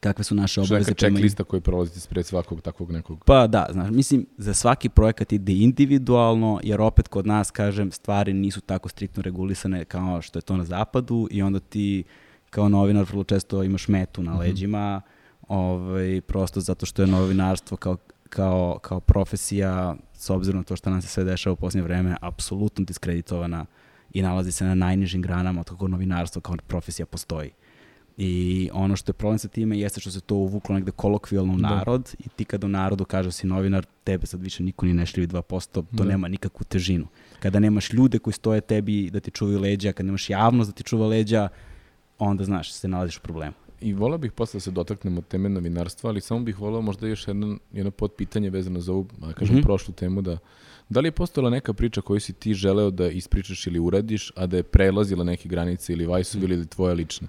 Kakve 0.00 0.24
su 0.24 0.34
naše 0.34 0.52
Što 0.52 0.60
je 0.60 0.66
obaveze 0.66 0.90
neka 0.90 0.98
prema 0.98 1.16
checklista 1.16 1.44
koju 1.44 1.60
prolazite 1.60 2.00
spred 2.00 2.26
svakog 2.26 2.60
takvog 2.60 2.92
nekog. 2.92 3.24
Pa 3.24 3.46
da, 3.46 3.66
znaš, 3.72 3.90
mislim, 3.90 4.26
za 4.36 4.54
svaki 4.54 4.88
projekat 4.88 5.32
ide 5.32 5.52
individualno, 5.52 6.60
jer 6.62 6.80
opet 6.80 7.08
kod 7.08 7.26
nas, 7.26 7.50
kažem, 7.50 7.92
stvari 7.92 8.32
nisu 8.32 8.60
tako 8.60 8.88
striktno 8.88 9.22
regulisane 9.22 9.84
kao 9.84 10.22
što 10.22 10.38
je 10.38 10.42
to 10.42 10.56
na 10.56 10.64
zapadu 10.64 11.28
i 11.30 11.42
onda 11.42 11.60
ti 11.60 12.04
kao 12.50 12.68
novinar 12.68 13.04
vrlo 13.04 13.24
često 13.24 13.62
imaš 13.62 13.88
metu 13.88 14.22
na 14.22 14.38
leđima, 14.38 15.00
ovaj, 15.48 16.20
prosto 16.20 16.60
zato 16.60 16.86
što 16.86 17.02
je 17.02 17.08
novinarstvo 17.08 17.76
kao, 17.76 17.96
kao, 18.28 18.78
kao 18.82 19.00
profesija, 19.00 19.96
s 20.14 20.30
obzirom 20.30 20.58
na 20.58 20.64
to 20.64 20.76
što 20.76 20.90
nam 20.90 21.02
se 21.02 21.08
sve 21.08 21.24
dešava 21.24 21.52
u 21.52 21.56
posljednje 21.56 21.84
vreme, 21.84 22.16
apsolutno 22.20 22.84
diskreditovana 22.84 23.66
i 24.12 24.22
nalazi 24.22 24.52
se 24.52 24.64
na 24.64 24.74
najnižim 24.74 25.22
granama 25.22 25.60
od 25.60 25.68
kako 25.68 25.88
novinarstvo 25.88 26.42
kao 26.42 26.56
profesija 26.66 27.06
postoji. 27.06 27.50
I 28.16 28.70
ono 28.72 28.96
što 28.96 29.10
je 29.10 29.14
problem 29.14 29.38
sa 29.38 29.48
time 29.48 29.78
jeste 29.78 30.00
što 30.00 30.10
se 30.10 30.20
to 30.20 30.34
uvuklo 30.34 30.74
negde 30.74 30.90
kolokvijalno 30.90 31.54
u 31.54 31.56
Da. 31.56 31.68
narod 31.68 32.14
i 32.18 32.28
ti 32.28 32.44
kada 32.44 32.66
u 32.66 32.70
narodu 32.70 33.04
kaže 33.04 33.26
da 33.26 33.32
si 33.32 33.46
novinar, 33.46 33.86
tebe 34.04 34.26
sad 34.26 34.42
više 34.42 34.62
niko 34.62 34.86
ni 34.86 34.94
ne 34.94 35.06
šljivi 35.06 35.26
2%, 35.26 35.68
to 35.72 35.84
Da. 35.92 36.04
nema 36.04 36.28
nikakvu 36.28 36.64
težinu. 36.64 37.06
Kada 37.40 37.58
nemaš 37.58 37.92
ljude 37.92 38.18
koji 38.18 38.34
stoje 38.34 38.60
tebi 38.60 39.10
da 39.10 39.20
ti 39.20 39.30
čuvaju 39.30 39.60
leđa, 39.60 39.92
kada 39.92 40.06
nemaš 40.06 40.30
javnost 40.30 40.70
da 40.70 40.74
ti 40.74 40.82
čuva 40.82 41.06
leđa, 41.06 41.48
onda 42.18 42.44
znaš, 42.44 42.72
se 42.72 42.88
nalaziš 42.88 43.16
u 43.16 43.22
problemu. 43.22 43.52
I 43.80 43.92
volao 43.94 44.18
bih 44.18 44.32
posle 44.32 44.58
da 44.58 44.60
se 44.60 44.70
dotaknemo 44.70 45.20
teme 45.20 45.48
novinarstva, 45.48 46.10
ali 46.10 46.20
samo 46.20 46.40
bih 46.40 46.60
volao 46.60 46.82
možda 46.82 47.06
još 47.08 47.28
jedno, 47.28 47.58
jedno 47.72 47.90
podpitanje 47.90 48.50
vezano 48.50 48.80
za 48.80 48.92
ovu, 48.92 49.06
a 49.22 49.32
kažem, 49.32 49.54
Mhm. 49.56 49.62
prošlu 49.64 49.94
temu 49.94 50.22
da 50.22 50.38
da 50.88 51.00
li 51.00 51.06
je 51.06 51.12
postojala 51.12 51.50
neka 51.50 51.72
priča 51.72 52.00
koju 52.00 52.20
si 52.20 52.32
ti 52.32 52.54
želeo 52.54 52.90
da 52.90 53.08
ispričaš 53.08 53.66
ili 53.66 53.78
uradiš, 53.78 54.32
a 54.36 54.46
da 54.46 54.56
je 54.56 54.62
prelazila 54.62 55.24
neke 55.24 55.48
granice 55.48 55.92
ili 55.92 56.06
vajsovi 56.06 56.44
ili 56.44 56.66
tvoja 56.66 56.94
lična? 56.94 57.28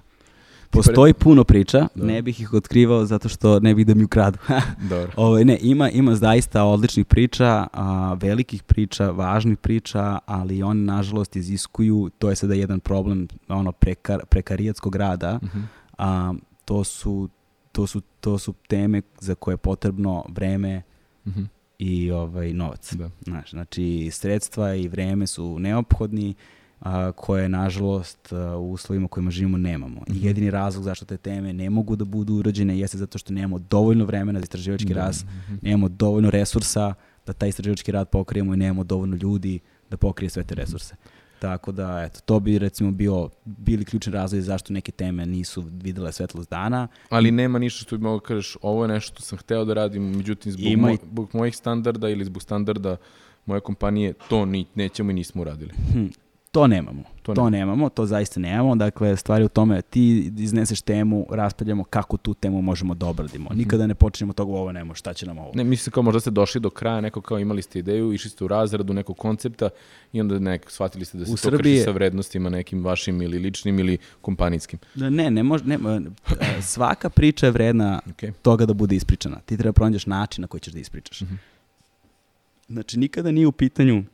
Postoji 0.72 1.12
puno 1.14 1.44
priča, 1.44 1.88
Da. 1.94 2.04
ne 2.04 2.22
bih 2.22 2.40
ih 2.40 2.52
otkrivao 2.52 3.04
zato 3.04 3.28
što 3.28 3.60
ne 3.60 3.74
bih 3.74 3.86
da 3.86 3.94
mi 3.94 4.04
ukradu. 4.04 4.38
Dobro. 4.80 5.12
Ovaj 5.16 5.44
ne, 5.44 5.58
ima 5.60 5.90
ima 5.90 6.14
zaista 6.14 6.64
odličnih 6.64 7.06
priča, 7.06 7.66
a, 7.72 8.16
velikih 8.20 8.62
priča, 8.62 9.10
važnih 9.10 9.58
priča, 9.58 10.18
ali 10.26 10.62
oni 10.62 10.80
nažalost 10.80 11.36
iziskuju, 11.36 12.10
to 12.18 12.30
je 12.30 12.36
sada 12.36 12.54
jedan 12.54 12.80
problem 12.80 13.28
ono 13.48 13.72
prekar, 13.72 14.20
prekarijatskog 14.26 14.96
rada. 14.96 15.38
Mhm. 15.42 15.58
A, 15.98 16.34
to 16.64 16.84
su 16.84 17.28
to 17.72 17.86
su 17.86 18.00
to 18.20 18.38
su 18.38 18.54
teme 18.68 19.02
za 19.20 19.34
koje 19.34 19.52
je 19.52 19.56
potrebno 19.56 20.24
vreme 20.28 20.82
Mhm. 21.26 21.42
i 21.78 22.10
ovaj 22.10 22.52
novac. 22.52 22.92
Da. 22.92 23.10
Znaš, 23.20 23.50
znači 23.50 24.08
sredstva 24.12 24.74
i 24.74 24.88
vreme 24.88 25.26
su 25.26 25.58
neophodni 25.58 26.34
a, 26.82 27.12
koje 27.12 27.48
nažalost 27.48 28.32
a, 28.32 28.56
u 28.56 28.72
uslovima 28.72 29.08
kojima 29.08 29.30
živimo 29.30 29.58
nemamo. 29.58 30.00
I 30.06 30.12
Mhm. 30.12 30.26
jedini 30.26 30.50
razlog 30.50 30.84
zašto 30.84 31.04
te 31.04 31.16
teme 31.16 31.52
ne 31.52 31.70
mogu 31.70 31.96
da 31.96 32.04
budu 32.04 32.34
urađene 32.34 32.78
jeste 32.78 32.98
zato 32.98 33.18
što 33.18 33.32
nemamo 33.32 33.58
dovoljno 33.60 34.04
vremena 34.04 34.38
za 34.38 34.44
istraživački 34.44 34.94
Da. 34.94 35.00
raz, 35.00 35.24
Mhm. 35.24 35.54
nemamo 35.62 35.88
dovoljno 35.88 36.30
resursa 36.30 36.94
da 37.26 37.32
taj 37.32 37.48
istraživački 37.48 37.92
rad 37.92 38.08
pokrijemo 38.08 38.54
i 38.54 38.58
nemamo 38.58 38.84
dovoljno 38.84 39.16
ljudi 39.16 39.58
da 39.90 39.96
pokrije 39.96 40.30
sve 40.30 40.44
te 40.44 40.54
resurse. 40.54 40.94
Tako 41.38 41.72
da, 41.72 42.02
eto, 42.02 42.20
to 42.20 42.40
bi 42.40 42.58
recimo 42.58 42.90
bio, 42.90 43.28
bili 43.46 43.84
ključni 43.84 44.12
razlozi 44.12 44.42
zašto 44.42 44.72
neke 44.72 44.92
teme 44.92 45.26
nisu 45.26 45.64
videle 45.72 46.12
svetlost 46.12 46.50
dana. 46.50 46.88
Ali 47.08 47.30
nema 47.30 47.58
ništa 47.58 47.78
što 47.78 47.98
bi 47.98 48.02
mogao 48.02 48.18
da 48.18 48.24
kažeš, 48.24 48.56
ovo 48.62 48.84
je 48.84 48.88
nešto 48.88 49.12
što 49.12 49.22
sam 49.22 49.38
hteo 49.38 49.64
da 49.64 49.74
radim, 49.74 50.02
međutim 50.06 50.52
zbog, 50.52 50.64
Ima 50.64 50.88
moj- 50.88 50.98
zbog 51.02 51.30
mojih 51.32 51.56
standarda 51.56 52.08
ili 52.08 52.24
zbog 52.24 52.42
standarda 52.42 52.96
moje 53.46 53.60
kompanije, 53.60 54.12
to 54.22 54.44
ni, 54.46 54.66
nećemo 54.74 55.10
i 55.10 55.14
nismo 55.14 55.42
uradili. 55.42 55.70
Hm, 55.92 56.06
to 56.52 56.66
nemamo. 56.66 57.02
To 57.22 57.34
To, 57.34 57.44
ne- 57.44 57.58
nemamo, 57.58 57.88
to 57.88 58.06
zaista 58.06 58.40
nemamo. 58.40 58.76
Dakle, 58.76 59.16
stvari 59.16 59.44
u 59.44 59.48
tome, 59.48 59.82
ti 59.82 60.02
izneseš 60.38 60.82
temu, 60.82 61.26
raspravljamo 61.30 61.84
kako 61.84 62.16
tu 62.16 62.34
temu 62.34 62.62
možemo 62.62 62.94
da 62.94 63.06
obradimo. 63.06 63.50
Nikada 63.52 63.86
ne 63.86 63.94
počinjemo 63.94 64.32
toga, 64.32 64.52
ovo 64.52 64.72
ne 64.72 64.84
može, 64.84 64.98
šta 64.98 65.14
će 65.14 65.26
nam 65.26 65.38
ovo? 65.38 65.50
Ne, 65.54 65.64
mislim 65.64 65.92
kao 65.92 66.02
možda 66.02 66.20
ste 66.20 66.30
došli 66.30 66.60
do 66.60 66.70
kraja, 66.70 67.00
neko 67.00 67.20
kao 67.20 67.38
imali 67.38 67.62
ste 67.62 67.78
ideju, 67.78 68.12
išli 68.12 68.30
ste 68.30 68.44
u 68.44 68.48
razradu 68.48 68.92
nekog 68.94 69.18
koncepta 69.18 69.68
i 70.12 70.20
onda 70.20 70.38
nek, 70.38 70.70
shvatili 70.70 71.04
ste 71.04 71.18
da 71.18 71.24
se 71.24 71.30
U 71.30 71.36
to 71.36 71.40
krši 71.40 71.50
Srbiji 71.50 71.74
je- 71.74 71.84
sa 71.84 71.90
vrednostima 71.90 72.50
nekim 72.50 72.84
vašim 72.84 73.22
ili 73.22 73.38
ličnim 73.38 73.78
ili 73.78 73.98
kompanijskim. 74.20 74.78
Da, 74.94 75.10
Ne, 75.10 75.30
ne 75.30 75.42
može, 75.42 75.64
ne, 75.64 75.74
e, 75.74 76.00
svaka 76.62 77.10
priča 77.10 77.46
je 77.46 77.52
vredna 77.52 78.00
Okay. 78.08 78.32
toga 78.34 78.66
da 78.66 78.74
bude 78.74 78.96
ispričana. 78.96 79.36
Ti 79.38 79.56
treba 79.56 79.72
pronađeš 79.72 80.06
način 80.06 80.42
na 80.42 80.48
koji 80.48 80.60
ćeš 80.60 80.72
da 80.72 80.80
ispričaš. 80.80 81.20
Mhm. 81.20 81.34
Znači, 82.68 82.98
nikada 82.98 83.30
nije 83.30 83.46
u 83.46 83.52
pitanju 83.52 84.04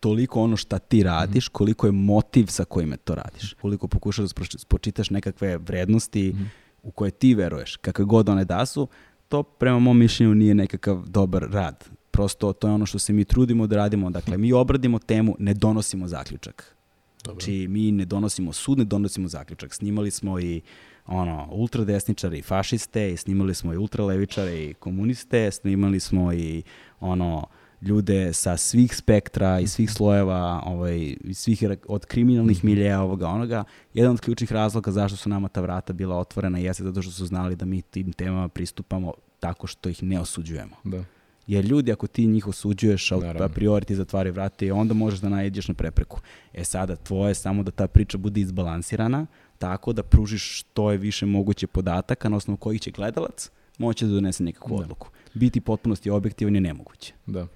toliko 0.00 0.40
ono 0.40 0.56
šta 0.56 0.78
ti 0.78 1.02
radiš, 1.02 1.46
Mhm. 1.46 1.52
koliko 1.52 1.86
je 1.86 1.92
motiv 1.92 2.46
sa 2.46 2.64
kojim 2.64 2.94
to 3.04 3.14
radiš. 3.14 3.52
Koliko 3.52 3.88
pokušaš 3.88 4.24
da 4.24 4.28
spočitaš 4.48 5.10
nekakve 5.10 5.58
vrednosti 5.58 6.32
Mhm. 6.34 6.44
u 6.82 6.90
koje 6.90 7.10
ti 7.10 7.34
veruješ, 7.34 7.76
kakve 7.76 8.04
god 8.04 8.28
one 8.28 8.44
da 8.44 8.66
su, 8.66 8.88
to 9.28 9.42
prema 9.42 9.78
mom 9.78 9.98
mišljenju 9.98 10.34
nije 10.34 10.54
nekakav 10.54 11.04
dobar 11.06 11.46
rad. 11.50 11.84
Prosto 12.10 12.52
to 12.52 12.68
je 12.68 12.74
ono 12.74 12.86
što 12.86 12.98
se 12.98 13.12
mi 13.12 13.24
trudimo 13.24 13.66
da 13.66 13.76
radimo. 13.76 14.10
Dakle, 14.10 14.38
mi 14.38 14.52
obradimo 14.52 14.98
temu, 14.98 15.36
ne 15.38 15.54
donosimo 15.54 16.08
zaključak. 16.08 16.76
Dobro. 17.24 17.40
Znači, 17.40 17.68
mi 17.68 17.92
ne 17.92 18.04
donosimo 18.04 18.52
sud, 18.52 18.78
ne 18.78 18.84
donosimo 18.84 19.28
zaključak. 19.28 19.74
Snimali 19.74 20.10
smo 20.10 20.40
i 20.40 20.60
ono, 21.06 21.48
ultradesničare 21.50 22.38
i 22.38 22.42
fašiste, 22.42 23.12
i 23.12 23.16
snimali 23.16 23.54
smo 23.54 23.72
i 23.72 23.78
ultralevičare 23.78 24.60
i 24.60 24.74
komuniste, 24.74 25.50
snimali 25.50 26.00
smo 26.00 26.32
i 26.32 26.62
ono, 27.00 27.46
ljude 27.82 28.32
sa 28.32 28.56
svih 28.56 28.96
spektra 28.96 29.60
i 29.60 29.66
svih 29.66 29.90
slojeva, 29.90 30.62
ovaj, 30.66 31.16
svih 31.32 31.64
od 31.88 32.06
kriminalnih 32.06 32.64
miljeja 32.64 33.00
ovoga 33.00 33.28
onoga. 33.28 33.64
Jedan 33.94 34.12
od 34.12 34.20
ključnih 34.20 34.52
razloga 34.52 34.90
zašto 34.90 35.16
su 35.16 35.28
nama 35.28 35.48
ta 35.48 35.60
vrata 35.60 35.92
bila 35.92 36.16
otvorena 36.16 36.58
jeste 36.58 36.84
zato 36.84 37.02
što 37.02 37.12
su 37.12 37.26
znali 37.26 37.56
da 37.56 37.64
mi 37.64 37.82
tim 37.82 38.12
temama 38.12 38.48
pristupamo 38.48 39.12
tako 39.40 39.66
što 39.66 39.88
ih 39.88 40.02
ne 40.02 40.20
osuđujemo. 40.20 40.76
Da. 40.84 41.04
Jer 41.46 41.64
ljudi, 41.64 41.92
ako 41.92 42.06
ti 42.06 42.26
njih 42.26 42.46
osuđuješ, 42.46 43.12
a 43.12 43.48
priori 43.54 43.84
ti 43.84 43.96
zatvari 43.96 44.30
vrate, 44.30 44.66
i 44.66 44.70
onda 44.70 44.94
možeš 44.94 45.20
da 45.20 45.28
najedeš 45.28 45.68
na 45.68 45.74
prepreku. 45.74 46.20
E 46.54 46.64
sada, 46.64 46.96
tvoje 46.96 47.30
je 47.30 47.34
samo 47.34 47.62
da 47.62 47.70
ta 47.70 47.86
priča 47.86 48.18
bude 48.18 48.40
izbalansirana, 48.40 49.26
tako 49.58 49.92
da 49.92 50.02
pružiš 50.02 50.58
što 50.60 50.90
je 50.92 50.98
više 50.98 51.26
moguće 51.26 51.66
podataka 51.66 52.28
na 52.28 52.36
osnovu 52.36 52.56
kojih 52.56 52.80
će 52.80 52.90
gledalac 52.90 53.50
moći 53.78 54.06
da 54.06 54.12
donese 54.12 54.42
nekakvu 54.44 54.76
Da. 54.76 54.82
odluku. 54.82 55.08
Biti 55.34 55.60
potpunosti 55.60 56.10
objektivan 56.10 56.54
je 56.54 56.60
nemoguće. 56.60 57.14
Da, 57.26 57.46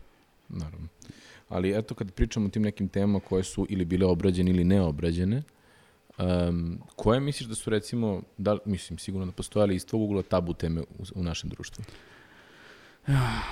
naravno. 0.49 0.89
Ali 1.49 1.79
eto 1.79 1.95
kad 1.95 2.13
pričamo 2.13 2.47
o 2.47 2.49
tim 2.49 2.63
nekim 2.63 2.89
temama 2.89 3.21
koje 3.21 3.45
su 3.45 3.67
ili 3.69 3.85
bile 3.85 4.07
obrađene 4.07 4.51
ili 4.51 4.65
neobrađene, 4.65 5.43
um, 6.19 6.81
koje 6.97 7.21
misliš 7.21 7.49
da 7.49 7.55
su 7.55 7.71
recimo, 7.71 8.23
da, 8.39 8.59
mislim 8.65 8.99
sigurno 8.99 9.27
da 9.27 9.33
postoje, 9.33 9.63
ali 9.63 9.75
iz 9.75 9.87
tvog 9.87 10.03
ugla 10.03 10.23
tabu 10.23 10.55
teme 10.55 10.81
u, 10.81 11.05
u 11.15 11.23
našem 11.23 11.51
društvu? 11.51 11.85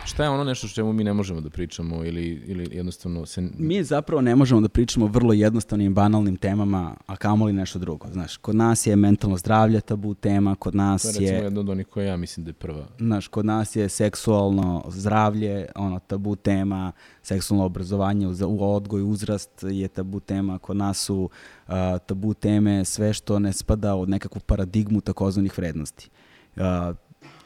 Šta 0.04 0.22
je 0.22 0.28
ono 0.28 0.44
nešto 0.44 0.66
što 0.66 0.74
čemu 0.74 0.92
mi 0.92 1.04
ne 1.04 1.12
možemo 1.12 1.40
da 1.40 1.50
pričamo 1.50 2.04
ili, 2.04 2.42
ili 2.46 2.68
jednostavno 2.72 3.26
se... 3.26 3.48
Mi 3.58 3.84
zapravo 3.84 4.22
ne 4.22 4.36
možemo 4.36 4.60
da 4.60 4.68
pričamo 4.68 5.06
vrlo 5.06 5.32
jednostavnim, 5.32 5.94
banalnim 5.94 6.36
temama, 6.36 6.96
a 7.06 7.16
kamoli 7.16 7.52
nešto 7.52 7.78
drugo. 7.78 8.08
Znaš, 8.12 8.36
kod 8.36 8.56
nas 8.56 8.86
je 8.86 8.96
mentalno 8.96 9.36
zdravlje 9.36 9.80
tabu 9.80 10.14
tema, 10.14 10.54
kod 10.54 10.72
To 10.72 10.78
nas 10.78 11.04
je 11.04 11.08
recimo 11.08 11.26
je 11.26 11.42
jedna 11.44 11.60
od 11.60 11.68
onih 11.68 11.86
koje 11.86 12.06
ja 12.06 12.16
mislim 12.16 12.44
da 12.44 12.48
je 12.50 12.54
prva. 12.54 12.86
Znaš, 12.98 13.28
kod 13.28 13.46
nas 13.46 13.76
je 13.76 13.88
seksualno 13.88 14.84
zdravlje, 14.88 15.66
ono, 15.74 15.98
tabu 15.98 16.36
tema, 16.36 16.92
seksualno 17.22 17.64
obrazovanje, 17.64 18.28
u 18.46 18.74
odgoj, 18.74 19.02
uzrast 19.02 19.64
je 19.70 19.88
tabu 19.88 20.20
tema, 20.20 20.58
kod 20.58 20.76
nas 20.76 20.98
su 20.98 21.30
a, 21.66 21.98
tabu 21.98 22.34
teme 22.34 22.84
sve 22.84 23.12
što 23.12 23.38
ne 23.38 23.52
spada 23.52 23.94
od 23.94 24.08
nekakvu 24.08 24.40
paradigmu 24.40 25.00
takozvanih 25.00 25.58
vrednosti. 25.58 26.10
A, 26.56 26.92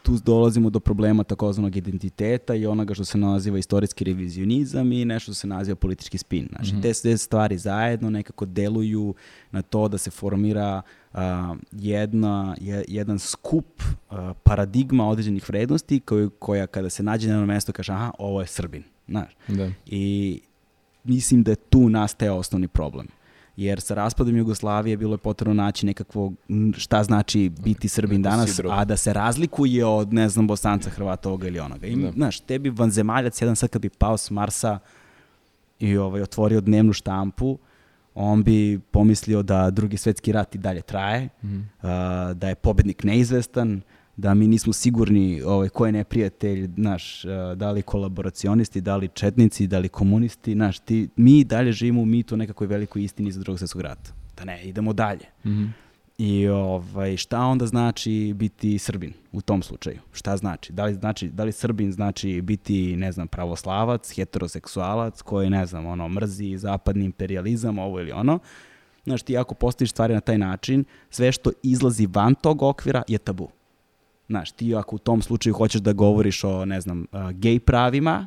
tu 0.07 0.19
dolazimo 0.25 0.71
do 0.71 0.81
problema 0.81 1.25
takozvanog 1.25 1.77
identiteta 1.77 2.55
i 2.55 2.66
onoga 2.66 2.95
što 2.95 3.05
se 3.05 3.19
naziva 3.19 3.59
istorijski 3.59 4.05
revizionizam 4.05 4.92
i 4.92 5.05
nešto 5.05 5.25
što 5.25 5.35
se 5.35 5.47
naziva 5.47 5.77
politički 5.77 6.19
spin. 6.19 6.49
Znači, 6.51 6.73
te 6.83 6.95
sve 6.95 7.16
stvari 7.16 7.59
zajedno 7.59 8.11
nekako 8.11 8.47
deluju 8.47 9.14
na 9.51 9.62
to 9.62 9.88
da 9.88 9.99
se 9.99 10.11
formira 10.11 10.83
a, 11.12 11.55
jedna, 11.73 12.57
je- 12.61 12.85
jedan 12.88 13.19
skup 13.19 13.83
a, 14.11 14.35
paradigma 14.42 15.09
određenih 15.09 15.49
vrednosti 15.49 16.01
koju, 16.01 16.31
koja 16.31 16.66
kada 16.66 16.90
se 16.90 17.03
nađe 17.03 17.29
na 17.29 17.35
jedno 17.35 17.47
mesto 17.47 17.73
kaže 17.73 17.92
aha, 17.92 18.11
ovo 18.19 18.40
je 18.40 18.47
Srbin. 18.47 18.83
Znaš. 19.09 19.31
Da. 19.49 19.71
I 19.87 20.40
mislim 21.05 21.42
da 21.42 21.51
je 21.51 21.57
tu 21.57 21.88
nastaje 21.88 22.31
osnovni 22.31 22.69
problem. 22.69 23.07
Jer 23.57 23.81
sa 23.81 23.95
raspadom 23.95 24.37
Jugoslavije 24.37 24.97
bilo 24.97 25.14
je 25.14 25.19
potrebno 25.19 25.55
naći 25.55 25.87
nekakvo 25.87 26.33
šta 26.77 27.03
znači 27.03 27.49
biti 27.51 27.88
Srbin 27.88 28.21
neko 28.21 28.31
danas, 28.31 28.51
sidro. 28.51 28.71
a 28.71 28.85
da 28.85 28.97
se 28.97 29.12
razlikuje 29.12 29.85
od, 29.85 30.12
ne 30.12 30.29
znam, 30.29 30.47
Bosanca, 30.47 30.90
Hrvata, 30.90 31.29
ovoga 31.29 31.49
ili 31.49 31.59
onoga. 31.59 31.87
I, 31.87 31.97
Da. 31.97 32.12
Znaš, 32.12 32.40
tebi 32.40 32.71
vanzemaljac 32.71 33.42
jedan 33.42 33.57
sad 33.57 33.71
kad 33.71 33.83
bi 33.83 33.88
pao 33.88 34.16
s 34.16 34.31
Marsa 34.31 34.79
i 35.79 35.97
ovaj, 35.97 36.23
otvorio 36.23 36.61
dnevnu 36.61 36.92
štampu, 36.92 37.59
on 38.14 38.42
bi 38.42 38.79
pomislio 38.81 39.42
da 39.42 39.71
drugi 39.71 39.97
svetski 39.97 40.33
rat 40.33 40.55
i 40.55 40.59
dalje 40.59 40.83
traje, 40.83 41.29
Mhm. 41.42 41.61
a, 41.83 42.33
da 42.35 42.49
je 42.49 42.55
pobednik 42.55 43.05
neizvestan, 43.05 43.81
da 44.16 44.35
mi 44.35 44.46
nismo 44.46 44.72
sigurni 44.72 45.42
ovaj, 45.42 45.68
ko 45.68 45.87
je 45.87 45.92
neprijatelj, 45.92 46.70
naš, 46.76 47.24
a, 47.24 47.55
da 47.55 47.70
li 47.70 47.83
kolaboracionisti, 47.83 48.81
da 48.81 48.96
li 48.96 49.09
četnici, 49.09 49.66
da 49.66 49.79
li 49.79 49.88
komunisti, 49.88 50.55
naš, 50.55 50.79
ti, 50.79 51.09
mi 51.16 51.44
dalje 51.44 51.72
živimo 51.72 52.02
u 52.02 52.07
mitu 52.07 52.35
o 52.35 52.38
nekakvoj 52.38 52.66
velikoj 52.66 53.05
istini 53.05 53.29
iz 53.29 53.37
drugog 53.38 53.59
svjetskog 53.59 53.83
rata. 53.83 54.12
Da 54.37 54.44
ne, 54.44 54.64
idemo 54.64 54.92
dalje. 54.92 55.26
Mhm. 55.46 55.64
I 56.18 56.48
ovaj, 56.48 57.16
šta 57.16 57.40
onda 57.40 57.66
znači 57.66 58.35
biti 58.37 58.79
Srbin 58.79 59.12
u 59.33 59.40
tom 59.40 59.62
slučaju? 59.62 59.98
Šta 60.12 60.37
znači? 60.37 60.72
Da 60.72 60.85
li, 60.85 60.94
znači, 60.94 61.29
da 61.29 61.44
li 61.44 61.52
Srbin 61.52 61.92
znači 61.92 62.40
biti, 62.40 62.96
ne 62.96 63.12
znam, 63.12 63.29
pravoslavac, 63.29 64.12
heteroseksualac 64.14 65.22
koji, 65.22 65.50
ne 65.50 65.66
znam, 65.66 65.87
ono, 65.87 66.09
mrzi 66.09 66.59
zapadni 66.59 67.05
imperializam, 67.05 67.79
ovo 67.79 68.00
ili 68.00 68.12
ono? 68.12 68.38
Znaš, 69.05 69.22
ti 69.22 69.37
ako 69.37 69.55
postaviš 69.55 69.90
stvari 69.90 70.14
na 70.14 70.20
taj 70.20 70.38
način, 70.38 70.85
sve 71.11 71.33
što 71.33 71.50
izlazi 71.62 72.07
van 72.07 72.35
tog 72.35 72.62
okvira 72.62 73.02
je 73.09 73.18
tabu. 73.18 73.48
Znaš, 74.28 74.52
ti 74.52 74.74
ako 74.74 74.96
u 74.96 75.00
tom 75.00 75.22
slučaju 75.22 75.54
hoćeš 75.54 75.80
da 75.80 75.92
govoriš 75.92 76.44
o, 76.44 76.64
ne 76.64 76.80
znam, 76.80 77.06
gej 77.32 77.60
pravima, 77.60 78.26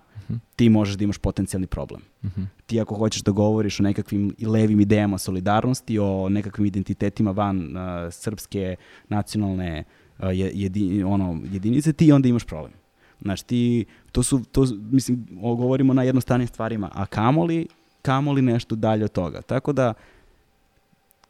ti 0.56 0.70
možeš 0.70 0.96
da 0.96 1.04
imaš 1.04 1.18
potencijalni 1.18 1.68
problem. 1.68 2.02
Mhm. 2.24 2.42
Ti 2.66 2.82
ako 2.82 2.96
hoćeš 2.96 3.22
da 3.22 3.32
govoriš 3.32 3.80
o 3.80 3.84
nekakvim 3.84 4.36
levim 4.44 4.80
idejama 4.80 5.18
solidarnosti, 5.18 6.00
o 6.00 6.30
nekakvim 6.30 6.66
identitetima 6.66 7.32
van 7.32 7.78
a, 7.78 8.12
srpske 8.12 8.76
nacionalne 9.10 9.84
a, 10.18 10.32
je- 10.32 10.52
jedi- 10.54 11.04
ono, 11.04 11.42
jedinice, 11.46 11.94
ti 11.94 12.12
onda 12.12 12.28
imaš 12.28 12.44
problem. 12.44 12.74
Znaš, 13.22 13.42
ti, 13.42 13.86
to 14.12 14.24
su, 14.24 14.44
to, 14.46 14.66
mislim, 14.82 15.28
govorimo 15.32 15.94
na 15.94 16.04
jednostavnim 16.04 16.48
stvarima, 16.48 16.90
a 16.94 17.06
kamoli, 17.06 17.68
kamoli 18.02 18.42
nešto 18.42 18.76
dalje 18.76 19.06
od 19.06 19.12
toga. 19.12 19.42
Tako 19.42 19.74
da, 19.74 19.94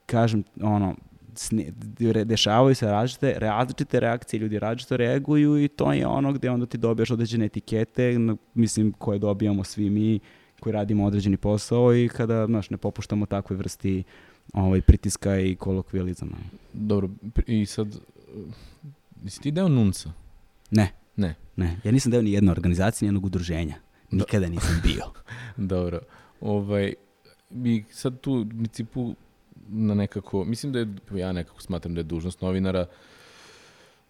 kažem, 0.06 0.44
ono, 0.62 0.96
dešavaju 2.26 2.76
se 2.76 2.86
različite, 2.86 3.36
različite 3.40 4.00
reakcije, 4.00 4.40
ljudi 4.40 4.60
različito 4.60 4.98
reaguju 4.98 5.64
i 5.64 5.68
to 5.68 5.94
je 5.94 6.08
ono 6.08 6.34
gde 6.34 6.50
onda 6.50 6.66
ti 6.66 6.78
dobijaš 6.78 7.12
određene 7.12 7.46
etikete, 7.46 8.16
mislim, 8.54 8.92
koje 8.92 9.20
dobijamo 9.20 9.64
svi 9.64 9.90
mi 9.90 10.20
koji 10.60 10.74
radimo 10.74 11.06
određeni 11.06 11.38
posao 11.38 11.96
i 11.96 12.10
kada, 12.10 12.46
znaš, 12.46 12.70
ne 12.70 12.78
popuštamo 12.78 13.26
takvoj 13.26 13.58
vrsti 13.58 14.04
ovaj, 14.54 14.82
pritiska 14.82 15.40
i 15.40 15.56
kolokvijalizama. 15.56 16.38
Dobro, 16.74 17.10
i 17.48 17.66
sad, 17.66 17.88
uh, 17.88 18.54
jesi 19.24 19.42
ti 19.42 19.52
deo 19.52 19.68
Nunca? 19.68 20.12
Ne, 20.72 20.94
Ne. 21.16 21.36
ne. 21.56 21.78
Ja 21.84 21.92
nisam 21.92 22.12
deo 22.12 22.22
ni 22.22 22.32
jedne 22.32 22.52
organizacije, 22.52 23.06
ni 23.06 23.08
jednog 23.08 23.26
udruženja. 23.26 23.76
Nikada 24.12 24.48
nisam 24.48 24.82
bio. 24.84 25.04
Dobro. 25.74 26.00
Ovaj, 26.42 26.94
bi 27.50 27.86
sad 27.92 28.22
tu 28.22 28.34
u 28.34 28.46
principu 28.50 29.16
na 29.70 29.94
nekako, 29.94 30.44
mislim 30.44 30.72
da 30.72 30.80
je, 30.80 30.88
ja 31.12 31.32
nekako 31.32 31.62
smatram 31.62 31.94
da 31.94 32.00
je 32.00 32.04
dužnost 32.06 32.42
novinara 32.42 32.86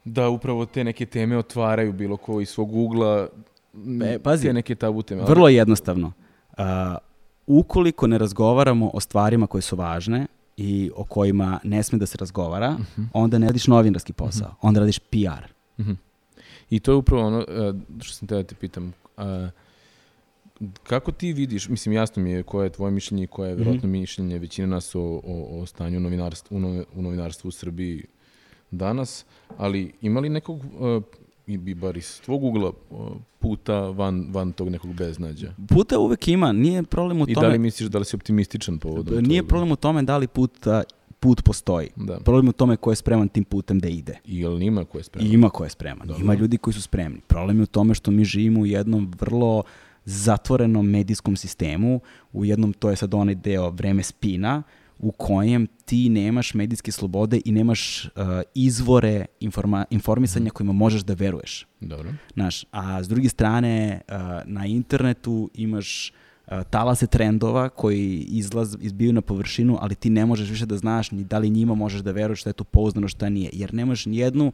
da 0.06 0.30
upravo 0.30 0.66
te 0.66 0.84
neke 0.84 1.06
teme 1.06 1.38
otvaraju 1.38 1.94
bilo 1.94 2.18
ko 2.18 2.42
iz 2.42 2.50
svog 2.50 2.76
ugla, 2.76 3.28
m, 3.76 4.02
E, 4.02 4.20
pazi. 4.20 4.44
te 4.44 4.54
neke 4.54 4.76
tabu 4.76 5.02
teme. 5.02 5.22
ali- 5.22 5.30
Vrlo 5.30 5.50
jednostavno. 5.50 6.12
A, 6.58 6.98
ukoliko 7.48 8.08
ne 8.08 8.18
razgovaramo 8.18 8.92
o 8.94 9.00
stvarima 9.00 9.48
koje 9.48 9.62
su 9.62 9.76
važne 9.76 10.26
i 10.58 10.92
o 10.96 11.04
kojima 11.04 11.60
ne 11.64 11.84
sme 11.84 11.98
da 11.98 12.06
se 12.06 12.18
razgovara, 12.18 12.78
onda 13.14 13.38
ne 13.38 13.48
radiš 13.48 13.68
novinarski 13.68 14.14
posao, 14.14 14.56
onda 14.62 14.80
radiš 14.80 15.00
PR. 15.00 15.46
Mhm. 15.80 15.92
I 16.70 16.80
to 16.80 16.92
je 16.92 16.96
upravo 16.96 17.28
ono 17.28 17.40
e, 17.40 17.74
što 18.02 18.14
sam 18.14 18.28
te 18.28 18.36
da 18.36 18.44
te 18.44 18.56
pitam. 18.56 18.94
a, 19.18 19.50
kako 20.84 21.12
ti 21.12 21.34
vidiš, 21.34 21.70
mislim 21.70 21.94
jasno 21.94 22.24
mi 22.24 22.32
je 22.32 22.44
koje 22.44 22.66
je 22.66 22.70
tvoje 22.70 22.92
mišljenje 22.92 23.24
i 23.24 23.28
koje 23.28 23.50
je 23.50 23.56
vjerojatno 23.56 23.90
mišljenje 23.90 24.40
većine 24.40 24.68
nas 24.68 24.96
o, 24.96 25.02
o, 25.02 25.62
o 25.62 25.66
stanju 25.66 26.00
novinarstva, 26.00 26.58
u, 26.58 26.60
novi- 26.60 26.86
u 26.96 27.02
novinarstvu 27.02 27.48
u 27.48 27.52
Srbiji 27.52 28.04
danas, 28.72 29.26
ali 29.58 29.92
ima 30.02 30.20
li 30.20 30.30
nekog, 30.30 30.60
e, 30.60 31.02
i 31.48 31.58
bi 31.58 31.74
bar 31.76 31.98
iz 31.98 32.22
tvog 32.22 32.44
ugla, 32.44 32.70
e, 32.92 32.94
puta 33.40 33.80
van, 33.80 34.28
van 34.30 34.52
tog 34.52 34.70
nekog 34.70 34.94
beznađa? 34.94 35.54
Puta 35.70 36.00
uvek 36.00 36.28
ima, 36.28 36.52
nije 36.52 36.84
problem 36.84 37.22
u 37.22 37.26
I 37.28 37.34
da 37.34 37.42
tome... 37.42 37.48
li 37.48 37.60
misliš 37.60 37.90
da 37.90 38.00
li 38.00 38.06
si 38.06 38.16
optimističan 38.16 38.78
povodom 38.78 39.24
Nije 39.24 39.42
toga? 39.42 39.48
problem 39.48 39.72
u 39.72 39.76
tome 39.76 40.04
da 40.04 40.18
li 40.18 40.28
put, 40.28 40.68
a, 40.68 40.84
put 41.20 41.44
postoji. 41.44 41.90
Da. 41.96 42.20
Problem 42.20 42.46
je 42.46 42.50
u 42.50 42.54
tome 42.54 42.78
ko 42.78 42.92
je 42.92 42.96
spreman 42.96 43.28
tim 43.28 43.44
putem 43.44 43.80
da 43.80 43.88
ide. 43.88 44.20
I 44.26 44.40
jel 44.40 44.58
nima 44.58 44.86
ko 44.86 44.98
je 44.98 45.02
I 45.02 45.04
spreman? 45.04 45.34
ima 45.34 45.50
ko 45.50 45.64
je 45.64 45.70
spreman. 45.70 46.08
Dobro. 46.08 46.24
Ima 46.24 46.34
ljudi 46.34 46.58
koji 46.58 46.74
su 46.74 46.82
spremni. 46.82 47.20
Problem 47.28 47.58
je 47.58 47.64
u 47.64 47.68
tome 47.68 47.94
što 47.94 48.12
mi 48.12 48.24
živimo 48.26 48.62
u 48.62 48.66
jednom 48.66 49.12
vrlo 49.20 49.64
zatvorenom 50.10 50.90
medijskom 50.90 51.38
sistemu, 51.38 52.00
u 52.34 52.46
jednom, 52.46 52.74
to 52.74 52.90
je 52.90 52.96
sad 52.96 53.14
onaj 53.14 53.36
deo 53.36 53.70
vreme 53.70 54.04
spina, 54.04 54.64
u 55.00 55.12
kojem 55.12 55.68
ti 55.86 56.10
nemaš 56.10 56.54
medijske 56.54 56.92
slobode 56.92 57.42
i 57.46 57.52
nemaš 57.52 58.06
uh, 58.06 58.12
izvore 58.56 59.26
informa- 59.40 59.86
informisanja 59.90 60.50
kojima 60.50 60.74
možeš 60.74 61.02
da 61.02 61.14
veruješ. 61.14 61.68
Dobro. 61.80 62.14
Znaš, 62.34 62.66
a 62.72 63.04
s 63.04 63.08
druge 63.08 63.30
strane, 63.30 64.02
uh, 64.08 64.16
na 64.46 64.66
internetu 64.66 65.50
imaš 65.54 66.12
uh, 66.48 66.64
talase 66.70 67.08
trendova 67.08 67.70
koji 67.70 68.26
izlaz, 68.30 68.76
izbiju 68.82 69.14
na 69.14 69.22
površinu, 69.22 69.78
ali 69.82 69.96
ti 69.96 70.10
ne 70.10 70.26
možeš 70.26 70.50
više 70.50 70.66
da 70.66 70.78
znaš 70.78 71.12
ni 71.12 71.24
da 71.24 71.38
li 71.38 71.50
njima 71.50 71.76
možeš 71.76 72.02
da 72.02 72.12
veruješ 72.12 72.40
šta 72.40 72.50
je 72.50 72.54
to 72.54 72.64
pouzdano, 72.64 73.08
šta 73.08 73.30
nije. 73.30 73.50
Jer 73.54 73.74
nemaš 73.74 74.06
ni 74.06 74.18
jednu 74.18 74.52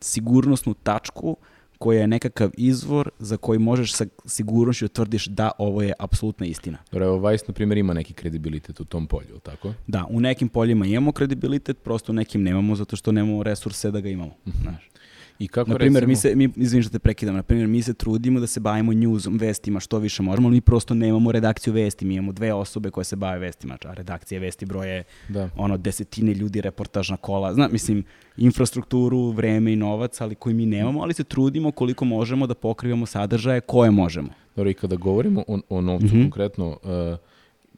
sigurnosnu 0.00 0.74
tačku 0.74 1.36
koja 1.78 2.00
je 2.00 2.06
nekakav 2.06 2.50
izvor 2.56 3.10
za 3.18 3.36
koji 3.36 3.58
možeš 3.58 3.92
sa 3.92 4.06
sigurnošću 4.24 4.84
da 4.84 4.88
tvrdiš 4.88 5.26
da 5.26 5.50
ovo 5.58 5.82
je 5.82 5.92
apsolutna 5.98 6.46
istina. 6.46 6.78
Dobro, 6.92 7.06
evo 7.06 7.28
Vice, 7.28 7.44
na 7.48 7.54
primjer, 7.54 7.78
ima 7.78 7.94
neki 7.94 8.12
kredibilitet 8.12 8.80
u 8.80 8.84
tom 8.84 9.06
polju, 9.06 9.28
ili 9.30 9.40
tako? 9.40 9.74
Da, 9.86 10.06
u 10.10 10.20
nekim 10.20 10.48
poljima 10.48 10.86
imamo 10.86 11.12
kredibilitet, 11.12 11.78
prosto 11.82 12.12
u 12.12 12.14
nekim 12.14 12.42
nemamo 12.42 12.76
zato 12.76 12.96
što 12.96 13.12
nemamo 13.12 13.42
resurse 13.42 13.90
da 13.90 14.00
ga 14.00 14.08
imamo. 14.08 14.34
Znaš. 14.62 14.90
I 15.38 15.48
kako 15.48 15.70
Na 15.70 15.76
primjer, 15.76 16.06
mi 16.06 16.14
recimo- 16.14 16.20
se, 16.22 16.36
mi, 16.36 16.48
izvim 16.56 16.82
što 16.82 16.90
te 16.90 16.98
prekidam, 16.98 17.34
na 17.34 17.42
primjer, 17.42 17.68
mi 17.68 17.82
se 17.82 17.94
trudimo 17.94 18.40
da 18.40 18.46
se 18.46 18.60
bavimo 18.60 18.92
newsom, 18.92 19.40
vestima, 19.40 19.80
što 19.80 19.98
više 19.98 20.22
možemo, 20.22 20.48
ali 20.48 20.54
mi 20.54 20.60
prosto 20.60 20.94
nemamo 20.94 21.32
redakciju 21.32 21.72
vesti, 21.74 22.04
mi 22.04 22.14
imamo 22.14 22.32
dve 22.32 22.52
osobe 22.52 22.90
koje 22.90 23.04
se 23.04 23.16
bave 23.16 23.38
vestima, 23.38 23.78
a 23.84 23.92
redakcija 23.92 24.40
vesti 24.40 24.66
broje 24.66 25.02
Da. 25.28 25.50
ono 25.56 25.76
desetine 25.76 26.34
ljudi, 26.34 26.60
reportažna 26.60 27.16
kola, 27.16 27.54
zna, 27.54 27.68
mislim, 27.68 28.04
infrastrukturu, 28.48 29.30
vreme 29.30 29.72
i 29.72 29.76
novac, 29.76 30.20
ali 30.20 30.34
koji 30.34 30.54
mi 30.54 30.66
nemamo, 30.66 31.02
ali 31.02 31.14
se 31.14 31.24
trudimo 31.24 31.70
koliko 31.70 32.04
možemo 32.04 32.46
da 32.46 32.54
pokrivamo 32.54 33.06
sadržaje 33.06 33.60
koje 33.60 33.90
možemo. 33.90 34.28
Dobro, 34.56 34.70
i 34.70 34.74
kada 34.74 34.96
govorimo 34.96 35.44
o, 35.46 35.58
o 35.68 35.80
novcu 35.80 36.06
Mhm. 36.06 36.22
konkretno, 36.22 36.68
uh, 36.68 37.18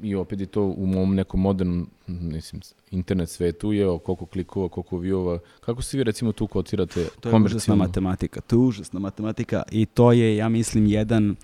i 0.02 0.14
opet 0.14 0.40
je 0.40 0.46
to 0.46 0.62
u 0.62 0.86
mom 0.86 1.14
nekom 1.14 1.40
modernom, 1.40 1.90
mislim, 2.06 2.62
internet 2.90 3.30
svetu 3.30 3.72
je 3.72 3.88
o 3.88 3.98
koliko 3.98 4.26
klikova, 4.26 4.68
koliko 4.68 4.96
viewova. 4.96 5.38
Kako 5.60 5.82
se 5.82 5.96
vi 5.96 6.04
recimo 6.04 6.32
tu 6.32 6.46
kotirate 6.46 6.94
To 6.94 7.00
je 7.00 7.10
užasna 7.10 7.30
komercijalno? 7.30 7.84
matematika, 7.84 8.40
to 8.40 8.56
je 8.56 8.60
užasna 8.60 9.00
matematika 9.00 9.62
i 9.70 9.86
to 9.86 10.12
je, 10.12 10.36
ja 10.36 10.48
mislim, 10.48 10.86
jedan, 10.86 11.36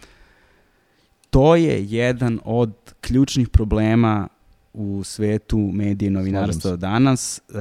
to 1.31 1.57
je 1.57 1.85
jedan 1.85 2.41
od 2.45 2.73
ključnih 3.01 3.49
problema 3.49 4.29
u 4.73 5.05
svetu 5.05 5.59
medije 5.59 6.07
i 6.07 6.11
novinarstva 6.11 6.77
danas, 6.77 7.41
uh, 7.49 7.57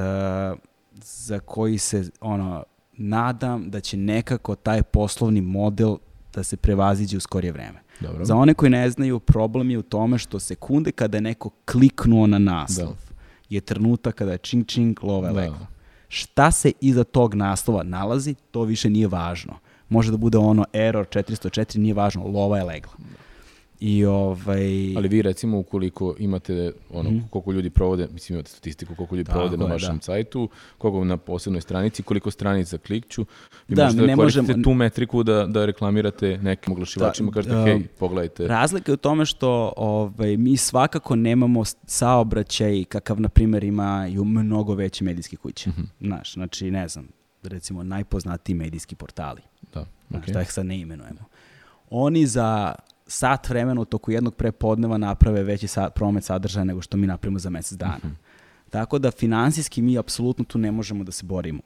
za 0.94 1.40
koji 1.40 1.78
se, 1.78 2.10
ono, 2.22 2.64
nadam 2.98 3.70
da 3.70 3.80
će 3.80 3.98
nekako 3.98 4.56
taj 4.56 4.84
poslovni 4.84 5.42
model 5.42 5.98
da 6.34 6.44
se 6.44 6.58
prevaziđe 6.58 7.18
u 7.18 7.20
skorije 7.20 7.52
vreme. 7.52 7.85
Dobro. 8.00 8.26
Za 8.26 8.36
one 8.36 8.54
koji 8.54 8.70
ne 8.70 8.90
znaju, 8.90 9.20
problem 9.20 9.70
je 9.70 9.78
u 9.78 9.82
tome 9.82 10.18
što 10.18 10.40
sekunde 10.40 10.92
kada 10.92 11.18
je 11.18 11.22
neko 11.22 11.50
kliknuo 11.66 12.28
na 12.28 12.40
naslov 12.40 12.96
je 13.50 13.62
trenutak 13.62 14.16
kada 14.16 14.32
je 14.32 14.38
čing 14.38 14.66
čing 14.66 15.04
lova 15.04 15.28
je 15.28 15.34
Da. 15.34 15.40
legla. 15.40 15.68
Šta 16.08 16.52
se 16.52 16.72
iza 16.82 17.04
tog 17.04 17.34
naslova 17.34 17.84
nalazi, 17.84 18.36
to 18.52 18.62
više 18.64 18.90
nije 18.90 19.08
važno. 19.08 19.54
Može 19.90 20.12
da 20.12 20.18
bude 20.18 20.38
ono 20.38 20.66
error 20.74 21.06
404, 21.08 21.78
nije 21.78 21.94
važno, 21.94 22.28
lova 22.28 22.58
je 22.58 22.64
legla. 22.64 22.94
I 23.80 24.06
ovaj... 24.06 24.98
Ali 24.98 25.08
vi 25.08 25.22
recimo 25.22 25.60
ukoliko 25.60 26.16
imate 26.20 26.72
ono 26.90 27.10
Mhm. 27.10 27.20
koliko 27.30 27.52
ljudi 27.52 27.70
provode, 27.70 28.08
mislim 28.08 28.36
imate 28.36 28.50
statistiku 28.50 28.96
koliko 28.96 29.16
ljudi 29.16 29.28
Tako 29.28 29.40
provode 29.40 29.58
na 29.60 29.66
vašem 29.66 29.96
da. 29.96 30.02
sajtu, 30.02 30.50
koliko 30.78 31.04
na 31.04 31.18
posebnoj 31.18 31.62
stranici, 31.62 32.04
koliko 32.04 32.32
stranica 32.32 32.78
klikću, 32.78 33.26
vi 33.68 33.76
Da, 33.76 33.84
možete 33.84 34.02
da 34.02 34.08
ne 34.08 34.16
koristite 34.16 34.42
možemo- 34.44 34.64
tu 34.64 34.74
metriku 34.74 35.24
da, 35.24 35.46
da 35.46 35.66
reklamirate 35.66 36.38
nekim 36.38 36.74
oglašivačima, 36.74 37.28
Da, 37.28 37.34
kažete, 37.34 37.56
um, 37.56 37.66
hej, 37.66 37.84
pogledajte. 37.90 38.48
Razlika 38.48 38.92
je 38.92 38.94
u 38.94 38.98
tome 38.98 39.26
što 39.26 39.74
ovaj, 39.78 40.38
mi 40.38 40.58
svakako 40.58 41.16
nemamo 41.16 41.64
saobraćaj 41.86 42.84
kakav, 42.84 43.22
na 43.22 43.30
primjer, 43.30 43.64
imaju 43.64 44.24
mnogo 44.26 44.74
veće 44.74 45.04
medijske 45.04 45.36
kuće. 45.38 45.70
Mhm. 45.70 45.82
Znaš, 46.02 46.34
znači, 46.34 46.72
ne 46.72 46.88
znam, 46.88 47.08
recimo 47.44 47.84
najpoznatiji 47.84 48.56
medijski 48.56 48.96
portali. 48.96 49.42
Da, 49.74 49.86
Znaš, 50.10 50.22
okej. 50.22 50.34
da 50.34 50.42
ih 50.42 50.52
sad 50.52 50.66
ne 50.66 50.80
imenujemo. 50.80 51.20
Oni 51.90 52.28
za 52.28 52.76
sat 53.08 53.50
vremena 53.50 53.82
u 53.82 53.86
toku 53.86 54.12
jednog 54.12 54.36
prepodneva 54.36 54.98
naprave 54.98 55.44
veći 55.44 55.68
sa, 55.68 55.90
promet 55.90 56.24
sadržaja 56.24 56.64
nego 56.64 56.82
što 56.82 56.98
mi 56.98 57.08
napravimo 57.08 57.40
za 57.40 57.50
mesec 57.50 57.78
dana. 57.78 57.98
Mhm. 57.98 58.14
Tako 58.70 59.00
da 59.00 59.12
finansijski 59.12 59.82
mi 59.82 59.98
apsolutno 59.98 60.46
tu 60.46 60.58
ne 60.58 60.72
možemo 60.72 61.04
da 61.04 61.12
se 61.12 61.26
borimo. 61.26 61.62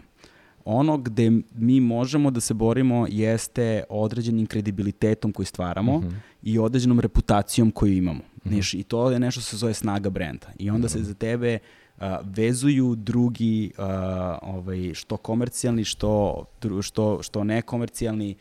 Ono 0.66 0.98
gde 0.98 1.32
mi 1.56 1.80
možemo 1.80 2.32
da 2.32 2.40
se 2.40 2.54
borimo 2.54 3.08
jeste 3.10 3.84
određenim 3.90 4.46
kredibilitetom 4.46 5.32
koji 5.34 5.46
stvaramo 5.46 5.98
Mhm. 6.00 6.16
i 6.44 6.60
određenom 6.60 7.00
reputacijom 7.00 7.72
koju 7.72 7.94
imamo. 7.94 8.22
Znaš, 8.46 8.74
I 8.74 8.84
to 8.84 9.12
je 9.12 9.20
nešto 9.20 9.42
što 9.42 9.50
se 9.50 9.58
zove 9.58 9.74
snaga 9.74 10.10
brenda. 10.10 10.48
I 10.60 10.70
onda 10.70 10.90
se 10.90 11.04
za 11.04 11.14
tebe 11.14 11.60
a, 12.00 12.20
vezuju 12.24 12.96
drugi 12.96 13.72
a, 13.78 14.38
ovaj, 14.42 14.94
što 14.94 15.18
komercijalni, 15.18 15.84
što, 15.84 16.46
što, 16.82 17.24
što 17.24 17.44
nekomercijalni 17.44 18.36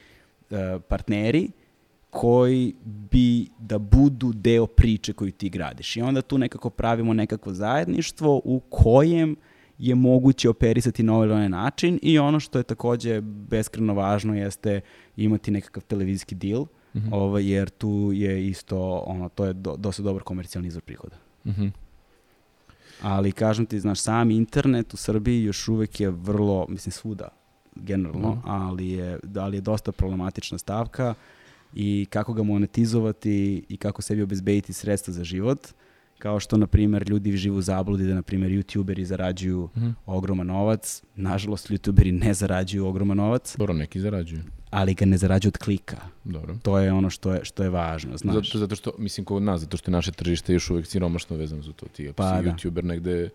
a, 0.51 0.79
partneri 0.89 1.51
koji 2.11 2.75
bi 2.85 3.49
da 3.59 3.79
budu 3.79 4.33
deo 4.33 4.67
priče 4.67 5.13
koju 5.13 5.33
ti 5.33 5.49
gradiš. 5.49 5.97
I 5.97 6.03
onda 6.03 6.23
tu 6.23 6.39
nekako 6.39 6.71
pravimo 6.71 7.13
nekakvo 7.13 7.53
zajedništvo 7.55 8.41
u 8.45 8.61
kojem 8.61 9.37
je 9.79 9.95
moguće 9.95 10.49
operisati 10.49 11.03
na 11.03 11.15
ovaj 11.15 11.49
način 11.49 11.99
i 12.03 12.19
ono 12.19 12.41
što 12.41 12.59
je 12.59 12.63
takođe 12.63 13.21
beskreno 13.21 13.95
važno 13.95 14.35
jeste 14.35 14.81
imati 15.17 15.51
nekakav 15.51 15.83
televizijski 15.83 16.35
deal, 16.35 16.67
Mhm. 16.95 17.13
ovaj, 17.13 17.47
jer 17.47 17.69
tu 17.71 18.11
je 18.15 18.49
isto, 18.49 18.79
ono, 18.97 19.29
to 19.29 19.45
je 19.45 19.53
do, 19.53 19.77
dosta 19.77 20.03
dobar 20.03 20.23
komercijalni 20.23 20.69
izvor 20.69 20.83
prihoda. 20.83 21.17
Mhm. 21.47 21.67
Ali 23.03 23.33
kažem 23.33 23.67
ti, 23.67 23.81
znaš, 23.81 24.01
sam 24.01 24.31
internet 24.31 24.95
u 24.95 24.97
Srbiji 24.97 25.43
još 25.43 25.69
uvek 25.69 26.01
je 26.01 26.11
vrlo, 26.11 26.67
mislim 26.69 26.93
svuda 26.93 27.29
generalno, 27.75 28.31
Mhm. 28.31 28.41
ali, 28.45 28.89
je, 28.89 29.19
ali 29.37 29.57
je 29.57 29.61
dosta 29.61 29.93
problematična 29.93 30.59
stavka 30.59 31.15
i 31.75 32.07
kako 32.07 32.33
ga 32.33 32.43
monetizovati 32.43 33.33
i 33.69 33.77
kako 33.77 34.03
sebi 34.03 34.23
obezbediti 34.23 34.73
sredstva 34.73 35.13
za 35.13 35.25
život, 35.25 35.67
kao 36.19 36.41
što, 36.41 36.57
na 36.57 36.67
primjer, 36.67 37.09
ljudi 37.09 37.33
žive 37.33 37.57
u 37.57 37.63
zabludi 37.63 38.05
da, 38.05 38.15
na 38.15 38.23
primjer, 38.23 38.53
youtuberi 38.53 39.03
zarađuju 39.03 39.69
Mhm. 39.77 39.91
ogroman 40.07 40.47
novac. 40.47 41.03
Nažalost, 41.17 41.71
youtuberi 41.71 42.13
ne 42.15 42.35
zarađuju 42.35 42.87
ogroman 42.87 43.17
novac, 43.17 43.57
Dobro, 43.57 43.75
neki 43.75 44.01
zarađuju. 44.01 44.41
ali 44.71 44.95
ga 44.95 45.05
ne 45.05 45.19
zarađuju 45.19 45.49
od 45.51 45.59
klika. 45.59 45.97
Dobro. 46.25 46.57
To 46.63 46.79
je 46.79 46.93
ono 46.93 47.11
što 47.11 47.33
je, 47.33 47.45
što 47.45 47.63
je 47.63 47.71
važno, 47.71 48.17
znaš. 48.17 48.35
Zato, 48.37 48.59
zato 48.59 48.77
što, 48.77 48.93
mislim, 48.99 49.25
kod 49.25 49.43
nas, 49.43 49.61
zato 49.61 49.77
što 49.77 49.91
je 49.91 49.93
naše 49.93 50.13
tržište 50.13 50.53
još 50.53 50.71
uvek 50.71 50.87
siromašno 50.87 51.37
vezano 51.37 51.63
za 51.63 51.73
to. 51.73 51.87
Ti, 51.87 52.09
ako 52.09 52.15
Pa, 52.15 52.39
si 52.39 52.45
da. 52.45 52.51
youtuber 52.51 52.85
negde, 52.85 53.31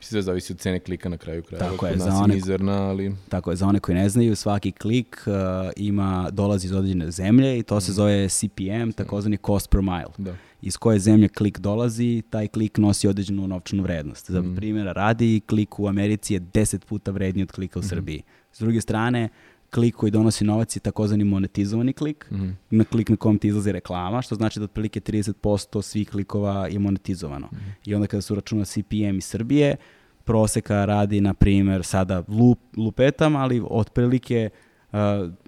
sve 0.00 0.22
zavisi 0.22 0.52
od 0.52 0.58
cene 0.58 0.80
klika 0.80 1.08
na 1.08 1.16
kraju 1.16 1.42
krajeva. 1.42 1.70
Tako 1.70 1.86
je, 1.86 1.98
za 1.98 2.10
one- 2.14 2.34
mizerna, 2.34 2.82
ali... 2.82 3.14
Tako 3.28 3.50
je, 3.50 3.56
za 3.56 3.66
one 3.66 3.80
koji 3.80 3.94
ne 3.94 4.08
znaju, 4.08 4.36
svaki 4.36 4.72
klik 4.72 5.22
uh, 5.26 5.32
ima, 5.76 6.30
dolazi 6.32 6.66
iz 6.66 6.72
određene 6.72 7.10
zemlje 7.10 7.58
i 7.58 7.62
to 7.62 7.80
se 7.80 7.92
zove 7.92 8.28
CPM, 8.28 8.90
takozvani 8.90 9.36
cost 9.36 9.70
per 9.70 9.82
mile. 9.82 10.12
Da. 10.18 10.34
Iz 10.62 10.76
koje 10.76 10.98
zemlje 10.98 11.28
klik 11.28 11.58
dolazi, 11.58 12.22
taj 12.30 12.48
klik 12.48 12.78
nosi 12.78 13.08
određenu 13.08 13.46
novčanu 13.46 13.82
vrednost. 13.82 14.30
Za 14.30 14.40
Mhm. 14.40 14.54
primjera 14.56 14.92
radi, 14.92 15.40
klik 15.40 15.78
u 15.78 15.88
Americi 15.88 16.34
je 16.34 16.40
10 16.42 16.84
puta 16.84 17.10
vredniji 17.10 17.42
od 17.42 17.52
klika 17.52 17.78
u 17.78 17.82
Srbiji. 17.82 18.22
S 18.52 18.58
druge 18.58 18.80
strane, 18.80 19.28
klik 19.70 19.94
koji 19.94 20.10
donosi 20.10 20.44
novac 20.44 20.76
je 20.76 20.80
takozvani 20.80 21.24
monetizovani 21.24 21.92
klik, 21.92 22.26
Mhm. 22.30 22.48
na 22.70 22.84
klik 22.84 23.08
na 23.08 23.16
kom 23.16 23.38
ti 23.38 23.48
izlazi 23.48 23.72
reklama, 23.72 24.22
što 24.22 24.34
znači 24.34 24.58
da 24.58 24.64
otprilike 24.64 25.00
30% 25.00 25.82
svih 25.82 26.08
klikova 26.10 26.66
je 26.66 26.78
monetizovano. 26.78 27.48
I 27.84 27.94
onda 27.94 28.06
kada 28.06 28.20
su 28.20 28.34
računa 28.34 28.64
CPM 28.64 29.18
iz 29.18 29.24
Srbije, 29.24 29.76
proseka 30.24 30.84
radi, 30.84 31.20
na 31.20 31.34
primjer, 31.34 31.84
sada 31.84 32.22
lup, 32.28 32.58
lupetam, 32.76 33.36
ali 33.36 33.62
otprilike 33.70 34.50
uh, 34.92 34.98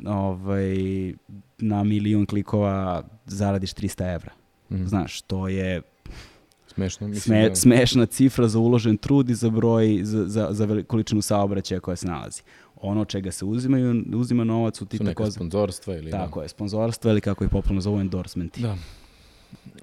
ovaj, 0.06 0.74
na 1.58 1.84
milion 1.84 2.26
klikova 2.26 3.02
zaradiš 3.26 3.72
300 3.72 4.14
evra. 4.14 4.32
Mhm. 4.70 4.84
Znaš, 4.86 5.22
to 5.22 5.48
je 5.48 5.82
Smešno. 6.80 7.08
Mislim, 7.08 7.22
sme, 7.22 7.48
da. 7.48 7.54
smešna 7.54 8.06
cifra 8.06 8.48
za 8.48 8.58
uložen 8.58 8.96
trud 8.96 9.30
i 9.30 9.34
za 9.34 9.50
broj, 9.50 10.00
za, 10.02 10.24
za, 10.26 10.48
za 10.50 10.82
količinu 10.86 11.22
saobraćaja 11.22 11.80
koja 11.80 11.96
se 11.96 12.06
nalazi. 12.06 12.42
Ono 12.82 13.04
čega 13.04 13.32
se 13.32 13.44
uzimaju, 13.44 14.04
uzima 14.14 14.44
novac 14.44 14.82
u 14.82 14.86
ti 14.86 14.96
Su 14.96 15.04
tako 15.04 15.30
sponzorstva 15.30 15.96
ili... 15.96 16.10
tako 16.10 16.42
je, 16.42 16.48
sponzorstva 16.48 17.10
ili 17.10 17.20
kako 17.20 17.44
ih 17.44 17.50
popularno 17.50 17.80
zovu 17.80 18.00
endorsementi. 18.00 18.62
Da. 18.62 18.76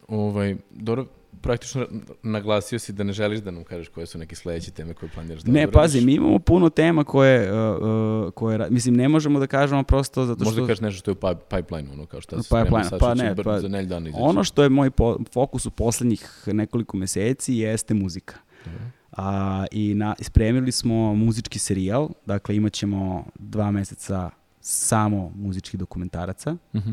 Ovaj, 0.07 0.55
dobro, 0.71 1.05
praktično 1.41 1.87
naglasio 2.23 2.79
si 2.79 2.93
da 2.93 3.03
ne 3.03 3.13
želiš 3.13 3.39
da 3.39 3.51
nam 3.51 3.63
kažeš 3.63 3.87
koje 3.87 4.05
su 4.05 4.17
neke 4.17 4.35
sledeće 4.35 4.71
teme 4.71 4.93
koje 4.93 5.09
planiraš 5.09 5.41
da 5.43 5.51
Ne, 5.51 5.67
obradiš. 5.67 5.73
pazi, 5.73 6.05
mi 6.05 6.13
imamo 6.13 6.39
puno 6.39 6.69
tema 6.69 7.03
koje, 7.03 7.51
uh, 7.51 7.81
uh, 8.27 8.31
koje, 8.33 8.69
mislim, 8.69 8.95
ne 8.95 9.07
možemo 9.09 9.39
da 9.39 9.47
kažemo 9.47 9.83
prosto 9.83 10.25
zato 10.25 10.39
što... 10.39 10.45
Možda 10.45 10.61
kažeš 10.61 10.81
nešto 10.81 10.99
što 10.99 11.11
je 11.11 11.13
u 11.13 11.17
pi- 11.17 11.57
pipeline, 11.57 11.91
ono, 11.93 12.05
kao 12.05 12.21
šta 12.21 12.43
se 12.43 12.49
Pipeline, 12.49 12.83
sad, 12.83 12.99
pa 12.99 13.15
što 13.15 13.23
ne, 13.23 13.35
pa 13.43 13.59
za 13.59 13.67
nelj 13.67 13.85
dana 13.85 14.09
izaći. 14.09 14.23
Ono 14.23 14.43
što 14.43 14.63
je 14.63 14.69
moj 14.69 14.91
po, 14.91 15.17
fokus 15.33 15.65
u 15.65 15.71
poslednjih 15.71 16.43
nekoliko 16.45 16.97
meseci 16.97 17.53
jeste 17.55 17.93
muzika. 17.93 18.35
Dobro. 18.65 18.79
A, 19.11 19.65
I 19.71 19.93
na, 19.95 20.15
spremili 20.21 20.71
smo 20.71 21.15
muzički 21.15 21.59
serijal, 21.59 22.09
dakle 22.25 22.55
imat 22.55 22.73
ćemo 22.73 23.25
dva 23.39 23.71
meseca 23.71 24.29
samo 24.61 25.31
muzičkih 25.35 25.79
dokumentaraca. 25.79 26.55
Mhm. 26.75 26.91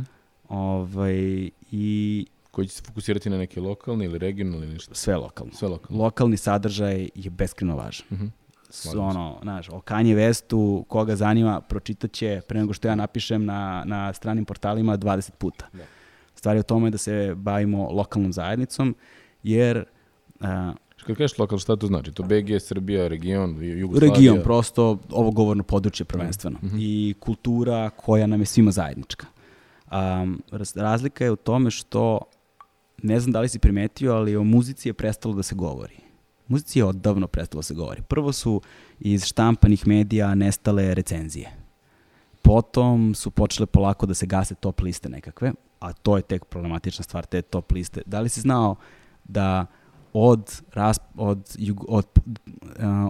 Ovaj, 0.48 1.50
I 1.70 2.26
Koji 2.54 2.66
će 2.66 2.74
se 2.74 2.82
fokusirati 2.82 3.30
na 3.30 3.38
neke 3.38 3.60
lokalne 3.60 4.04
ili 4.04 4.18
regionalne 4.18 4.66
ili 4.66 4.74
nešto. 4.74 4.94
sve 4.94 5.16
lokalno. 5.16 5.52
Sve 5.52 5.68
lokalno. 5.68 6.02
Lokalni 6.04 6.36
sadržaj 6.36 7.08
je 7.14 7.30
beskreno 7.30 7.76
važan. 7.76 8.06
S, 8.70 8.80
Slažem 8.82 8.92
se. 8.92 8.98
ono, 9.00 9.38
znaš, 9.42 9.68
o 9.68 9.80
Kanye 9.80 10.16
Westu, 10.16 10.84
koga 10.84 11.16
zanima, 11.16 11.60
pročitaće 11.60 12.40
pre 12.48 12.60
nego 12.60 12.72
što 12.72 12.88
ja 12.88 12.94
napišem 12.94 13.44
na, 13.44 13.82
na 13.86 14.12
stranim 14.12 14.44
portalima 14.44 14.98
20 14.98 15.30
puta. 15.30 15.66
Da. 15.72 15.82
Stvar 16.34 16.56
je 16.56 16.60
u 16.60 16.64
tome 16.64 16.90
da 16.90 16.98
se 16.98 17.34
bavimo 17.36 17.90
lokalnom 17.90 18.32
zajednicom, 18.32 18.94
jer 19.42 19.84
a, 20.40 20.72
Kad 21.06 21.16
kažeš 21.16 21.38
lokal, 21.38 21.58
šta 21.58 21.76
to 21.76 21.86
znači? 21.86 22.12
To 22.12 22.22
BG, 22.22 22.60
Srbija, 22.60 23.08
region, 23.08 23.58
Jugoslavija? 23.62 24.14
Region, 24.14 24.40
prosto 24.44 24.98
ovo 25.10 25.30
govorno 25.30 25.62
područje 25.62 26.04
prvenstveno. 26.06 26.58
Mhm. 26.62 26.76
I 26.80 27.14
kultura 27.20 27.90
koja 27.90 28.26
nam 28.26 28.40
je 28.40 28.46
svima 28.46 28.70
zajednička. 28.70 29.26
Um, 29.86 30.42
raz- 30.50 30.76
razlika 30.76 31.24
je 31.24 31.30
u 31.30 31.36
tome 31.36 31.70
što, 31.70 32.18
ne 33.04 33.20
znam 33.20 33.32
da 33.32 33.40
li 33.40 33.48
si 33.48 33.58
primetio, 33.58 34.14
ali 34.14 34.36
o 34.36 34.44
muzici 34.44 34.88
je 34.88 34.92
prestalo 34.92 35.34
da 35.34 35.42
se 35.42 35.54
govori. 35.54 35.96
Muzici 36.48 36.78
je 36.78 36.84
odavno 36.84 37.26
prestalo 37.26 37.58
da 37.58 37.62
se 37.62 37.74
govori. 37.74 38.02
Prvo 38.02 38.32
su 38.32 38.60
iz 38.98 39.24
štampanih 39.24 39.86
medija 39.86 40.34
nestale 40.34 40.94
recenzije. 40.94 41.50
Potom 42.42 43.14
su 43.14 43.30
počele 43.30 43.66
polako 43.66 44.06
da 44.06 44.14
se 44.14 44.26
gase 44.26 44.54
top 44.54 44.80
liste 44.80 45.08
nekakve, 45.08 45.52
a 45.80 45.92
to 45.92 46.16
je 46.16 46.22
tek 46.22 46.44
problematična 46.44 47.02
stvar, 47.02 47.26
te 47.26 47.42
top 47.42 47.72
liste. 47.72 48.02
Da 48.06 48.20
li 48.20 48.28
si 48.28 48.40
znao 48.40 48.76
da 49.24 49.66
od, 50.14 50.62
ras, 50.72 50.98
od, 51.16 51.56
jug- 51.58 51.84
od, 51.88 52.06
uh, 52.26 52.32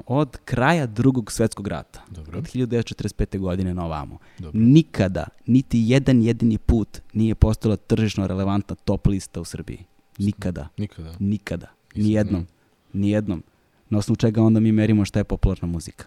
od 0.06 0.36
kraja 0.44 0.86
drugog 0.86 1.32
svetskog 1.32 1.66
rata, 1.68 2.02
Dobro. 2.08 2.38
od 2.38 2.44
1945. 2.44 3.38
godine 3.38 3.74
na 3.74 3.84
ovamo, 3.84 4.18
Dobro. 4.38 4.60
nikada, 4.60 5.24
niti 5.46 5.78
jedan 5.80 6.22
jedini 6.22 6.58
put 6.58 7.00
nije 7.12 7.34
postojala 7.34 7.76
tržišno 7.76 8.26
relevantna 8.26 8.76
top 8.76 9.06
lista 9.06 9.40
u 9.40 9.44
Srbiji. 9.44 9.84
Nikada. 10.18 10.68
Nikada. 10.78 11.12
Nikada. 11.18 11.66
Nijednom. 11.94 12.46
Nijednom. 12.92 13.42
Na 13.90 13.98
osnovu 13.98 14.16
čega 14.16 14.42
onda 14.42 14.60
mi 14.60 14.72
merimo 14.72 15.04
šta 15.04 15.20
je 15.20 15.24
popularna 15.24 15.68
muzika. 15.68 16.04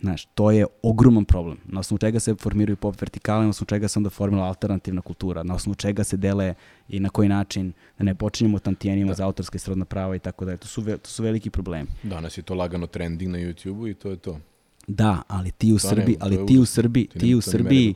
Znaš, 0.00 0.24
to 0.26 0.50
je 0.50 0.66
ogroman 0.82 1.24
problem. 1.24 1.58
Na 1.64 1.80
osnovu 1.80 1.98
čega 1.98 2.20
se 2.20 2.34
formiraju 2.34 2.76
pop 2.76 3.00
vertikale, 3.00 3.44
na 3.44 3.50
osnovu 3.50 3.66
čega 3.66 3.88
se 3.88 3.98
onda 3.98 4.10
formira 4.10 4.42
alternativna 4.44 5.00
kultura, 5.00 5.42
na 5.42 5.54
osnovu 5.54 5.74
čega 5.74 6.04
se 6.04 6.16
dele 6.16 6.54
i 6.88 7.00
na 7.00 7.08
koji 7.08 7.28
način, 7.28 7.72
da 7.98 8.04
ne 8.04 8.14
počinjemo 8.14 8.58
tantijenima 8.58 9.08
Da. 9.08 9.14
za 9.14 9.24
autorske 9.24 9.56
i 9.56 9.60
srodna 9.60 9.84
prava 9.84 10.16
i 10.16 10.20
tako 10.20 10.44
dalje. 10.44 10.56
To 10.56 10.68
su, 10.68 10.82
ve- 10.82 10.98
to 10.98 11.10
su 11.10 11.22
veliki 11.22 11.50
problemi. 11.50 11.88
Danas 12.02 12.38
je 12.38 12.42
to 12.42 12.54
lagano 12.54 12.86
trending 12.86 13.30
na 13.30 13.38
YouTube-u 13.38 13.88
i 13.88 13.94
to 13.94 14.10
je 14.10 14.16
to. 14.16 14.40
Da, 14.88 15.22
ali 15.28 15.50
ti 15.50 15.72
u 15.72 15.76
To 15.76 15.88
Srbiji, 15.88 16.16
ali 16.20 16.46
ti 16.46 16.58
u. 16.58 16.66
Srbiji, 16.66 17.06
Ti 17.08 17.34
u 17.34 17.40
Srbiji, 17.40 17.94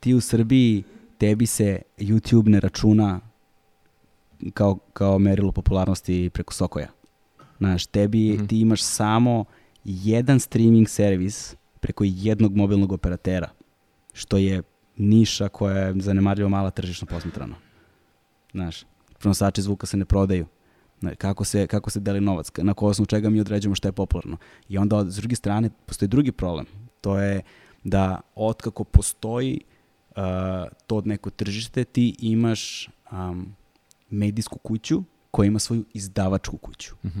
ti 0.00 0.14
u 0.14 0.20
Srbiji, 0.20 0.82
tebi 1.18 1.46
se 1.46 1.78
YouTube 1.98 2.48
ne 2.48 2.60
računa 2.60 3.20
kao, 4.54 4.78
kao 4.92 5.18
merilo 5.18 5.52
popularnosti 5.52 6.30
preko 6.30 6.54
Sokoja. 6.54 6.88
Znaš, 7.58 7.86
tebi, 7.86 8.32
Mhm. 8.32 8.46
ti 8.46 8.60
imaš 8.60 8.82
samo 8.82 9.44
jedan 9.90 10.40
streaming 10.40 10.88
servis 10.88 11.56
preko 11.80 12.04
jednog 12.06 12.56
mobilnog 12.56 12.92
operatera, 12.92 13.48
što 14.12 14.36
je 14.36 14.62
niša 14.96 15.48
koja 15.48 15.78
je 15.78 15.94
zanemarljivo 16.00 16.48
mala 16.48 16.70
tržišno 16.70 17.06
posmatrana. 17.06 17.54
Znaš, 18.52 18.84
prenosači 19.18 19.62
zvuka 19.62 19.86
se 19.86 19.96
ne 19.96 20.04
prodaju. 20.04 20.46
Kako 21.18 21.44
se, 21.44 21.66
kako 21.66 21.90
se 21.90 22.00
deli 22.00 22.20
novac, 22.20 22.50
na 22.56 22.74
ko 22.74 22.86
osnovu 22.86 23.06
čega 23.06 23.30
mi 23.30 23.40
određujemo 23.40 23.74
šta 23.74 23.88
je 23.88 23.92
popularno. 23.92 24.36
I 24.68 24.78
onda, 24.78 25.10
s 25.10 25.16
druge 25.16 25.36
strane, 25.36 25.70
postoji 25.86 26.08
drugi 26.08 26.32
problem. 26.32 26.66
To 27.00 27.18
je 27.18 27.42
da 27.84 28.20
otkako 28.34 28.84
postoji 28.84 29.60
uh, 30.10 30.16
to 30.86 31.02
neko 31.04 31.30
tržište, 31.30 31.84
ti 31.84 32.16
imaš 32.18 32.88
um, 33.12 33.54
medijsku 34.10 34.58
kuću 34.58 35.02
koja 35.30 35.46
ima 35.46 35.58
svoju 35.58 35.84
izdavačku 35.94 36.56
kuću. 36.56 36.94
Mhm. 37.04 37.20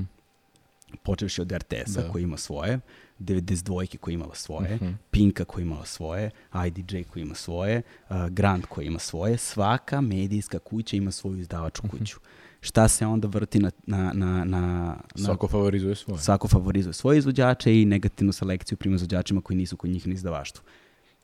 Počevši 1.02 1.40
od 1.42 1.52
RTS-a 1.52 2.02
Da. 2.02 2.08
koji 2.08 2.22
ima 2.22 2.36
svoje, 2.36 2.80
92 3.18 3.96
koja 3.96 4.12
imala 4.14 4.34
svoje, 4.34 4.74
Mhm. 4.76 4.90
Pinka 5.10 5.44
koja 5.44 5.62
imala 5.62 5.84
svoje, 5.84 6.30
IDJ 6.66 7.02
koji 7.02 7.22
ima 7.22 7.34
svoje, 7.34 7.82
uh, 8.10 8.26
Grand 8.28 8.66
koji 8.66 8.86
ima 8.86 8.98
svoje, 8.98 9.36
svaka 9.36 10.00
medijska 10.00 10.58
kuća 10.58 10.96
ima 10.96 11.10
svoju 11.10 11.38
izdavačku 11.38 11.86
Mhm. 11.86 11.96
kuću. 11.98 12.18
Šta 12.60 12.88
se 12.88 13.06
onda 13.06 13.28
vrti 13.28 13.58
na, 13.58 13.70
na, 13.86 14.12
na, 14.14 14.44
na, 14.44 14.44
na 14.44 15.24
Svako 15.24 15.48
favorizuje 15.48 15.94
svoje. 15.94 16.18
Svako 16.20 16.48
favorizuje 16.48 16.92
svoje 16.92 17.18
izvođače 17.18 17.82
i 17.82 17.84
negativnu 17.84 18.32
selekciju 18.32 18.78
prima 18.78 18.96
izvođačima 18.96 19.40
koji 19.40 19.56
nisu 19.56 19.76
kod 19.76 19.90
njih 19.90 20.06
na 20.06 20.14
izdavaštvu. 20.14 20.64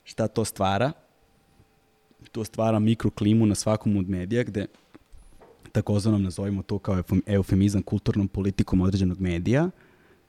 Šta 0.05 0.29
to 0.29 0.45
stvara? 0.45 0.93
To 2.33 2.45
stvara 2.45 2.79
mikroklimu 2.79 3.47
na 3.47 3.55
svakom 3.55 3.97
od 3.97 4.09
medija 4.09 4.43
gde 4.43 4.67
takozvanom 5.75 6.23
nazovimo 6.23 6.63
to 6.63 6.79
kao 6.79 6.95
eufem- 6.97 7.23
eufemizam 7.27 7.83
kulturnom 7.83 8.29
politikom 8.29 8.81
određenog 8.81 9.21
medija 9.21 9.71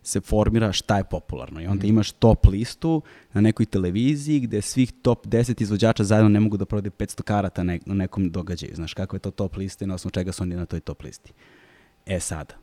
se 0.04 0.22
formira 0.22 0.72
šta 0.72 0.98
je 0.98 1.04
popularno. 1.04 1.62
I 1.62 1.66
onda 1.66 1.80
Mhm. 1.80 1.90
imaš 1.90 2.12
top 2.12 2.48
listu 2.48 3.02
na 3.34 3.42
nekoj 3.42 3.66
televiziji 3.66 4.40
gde 4.40 4.62
svih 4.62 4.92
top 5.02 5.28
10 5.28 5.62
izvođača 5.62 6.04
zajedno 6.04 6.30
ne 6.30 6.40
mogu 6.40 6.58
da 6.58 6.66
prodaju 6.66 6.92
500 6.92 7.24
karata 7.24 7.64
na 7.64 7.78
nekom 7.86 8.32
događaju. 8.32 8.76
Znaš, 8.76 8.94
kako 8.94 9.16
je 9.16 9.20
to 9.20 9.32
top 9.32 9.58
lista 9.58 9.86
i 9.86 9.88
na 9.88 9.96
osnovu 9.96 10.12
čega 10.12 10.32
su 10.32 10.44
oni 10.44 10.56
na 10.56 10.66
toj 10.66 10.80
top 10.80 11.04
listi. 11.04 11.34
E 12.06 12.20
sada, 12.20 12.56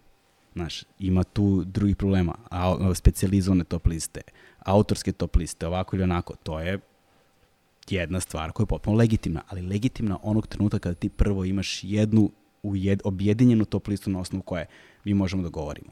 Znaš, 0.55 0.85
ima 0.99 1.25
tu 1.25 1.65
drugih 1.65 1.97
problema. 1.97 2.35
A, 2.51 2.93
specializovane 2.95 3.65
top 3.65 3.87
liste, 3.87 4.21
autorske 4.59 5.13
top 5.13 5.37
liste, 5.37 5.67
ovako 5.67 5.97
ili 5.97 6.03
onako, 6.03 6.35
to 6.37 6.61
je 6.61 6.79
jedna 7.91 8.21
stvar 8.21 8.53
koja 8.53 8.65
je 8.65 8.69
potpuno 8.69 8.97
legitimna, 8.97 9.43
ali 9.49 9.63
legitimna 9.63 10.19
onog 10.23 10.47
trenutka 10.47 10.79
kada 10.79 10.95
ti 10.95 11.09
prvo 11.09 11.45
imaš 11.45 11.85
jednu 11.85 12.31
ujed, 12.63 13.01
objedinjenu 13.05 13.65
top 13.65 13.89
listu 13.89 14.11
na 14.11 14.21
osnovu 14.21 14.43
koje 14.43 14.67
mi 15.05 15.15
možemo 15.15 15.43
da 15.43 15.49
govorimo. 15.49 15.91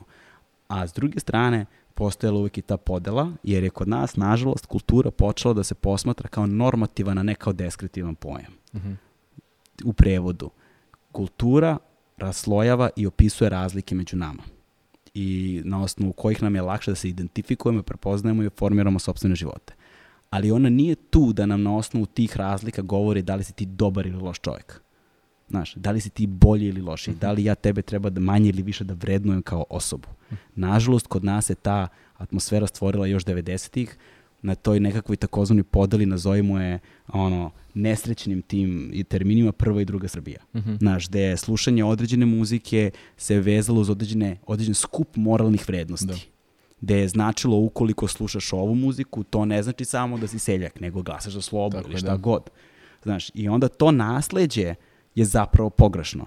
A 0.68 0.86
s 0.86 0.92
druge 0.92 1.20
strane, 1.20 1.66
postojala 1.94 2.38
uvijek 2.38 2.58
i 2.58 2.62
ta 2.62 2.76
podela, 2.76 3.32
jer 3.42 3.64
je 3.64 3.70
kod 3.70 3.88
nas, 3.88 4.16
nažalost, 4.16 4.66
kultura 4.66 5.10
počela 5.10 5.54
da 5.54 5.64
se 5.64 5.74
posmatra 5.74 6.28
kao 6.28 6.46
normativan, 6.46 7.18
a 7.18 7.22
ne 7.22 7.34
kao 7.34 7.52
deskriptivan 7.52 8.14
pojam 8.14 8.52
Mhm. 8.74 8.92
u 9.84 9.92
prevodu. 9.92 10.50
Kultura 11.12 11.78
raslojava 12.16 12.90
i 12.96 13.06
opisuje 13.06 13.50
razlike 13.50 13.94
među 13.94 14.16
nama 14.16 14.42
i 15.14 15.60
na 15.64 15.82
osnovu 15.82 16.12
kojih 16.12 16.42
nam 16.42 16.54
je 16.54 16.62
lakše 16.62 16.90
da 16.90 16.94
se 16.94 17.08
identifikujemo, 17.08 17.82
prepoznajemo 17.82 18.42
i 18.42 18.50
formiramo 18.56 18.98
sobstvene 18.98 19.34
živote. 19.34 19.74
Ali 20.30 20.50
ona 20.50 20.68
nije 20.68 20.94
tu 20.94 21.32
da 21.32 21.46
nam 21.46 21.62
na 21.62 21.76
osnovu 21.76 22.06
tih 22.06 22.36
razlika 22.36 22.82
govori 22.82 23.22
da 23.22 23.34
li 23.34 23.44
si 23.44 23.52
ti 23.52 23.66
dobar 23.66 24.06
ili 24.06 24.16
loš 24.22 24.40
čovjek. 24.40 24.82
Znaš, 25.50 25.74
da 25.74 25.90
li 25.90 26.00
si 26.00 26.10
ti 26.10 26.26
bolji 26.26 26.66
ili 26.66 26.80
loši, 26.80 27.14
da 27.14 27.32
li 27.32 27.44
ja 27.44 27.54
tebe 27.54 27.82
treba 27.82 28.10
da 28.10 28.20
manje 28.20 28.48
ili 28.48 28.62
više 28.62 28.84
da 28.84 28.94
vrednujem 28.94 29.42
kao 29.42 29.64
osobu. 29.70 30.08
Nažalost, 30.54 31.06
kod 31.06 31.24
nas 31.24 31.46
se 31.46 31.54
ta 31.54 31.88
atmosfera 32.16 32.66
stvorila 32.66 33.06
još 33.06 33.24
90-ih, 33.24 33.96
na 34.42 34.54
toj 34.54 34.80
nekakvoj 34.80 35.16
takozvanoj 35.16 35.64
podeli, 35.64 36.06
nazovimo 36.06 36.60
je 36.60 36.78
ono, 37.08 37.50
nesrećnim 37.74 38.42
tim 38.42 38.90
i 38.92 39.04
terminima 39.04 39.52
prva 39.52 39.82
i 39.82 39.84
druga 39.84 40.08
Srbija. 40.08 40.40
Mhm. 40.56 40.74
Znaš, 40.74 41.08
gde 41.08 41.20
je 41.20 41.36
slušanje 41.36 41.84
određene 41.84 42.26
muzike 42.26 42.90
se 43.16 43.40
vezalo 43.40 43.80
uz 43.80 43.90
određene, 43.90 44.36
određen 44.46 44.74
skup 44.74 45.16
moralnih 45.16 45.68
vrednosti. 45.68 46.06
Da. 46.06 46.14
Gde 46.80 46.98
je 46.98 47.08
značilo 47.08 47.56
ukoliko 47.56 48.08
slušaš 48.08 48.52
ovu 48.52 48.74
muziku, 48.74 49.22
to 49.22 49.44
ne 49.44 49.62
znači 49.62 49.84
samo 49.84 50.18
da 50.18 50.26
si 50.26 50.38
seljak, 50.38 50.80
nego 50.80 51.02
glasaš 51.02 51.32
za 51.32 51.42
slobu 51.42 51.76
Tako 51.76 51.86
ili 51.86 51.94
je, 51.94 51.98
šta 51.98 52.10
da. 52.10 52.16
god. 52.16 52.50
Znaš, 53.02 53.30
i 53.34 53.48
onda 53.48 53.68
to 53.68 53.90
nasleđe 53.90 54.74
je 55.14 55.24
zapravo 55.24 55.70
pogrešno. 55.70 56.26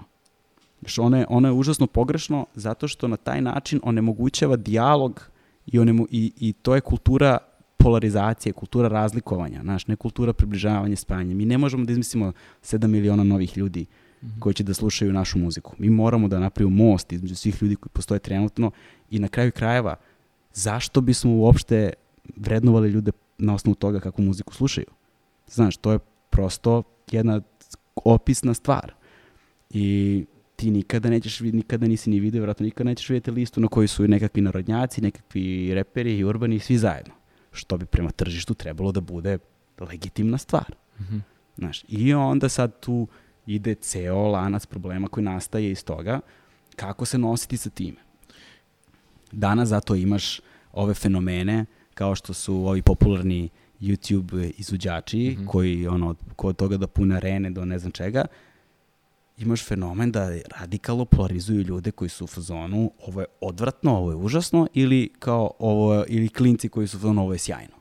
Znaš, 0.80 1.00
ono 1.00 1.18
je, 1.18 1.26
ono 1.30 1.48
je 1.48 1.52
užasno 1.52 1.88
pogrešno 1.88 2.46
zato 2.56 2.88
što 2.88 3.08
na 3.08 3.18
taj 3.18 3.42
način 3.42 3.80
onemogućava 3.84 4.56
dijalog 4.56 5.30
i, 5.66 5.80
onemu, 5.80 6.08
i, 6.12 6.32
i 6.40 6.54
to 6.54 6.76
je 6.76 6.82
kultura 6.82 7.38
polarizacije, 7.78 8.54
kultura 8.54 8.88
razlikovanja, 8.88 9.62
znaš, 9.62 9.88
ne 9.88 9.96
kultura 9.96 10.34
približavanja, 10.34 10.96
spajanja. 10.96 11.36
Mi 11.36 11.46
ne 11.46 11.58
možemo 11.58 11.86
da 11.86 11.92
izmislimo 11.92 12.32
7 12.64 12.88
miliona 12.88 13.24
novih 13.24 13.58
ljudi 13.58 13.86
koji 14.40 14.54
će 14.54 14.64
da 14.64 14.74
slušaju 14.74 15.14
našu 15.14 15.40
muziku. 15.40 15.76
Mi 15.78 15.90
moramo 15.90 16.28
da 16.28 16.40
napravimo 16.40 16.84
most 16.84 17.12
između 17.12 17.36
svih 17.36 17.62
ljudi 17.62 17.76
koji 17.76 17.90
postoje 17.94 18.20
trenutno 18.20 18.72
i 19.10 19.20
na 19.20 19.28
kraju 19.28 19.52
krajeva 19.52 19.96
zašto 20.54 21.02
bismo 21.02 21.32
uopšte 21.32 21.94
vrednovali 22.36 22.90
ljude 22.90 23.12
na 23.38 23.54
osnovu 23.54 23.76
toga 23.76 24.00
kakvu 24.00 24.26
muziku 24.26 24.54
slušaju. 24.54 24.88
Znaš, 25.48 25.78
to 25.78 25.92
je 25.92 26.00
prosto 26.30 26.84
jedna 27.12 27.42
opisna 27.96 28.54
stvar. 28.54 28.94
I 29.70 30.26
ti 30.56 30.72
nikada 30.72 31.10
nećeš, 31.10 31.40
vid- 31.40 31.54
nikada 31.54 31.88
nisi 31.88 32.10
ni 32.10 32.20
video, 32.20 32.40
vjerojatno 32.40 32.64
nikada 32.64 32.90
nećeš 32.90 33.10
vidjeti 33.10 33.32
listu 33.32 33.62
na 33.62 33.68
kojoj 33.68 33.88
su 33.88 34.08
nekakvi 34.08 34.42
narodnjaci, 34.42 35.02
nekakvi 35.02 35.74
reperi 35.74 36.18
i 36.18 36.24
urbani, 36.24 36.60
svi 36.60 36.78
zajedno. 36.78 37.14
Što 37.52 37.78
bi 37.78 37.86
prema 37.86 38.12
tržištu 38.12 38.54
trebalo 38.54 38.92
da 38.92 39.02
bude 39.02 39.38
legitimna 39.80 40.38
stvar. 40.38 40.76
Mhm. 41.02 41.18
Znaš, 41.58 41.84
I 41.88 42.14
onda 42.14 42.50
sad 42.50 42.80
tu 42.80 43.08
ide 43.46 43.76
ceo 43.76 44.28
lanac 44.28 44.66
problema 44.66 45.08
koji 45.08 45.24
nastaje 45.24 45.72
iz 45.72 45.84
toga 45.86 46.20
kako 46.76 47.06
se 47.06 47.18
nositi 47.18 47.58
sa 47.58 47.70
time. 47.70 47.98
Danas 49.32 49.70
zato 49.70 49.96
imaš 49.96 50.42
ove 50.72 50.94
fenomene 50.94 51.66
kao 51.94 52.16
što 52.16 52.34
su 52.34 52.56
ovi 52.56 52.82
popularni 52.82 53.50
YouTube 53.84 54.52
izvođači 54.58 55.36
Mhm. 55.38 55.46
koji 55.46 55.88
ono, 55.88 56.16
kod 56.36 56.56
toga 56.56 56.78
da 56.78 56.88
pune 56.88 57.16
arene 57.16 57.50
do 57.52 57.66
ne 57.66 57.80
znam 57.80 57.92
čega, 57.92 58.26
imaš 59.38 59.66
fenomen 59.66 60.12
da 60.12 60.30
radikalno 60.60 61.06
polarizuju 61.06 61.62
ljude 61.62 61.92
koji 61.92 62.10
su 62.10 62.24
u 62.24 62.28
fazonu 62.28 62.92
ovo 63.08 63.22
je 63.22 63.26
odvratno, 63.42 63.98
ovo 63.98 64.12
je 64.12 64.16
užasno 64.16 64.68
ili 64.74 65.10
kao 65.20 65.52
ovo 65.60 66.04
ili 66.08 66.30
klinci 66.30 66.70
koji 66.70 66.88
su 66.88 66.98
u 66.98 67.00
fazonu 67.00 67.22
ovo 67.22 67.34
je 67.34 67.40
sjajno. 67.40 67.74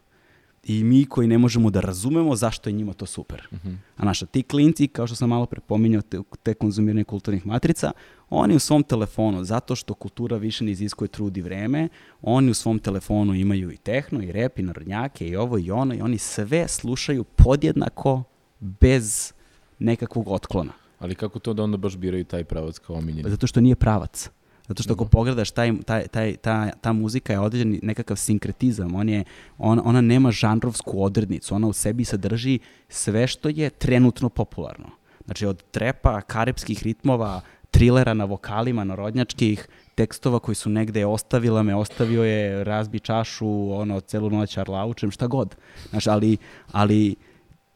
i 0.65 0.85
mi 0.85 1.05
koji 1.05 1.29
ne 1.29 1.39
možemo 1.39 1.71
da 1.71 1.81
razumemo 1.81 2.37
zašto 2.37 2.71
je 2.71 2.75
njima 2.75 2.93
to 2.93 3.07
super. 3.07 3.49
A 3.97 4.05
naša, 4.05 4.27
ti 4.27 4.43
klinci, 4.43 4.89
kao 4.89 5.07
što 5.07 5.17
sam 5.17 5.29
malo 5.29 5.47
prepominjao, 5.47 6.03
te, 6.03 6.19
te 6.43 6.55
konzumiranje 6.55 7.05
kulturnih 7.05 7.47
matrica, 7.47 7.93
oni 8.33 8.57
u 8.57 8.59
svom 8.59 8.83
telefonu, 8.83 9.45
zato 9.45 9.77
što 9.77 9.95
kultura 9.95 10.37
više 10.37 10.65
ne 10.65 10.71
iziskuje 10.71 11.09
trud 11.09 11.37
i 11.37 11.43
vreme, 11.43 11.89
oni 12.23 12.51
u 12.51 12.55
svom 12.55 12.79
telefonu 12.79 13.35
imaju 13.35 13.71
i 13.73 13.77
tehno, 13.77 14.23
i 14.23 14.33
rep, 14.33 14.59
i 14.59 14.63
narodnjake, 14.63 15.29
i 15.29 15.37
ovo 15.37 15.59
i 15.59 15.71
ono, 15.71 15.95
i 15.95 16.01
oni 16.01 16.19
sve 16.19 16.69
slušaju 16.69 17.25
podjednako 17.25 18.23
bez 18.61 19.33
nekakvog 19.79 20.29
otklona. 20.29 20.73
Ali 20.99 21.15
kako 21.15 21.39
to 21.39 21.55
da 21.55 21.63
onda 21.63 21.77
baš 21.77 21.97
biraju 21.97 22.25
taj 22.25 22.45
pravac 22.45 22.79
kao 22.79 22.97
omiljeni? 22.97 23.31
Zato 23.31 23.47
što 23.47 23.61
nije 23.61 23.75
pravac. 23.75 24.31
Zato 24.69 24.83
što 24.83 24.93
ako 24.93 25.05
pogledaš, 25.05 25.51
taj, 25.51 25.73
taj, 25.87 26.07
taj, 26.09 26.37
ta, 26.37 26.71
ta 26.81 26.93
muzika 26.93 27.33
je 27.33 27.41
određen 27.41 27.81
nekakav 27.83 28.17
sinkretizam. 28.17 28.95
On 28.95 29.09
je, 29.09 29.25
on, 29.59 29.81
ona 29.85 30.01
nema 30.01 30.31
žanrovsku 30.31 31.05
odrednicu. 31.05 31.55
Ona 31.55 31.67
u 31.67 31.73
sebi 31.73 32.05
sadrži 32.05 32.59
sve 32.89 33.27
što 33.27 33.49
je 33.49 33.71
trenutno 33.71 34.29
popularno. 34.29 34.91
Znači 35.25 35.47
od 35.47 35.63
trepa, 35.71 36.21
karepskih 36.21 36.83
ritmova, 36.83 37.41
trilera 37.83 38.15
na 38.15 38.25
vokalima, 38.25 38.85
narodnjačkih, 38.85 39.69
tekstova 39.95 40.39
koji 40.39 40.55
su 40.55 40.71
negde 40.71 41.07
ostavila 41.07 41.63
me, 41.63 41.75
ostavio 41.75 42.23
je, 42.25 42.65
razbi 42.65 43.01
čašu, 43.01 43.73
ono, 43.73 44.01
celu 44.01 44.31
noć 44.31 44.57
arlaučem, 44.57 45.11
šta 45.11 45.27
god. 45.27 45.57
Znaš, 45.91 46.07
ali, 46.07 46.37
ali 46.73 47.17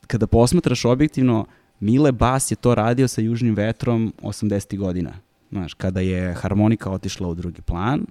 kada 0.06 0.26
posmatraš 0.26 0.84
objektivno, 0.84 1.46
Mile 1.80 2.12
Bas 2.12 2.50
je 2.50 2.56
to 2.56 2.74
radio 2.74 3.08
sa 3.08 3.20
Južnim 3.20 3.54
vetrom 3.54 4.14
80. 4.22 4.78
godina. 4.78 5.12
Znaš, 5.50 5.74
kada 5.74 6.00
je 6.00 6.34
harmonika 6.34 6.90
otišla 6.90 7.28
u 7.28 7.34
drugi 7.34 7.62
plan 7.62 8.06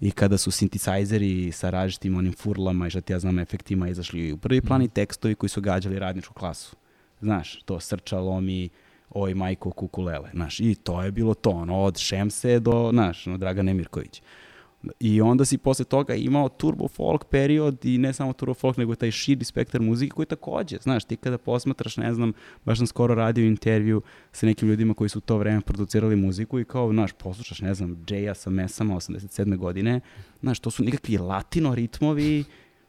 i 0.00 0.10
kada 0.10 0.38
su 0.38 0.50
sintisajzeri 0.50 1.52
sa 1.52 1.70
različitim 1.70 2.16
onim 2.16 2.32
furlama 2.32 2.86
i 2.86 2.90
šta 2.90 3.00
ti 3.00 3.12
ja 3.12 3.18
znam 3.18 3.38
efektima 3.38 3.88
izašli 3.88 4.32
u 4.32 4.36
prvi 4.36 4.60
plan 4.60 4.82
i 4.82 4.88
tekstovi 4.88 5.34
koji 5.34 5.50
su 5.50 5.60
gađali 5.60 5.98
radničku 5.98 6.34
klasu. 6.34 6.76
Znaš, 7.20 7.62
to 7.62 7.80
srča 7.80 8.20
lomi, 8.20 8.68
oj 9.20 9.34
majko 9.34 9.70
kukulele, 9.70 10.30
znaš, 10.32 10.60
i 10.60 10.74
to 10.74 11.02
je 11.02 11.10
bilo 11.10 11.34
to, 11.34 11.50
ono, 11.50 11.82
od 11.82 11.98
Šemse 11.98 12.60
do, 12.60 12.90
znaš, 12.92 13.26
ono, 13.26 13.38
Dragane 13.38 13.74
Mirković. 13.74 14.22
I 15.00 15.20
onda 15.20 15.44
si 15.44 15.58
posle 15.58 15.84
toga 15.84 16.14
imao 16.14 16.48
turbo 16.48 16.88
folk 16.88 17.24
period 17.24 17.84
i 17.84 17.98
ne 17.98 18.12
samo 18.12 18.32
turbo 18.32 18.54
folk, 18.54 18.76
nego 18.76 18.94
taj 18.94 19.10
širi 19.10 19.44
spektar 19.44 19.80
muzike 19.80 20.14
koji 20.14 20.26
takođe, 20.26 20.76
znaš, 20.82 21.04
ti 21.04 21.16
kada 21.16 21.38
posmatraš, 21.38 21.96
ne 21.96 22.14
znam, 22.14 22.32
baš 22.64 22.78
sam 22.78 22.86
skoro 22.86 23.14
radio 23.14 23.46
intervju 23.46 24.02
sa 24.32 24.46
nekim 24.46 24.68
ljudima 24.68 24.94
koji 24.94 25.08
su 25.08 25.18
u 25.18 25.22
to 25.22 25.38
vreme 25.38 25.60
producirali 25.60 26.16
muziku 26.16 26.60
i 26.60 26.64
kao, 26.64 26.92
znaš, 26.92 27.12
poslušaš, 27.12 27.60
ne 27.60 27.74
znam, 27.74 27.96
Jaya 28.06 28.34
sa 28.34 28.50
Mesama 28.50 28.94
87. 28.94 29.56
godine, 29.56 30.00
znaš, 30.40 30.60
to 30.60 30.70
su 30.70 30.84
nekakvi 30.84 31.18
latino 31.18 31.74
ritmovi, 31.74 32.44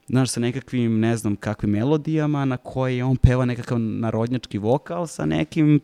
znaš, 0.08 0.30
sa 0.30 0.40
nekakvim, 0.40 1.00
ne 1.00 1.18
znam, 1.18 1.36
kakvim 1.36 1.72
melodijama 1.72 2.46
na 2.46 2.58
koje 2.58 3.04
on 3.04 3.18
peva 3.18 3.46
nekakav 3.46 3.80
narodnjački 3.80 4.58
vokal 4.58 5.08
sa 5.08 5.26
nekim 5.26 5.80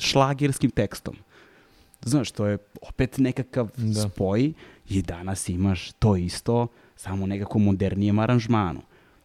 šlagerskim 0.00 0.70
tekstom. 0.70 1.16
Znaš, 2.04 2.30
to 2.30 2.46
je 2.46 2.58
opet 2.82 3.18
nekakav 3.18 3.68
Da. 3.76 4.08
spoj 4.08 4.52
i 4.88 5.02
danas 5.02 5.48
imaš 5.48 5.92
to 5.92 6.16
isto, 6.16 6.66
samo 6.96 7.26
nekako 7.26 7.58
modernijem 7.58 8.18
aranžmanu. 8.18 8.80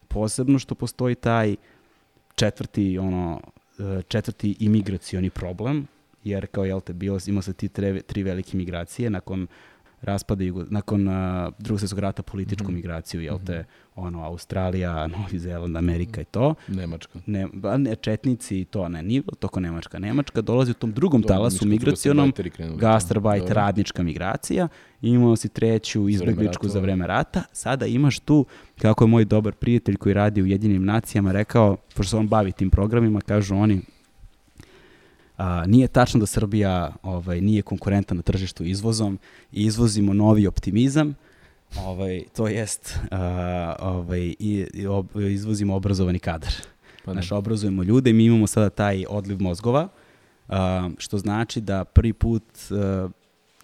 Posebno 0.08 0.58
što 0.58 0.74
postoji 0.74 1.14
taj 1.14 1.56
četvrti, 2.34 2.98
ono, 2.98 3.40
e, 3.78 4.02
četvrti 4.08 4.56
imigracioni 4.60 5.30
problem, 5.30 5.86
jer 6.24 6.46
kao, 6.46 6.64
jel 6.64 6.80
te, 6.80 6.92
bilo, 6.92 7.18
imao 7.26 7.42
se 7.42 7.52
ti 7.52 7.68
tre, 7.68 8.02
tri 8.02 8.22
velike 8.22 8.56
migracije 8.56 9.10
nakon 9.10 9.46
raspada 10.04 10.44
Jugo, 10.44 10.64
nakon 10.70 11.08
uh, 11.08 11.14
drugog 11.58 11.80
svjetskog 11.80 11.98
rata 11.98 12.22
političku 12.22 12.72
migraciju, 12.72 13.20
jel 13.20 13.38
te, 13.46 13.64
ono, 13.96 14.24
Australija, 14.24 15.06
Novi 15.18 15.38
Zeland, 15.38 15.76
Amerika 15.76 16.20
i 16.20 16.24
to. 16.24 16.54
Nemačka. 16.68 17.18
Ne, 17.26 17.46
ba, 17.52 17.76
ne, 17.76 17.96
četnici 17.96 18.60
i 18.60 18.64
to, 18.64 18.88
ne, 18.88 19.02
nije 19.02 19.22
toko 19.38 19.60
Nemačka. 19.60 19.98
Nemačka 19.98 20.42
dolazi 20.42 20.70
u 20.70 20.74
tom 20.74 20.92
drugom 20.92 21.22
To, 21.22 21.28
talasu 21.28 21.54
mislim, 21.54 21.70
migracionom, 21.70 22.32
gastarbajt, 22.76 23.50
radnička 23.50 24.02
migracija, 24.02 24.68
imao 25.02 25.36
si 25.36 25.48
treću 25.48 26.08
izbegličku 26.08 26.68
za 26.68 26.74
da. 26.74 26.80
vreme 26.80 27.06
rata, 27.06 27.42
sada 27.52 27.86
imaš 27.86 28.18
tu, 28.18 28.46
kako 28.82 29.04
je 29.04 29.08
moj 29.08 29.24
dobar 29.24 29.52
prijatelj 29.52 29.96
koji 29.96 30.14
radi 30.14 30.42
u 30.42 30.46
jedinim 30.46 30.84
nacijama 30.84 31.32
rekao, 31.32 31.76
pošto 31.76 32.10
se 32.10 32.16
on 32.16 32.28
bavi 32.28 32.52
tim 32.52 32.70
programima, 32.70 33.20
kažu 33.20 33.56
oni, 33.56 33.80
a, 35.36 35.66
nije 35.66 35.88
tačno 35.88 36.20
da 36.20 36.26
Srbija 36.26 36.92
ovaj, 37.02 37.40
nije 37.40 37.62
konkurenta 37.62 38.14
na 38.14 38.22
tržištu 38.22 38.64
izvozom 38.64 39.18
i 39.52 39.64
izvozimo 39.64 40.12
novi 40.12 40.46
optimizam, 40.46 41.14
ovaj, 41.78 42.22
to 42.36 42.48
jest 42.48 42.98
a, 43.10 43.76
ovaj, 43.80 44.20
i, 44.20 44.66
i 44.74 44.86
ob, 44.86 45.06
izvozimo 45.16 45.74
obrazovani 45.74 46.18
kadar. 46.18 46.52
Pa 47.04 47.10
ne. 47.10 47.14
Znaš, 47.14 47.32
obrazujemo 47.32 47.82
ljude 47.82 48.10
i 48.10 48.12
mi 48.12 48.24
imamo 48.24 48.46
sada 48.46 48.70
taj 48.70 49.04
odliv 49.08 49.40
mozgova, 49.40 49.88
a, 50.48 50.90
što 50.98 51.18
znači 51.18 51.60
da 51.60 51.84
prvi 51.84 52.12
put 52.12 52.42
a, 52.70 53.08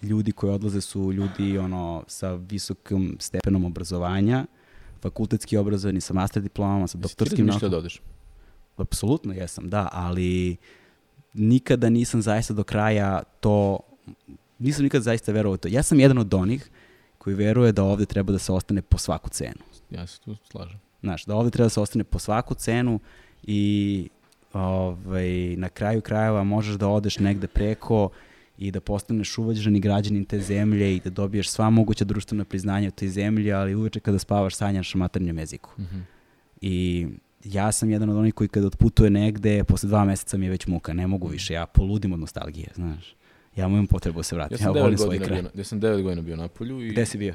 ljudi 0.03 0.33
koji 0.33 0.53
odlaze 0.53 0.81
su 0.81 1.13
ljudi 1.13 1.59
ono 1.59 2.05
sa 2.07 2.35
visokim 2.35 3.17
stepenom 3.21 3.65
obrazovanja, 3.65 4.47
fakultetski 5.03 5.57
obrazovani 5.57 6.01
sa 6.01 6.15
master 6.15 6.43
diplomama, 6.43 6.87
sa 6.87 6.99
Jesi 6.99 7.03
ti 7.03 7.03
doktorskim 7.03 7.47
razmišljao 7.47 7.71
naukama. 7.71 7.71
da 7.71 7.79
odeš? 7.79 8.01
Apsolutno 8.77 9.35
jesam, 9.35 9.69
da, 9.69 9.89
ali 9.93 10.57
nikada 11.35 11.91
nisam 11.91 12.23
zaista 12.23 12.55
do 12.55 12.63
kraja 12.63 13.23
to, 13.41 13.79
nisam 14.59 14.83
nikada 14.83 15.03
zaista 15.03 15.33
verovao 15.33 15.57
to. 15.57 15.69
Ja 15.69 15.83
sam 15.83 16.01
jedan 16.01 16.19
od 16.19 16.35
onih 16.35 16.71
koji 17.19 17.37
veruje 17.37 17.73
da 17.73 17.85
ovde 17.85 18.07
treba 18.07 18.33
da 18.33 18.39
se 18.39 18.53
ostane 18.53 18.83
po 18.83 18.99
svaku 18.99 19.29
cenu. 19.29 19.63
Ja 19.91 20.07
se 20.07 20.21
tu 20.21 20.37
slažem. 20.51 20.79
Znaš, 21.01 21.25
da 21.25 21.35
ovde 21.35 21.51
treba 21.51 21.67
da 21.67 21.71
se 21.71 21.81
ostane 21.81 22.05
po 22.05 22.19
svaku 22.19 22.55
cenu 22.55 23.01
i 23.43 24.09
ovaj, 24.53 25.57
na 25.57 25.69
kraju 25.69 26.01
krajeva 26.01 26.45
možeš 26.45 26.75
da 26.75 26.89
odeš 26.89 27.19
negde 27.19 27.47
preko 27.47 28.09
i 28.59 28.71
da 28.71 28.81
postaneš 28.81 29.39
uvađeni 29.39 29.81
građanin 29.81 30.25
te 30.25 30.41
zemlje 30.41 30.97
i 30.97 31.01
da 31.01 31.11
dobiješ 31.11 31.51
sva 31.51 31.71
moguća 31.71 32.05
društvena 32.05 32.45
priznanja 32.45 32.89
u 32.89 32.91
toj 32.91 33.09
zemlji, 33.09 33.53
ali 33.53 33.75
uveče 33.75 34.01
kada 34.01 34.19
spavaš 34.19 34.55
sanjaš 34.55 34.95
o 34.95 34.99
maternjem 34.99 35.39
jeziku. 35.39 35.71
Mhm. 35.79 35.99
I 36.61 37.07
ja 37.45 37.73
sam 37.73 37.91
jedan 37.91 38.11
od 38.11 38.17
onih 38.17 38.35
koji 38.35 38.49
kada 38.49 38.67
otputuje 38.67 39.11
negde, 39.11 39.65
posle 39.65 39.89
dva 39.89 40.05
meseca 40.05 40.37
mi 40.37 40.47
je 40.47 40.51
već 40.51 40.67
muka, 40.67 40.93
ne 40.93 41.07
mogu 41.07 41.29
više, 41.29 41.55
ja 41.55 41.67
poludim 41.67 42.13
od 42.13 42.21
nostalgije, 42.21 42.69
znaš. 42.75 43.15
Ja 43.57 43.67
imam 43.67 43.87
potrebu 43.87 44.19
da 44.19 44.23
se 44.23 44.35
vratim, 44.35 44.59
Ja 44.61 44.65
ja, 44.67 44.71
volim 44.73 44.99
svoj 44.99 45.19
kraj. 45.19 45.43
bio, 45.43 45.51
ja 45.55 45.65
sam 45.65 45.81
devet 45.81 46.03
godina 46.03 46.23
bio 46.23 46.37
na 46.37 46.49
polju 46.49 46.81
i 46.81 46.89
Gde 46.89 47.07
si 47.07 47.19
bio? 47.19 47.35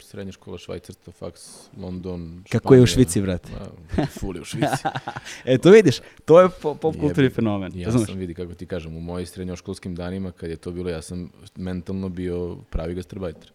srednja 0.00 0.32
škola 0.32 0.58
Švajcarska, 0.58 1.10
faks, 1.12 1.40
London, 1.76 2.44
Kako 2.48 2.74
je 2.74 2.82
u 2.82 2.86
Španija. 2.86 3.04
Švici, 3.04 3.22
brate? 3.22 3.48
Ma, 3.96 4.06
Ful 4.06 4.36
je 4.36 4.42
u 4.42 4.44
Švici. 4.44 4.66
E, 5.44 5.58
to 5.58 5.70
vidiš, 5.70 5.96
to 6.24 6.40
je 6.40 6.48
po- 6.52 6.74
pop 6.74 6.96
kulturni 6.96 7.30
fenomen, 7.30 7.72
Ja 7.74 7.86
razumeš? 7.86 8.08
sam, 8.08 8.18
vidi 8.18 8.34
kako 8.34 8.54
ti 8.54 8.66
kažem, 8.66 8.96
u 8.96 9.00
mojim 9.00 9.26
srednjoškolskim 9.26 9.94
danima, 9.94 10.32
kad 10.32 10.50
je 10.50 10.56
to 10.56 10.70
bilo, 10.70 10.90
ja 10.90 11.02
sam 11.02 11.30
mentalno 11.56 12.08
bio 12.08 12.56
pravi 12.70 12.94
gastarbajter. 12.94 13.52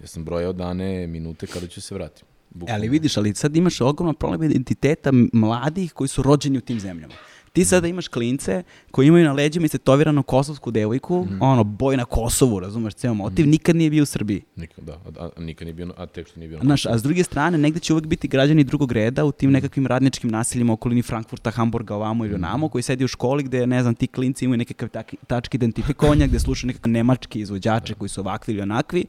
Ja 0.00 0.06
sam 0.06 0.24
brojao 0.24 0.52
dane, 0.52 1.06
minute 1.06 1.46
kada 1.46 1.66
ću 1.66 1.80
se 1.80 1.94
vratiti. 1.94 2.22
E, 2.68 2.72
ali 2.72 2.88
vidiš, 2.88 3.16
ali 3.16 3.34
sad 3.34 3.56
imaš 3.56 3.80
ogroman 3.80 4.14
problem 4.14 4.42
identiteta 4.42 5.10
mladih 5.32 5.92
koji 5.92 6.08
su 6.08 6.22
rođeni 6.22 6.58
u 6.58 6.60
tim 6.60 6.80
zemljama. 6.80 7.14
Ti 7.52 7.64
sada 7.64 7.88
imaš 7.88 8.08
klince 8.08 8.62
koji 8.90 9.06
imaju 9.06 9.24
na 9.24 9.32
leđima 9.32 9.66
istetoviranu 9.66 10.22
kosovsku 10.22 10.70
devojku, 10.70 11.24
Mhm. 11.24 11.42
ono, 11.42 11.64
boj 11.64 11.96
na 11.96 12.04
Kosovu, 12.04 12.60
razumeš, 12.60 12.94
ceo 12.94 13.14
motiv, 13.14 13.48
nikad 13.48 13.76
nije 13.76 13.90
bio 13.90 14.02
u 14.02 14.06
Srbiji. 14.06 14.42
Nikad, 14.56 14.84
da, 14.84 14.92
a, 14.92 15.28
a, 15.36 15.40
nikad 15.40 15.66
nije 15.66 15.74
bio, 15.74 15.92
a 15.96 16.06
tek 16.06 16.28
što 16.28 16.40
nije 16.40 16.48
bio 16.48 16.58
na 16.58 16.64
Znaš, 16.64 16.86
a 16.86 16.98
s 16.98 17.02
druge 17.02 17.24
strane, 17.24 17.58
negde 17.58 17.80
će 17.80 17.92
uvek 17.92 18.06
biti 18.06 18.28
građani 18.28 18.64
drugog 18.64 18.92
reda 18.92 19.24
u 19.24 19.32
tim 19.32 19.50
nekakvim 19.52 19.86
radničkim 19.86 20.30
naseljima 20.30 20.72
okolini 20.72 21.02
Frankfurta, 21.02 21.50
Hamburga, 21.50 21.94
ovamo 21.94 22.24
ili 22.24 22.34
onamo, 22.34 22.68
koji 22.68 22.82
sedi 22.82 23.04
u 23.04 23.08
školi 23.08 23.42
gde, 23.42 23.66
ne 23.66 23.82
znam, 23.82 23.94
ti 23.94 24.06
klinci 24.06 24.44
imaju 24.44 24.58
nekakav 24.58 24.88
tak, 24.88 25.14
tački 25.26 25.56
identifikovanja, 25.56 26.26
gde 26.26 26.38
slušaju 26.38 26.66
nekakve 26.68 26.92
nemačke 26.92 27.40
izvođače 27.40 27.94
koji 27.94 28.08
su 28.08 28.20
ovakvi 28.20 28.52
ili 28.54 28.62
onakvi. 28.62 29.04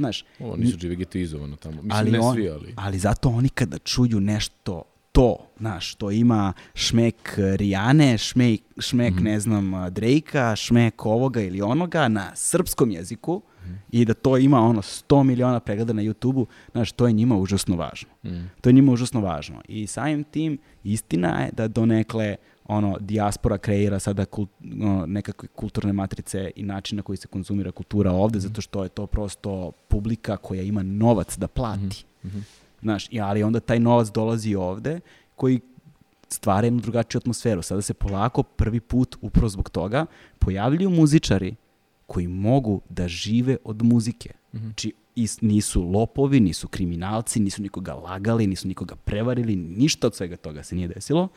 Znaš, 0.00 0.24
Ovo 0.38 0.56
nisu 0.56 0.78
živi 0.78 0.96
getoizovano 0.96 1.56
tamo. 1.56 1.74
Mislim, 1.74 1.92
ali, 1.92 2.10
ne 2.10 2.20
on, 2.20 2.34
svi, 2.34 2.48
ali... 2.50 2.72
ali 2.76 2.98
zato 2.98 3.28
oni 3.28 3.48
kada 3.48 3.78
čuju 3.78 4.20
nešto 4.20 4.82
to, 5.12 5.36
znaš, 5.58 5.94
to 5.94 6.10
ima 6.10 6.52
šmek 6.74 7.14
Rijane, 7.36 8.18
šmek, 8.18 8.60
šmek 8.78 9.14
Mhm. 9.14 9.24
ne 9.24 9.40
znam, 9.40 9.72
Drejka, 9.90 10.56
šmek 10.56 11.06
ovoga 11.06 11.40
ili 11.40 11.62
onoga 11.62 12.08
na 12.08 12.32
srpskom 12.34 12.90
jeziku 12.90 13.42
Mhm. 13.62 13.72
i 13.90 14.04
da 14.04 14.14
to 14.14 14.36
ima 14.38 14.60
ono 14.60 14.82
100 14.82 15.22
miliona 15.22 15.60
pregleda 15.60 15.92
na 15.92 16.02
YouTube-u, 16.02 16.46
znaš, 16.72 16.92
to 16.92 17.06
je 17.06 17.12
njima 17.12 17.36
užasno 17.36 17.76
važno. 17.76 18.08
Mm. 18.24 18.46
To 18.60 18.68
je 18.68 18.72
njima 18.72 18.92
užasno 18.92 19.20
važno. 19.20 19.62
I 19.68 19.86
samim 19.86 20.24
tim, 20.24 20.58
istina 20.84 21.40
je 21.40 21.50
da 21.52 21.68
donekle 21.68 22.36
ono, 22.70 22.96
dijaspora 23.00 23.58
kreira 23.58 23.98
sada 23.98 24.24
kult, 24.24 24.50
ono, 24.74 25.06
nekakve 25.06 25.48
kulturne 25.48 25.92
matrice 25.92 26.50
i 26.56 26.62
način 26.62 26.96
na 26.96 27.02
koji 27.02 27.16
se 27.16 27.28
konzumira 27.28 27.70
kultura 27.72 28.12
ovde, 28.12 28.38
Mhm. 28.38 28.42
zato 28.42 28.60
što 28.60 28.82
je 28.82 28.88
to 28.88 29.06
prosto 29.06 29.72
publika 29.88 30.36
koja 30.36 30.62
ima 30.62 30.82
novac 30.82 31.38
da 31.38 31.48
plati. 31.48 32.04
Mhm. 32.24 32.38
Znaš, 32.82 33.08
i, 33.10 33.20
ali 33.20 33.42
onda 33.42 33.60
taj 33.60 33.80
novac 33.80 34.08
dolazi 34.08 34.54
ovde 34.54 35.00
koji 35.36 35.60
stvara 36.28 36.66
jednu 36.66 36.80
drugačiju 36.80 37.18
atmosferu. 37.18 37.62
Sada 37.62 37.82
se 37.82 37.94
polako 37.94 38.42
prvi 38.42 38.80
put, 38.80 39.16
upravo 39.20 39.48
zbog 39.48 39.70
toga, 39.70 40.06
pojavljuju 40.38 40.90
muzičari 40.90 41.54
koji 42.06 42.28
mogu 42.28 42.80
da 42.88 43.08
žive 43.08 43.56
od 43.64 43.82
muzike. 43.82 44.30
Mhm. 44.54 44.64
Znači, 44.64 44.92
i 45.14 45.26
s- 45.26 45.40
nisu 45.40 45.82
lopovi, 45.82 46.40
nisu 46.40 46.68
kriminalci, 46.68 47.40
nisu 47.40 47.62
nikoga 47.62 47.94
lagali, 47.94 48.46
nisu 48.46 48.68
nikoga 48.68 48.96
prevarili, 48.96 49.56
ništa 49.56 50.06
od 50.06 50.14
svega 50.14 50.36
toga 50.36 50.62
se 50.62 50.74
nije 50.76 50.88
desilo. 50.88 51.28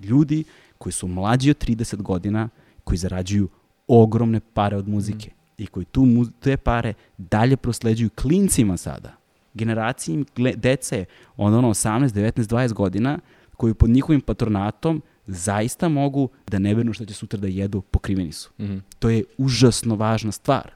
Ljudi 0.00 0.44
koji 0.78 0.92
su 0.92 1.08
mlađi 1.08 1.50
od 1.50 1.58
30 1.58 1.96
godina, 1.96 2.48
koji 2.84 2.98
zarađuju 2.98 3.48
ogromne 3.88 4.40
pare 4.40 4.76
od 4.76 4.88
muzike 4.88 5.30
i 5.58 5.66
koji 5.66 5.84
tu 5.86 6.04
mu- 6.04 6.30
te 6.40 6.56
pare 6.56 6.94
dalje 7.18 7.56
prosleđuju 7.56 8.10
klincima 8.10 8.76
sada. 8.76 9.12
Generaciji 9.54 10.24
gle- 10.36 10.56
dece 10.56 11.04
od 11.36 11.54
ono 11.54 11.68
18, 11.70 12.12
19, 12.12 12.46
20 12.46 12.72
godina 12.72 13.18
koji 13.56 13.74
pod 13.74 13.90
njihovim 13.90 14.20
patronatom 14.20 15.02
zaista 15.26 15.88
mogu 15.88 16.28
da 16.46 16.58
ne 16.58 16.74
brinu 16.74 16.92
što 16.92 17.04
će 17.04 17.14
sutra 17.14 17.40
da 17.40 17.46
jedu, 17.46 17.80
pokriveni 17.80 18.32
su. 18.32 18.50
Mhm. 18.60 18.76
To 18.98 19.08
je 19.08 19.24
užasno 19.38 19.94
važna 19.94 20.32
stvar. 20.32 20.70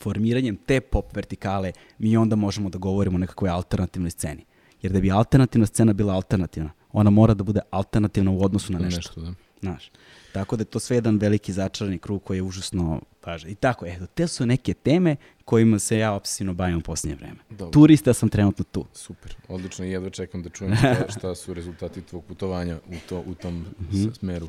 Formiranjem 0.00 0.56
te 0.56 0.80
pop 0.80 1.16
vertikale 1.16 1.72
mi 1.98 2.16
onda 2.16 2.36
možemo 2.36 2.68
da 2.70 2.78
govorimo 2.78 3.16
o 3.16 3.20
nekakvoj 3.20 3.50
alternativnoj 3.50 4.10
sceni. 4.10 4.44
Jer 4.82 4.92
da 4.92 5.00
bi 5.00 5.10
alternativna 5.10 5.66
scena 5.66 5.92
bila 5.92 6.14
alternativna, 6.14 6.70
ona 6.96 7.10
mora 7.10 7.34
da 7.34 7.44
bude 7.44 7.60
alternativna 7.70 8.30
u 8.30 8.42
odnosu 8.42 8.72
na 8.72 8.78
nešto. 8.78 8.98
Nešto, 8.98 9.20
da. 9.20 9.32
Znaš. 9.62 9.90
Tako 10.32 10.56
da 10.56 10.60
je 10.60 10.66
to 10.66 10.78
sve 10.78 10.96
jedan 10.96 11.16
veliki 11.16 11.52
začarani 11.52 11.98
krug 11.98 12.22
koji 12.22 12.38
je 12.38 12.42
užasno 12.42 13.00
važan. 13.26 13.50
I 13.50 13.54
tako, 13.54 13.86
eto, 13.86 14.06
te 14.06 14.26
su 14.28 14.46
neke 14.46 14.74
teme 14.74 15.16
kojima 15.44 15.78
se 15.78 15.98
ja 15.98 16.12
obsesivno 16.12 16.54
bavim 16.54 16.78
u 16.78 16.82
posljednje 16.82 17.16
vreme. 17.16 17.36
Dobro. 17.50 17.70
Turista 17.70 18.12
sam 18.12 18.28
trenutno 18.28 18.64
tu. 18.64 18.84
Super, 18.94 19.34
odlično 19.48 19.84
i 19.84 19.90
jedva 19.90 20.10
čekam 20.10 20.42
da 20.42 20.48
čujem 20.48 20.76
šta, 20.76 20.96
šta 21.18 21.34
su 21.34 21.54
rezultati 21.54 22.02
tvog 22.02 22.24
putovanja 22.24 22.78
u, 22.86 23.08
to, 23.08 23.20
u 23.20 23.34
tom 23.34 23.64
Mhm. 23.80 23.96
s- 24.04 24.18
smeru. 24.18 24.48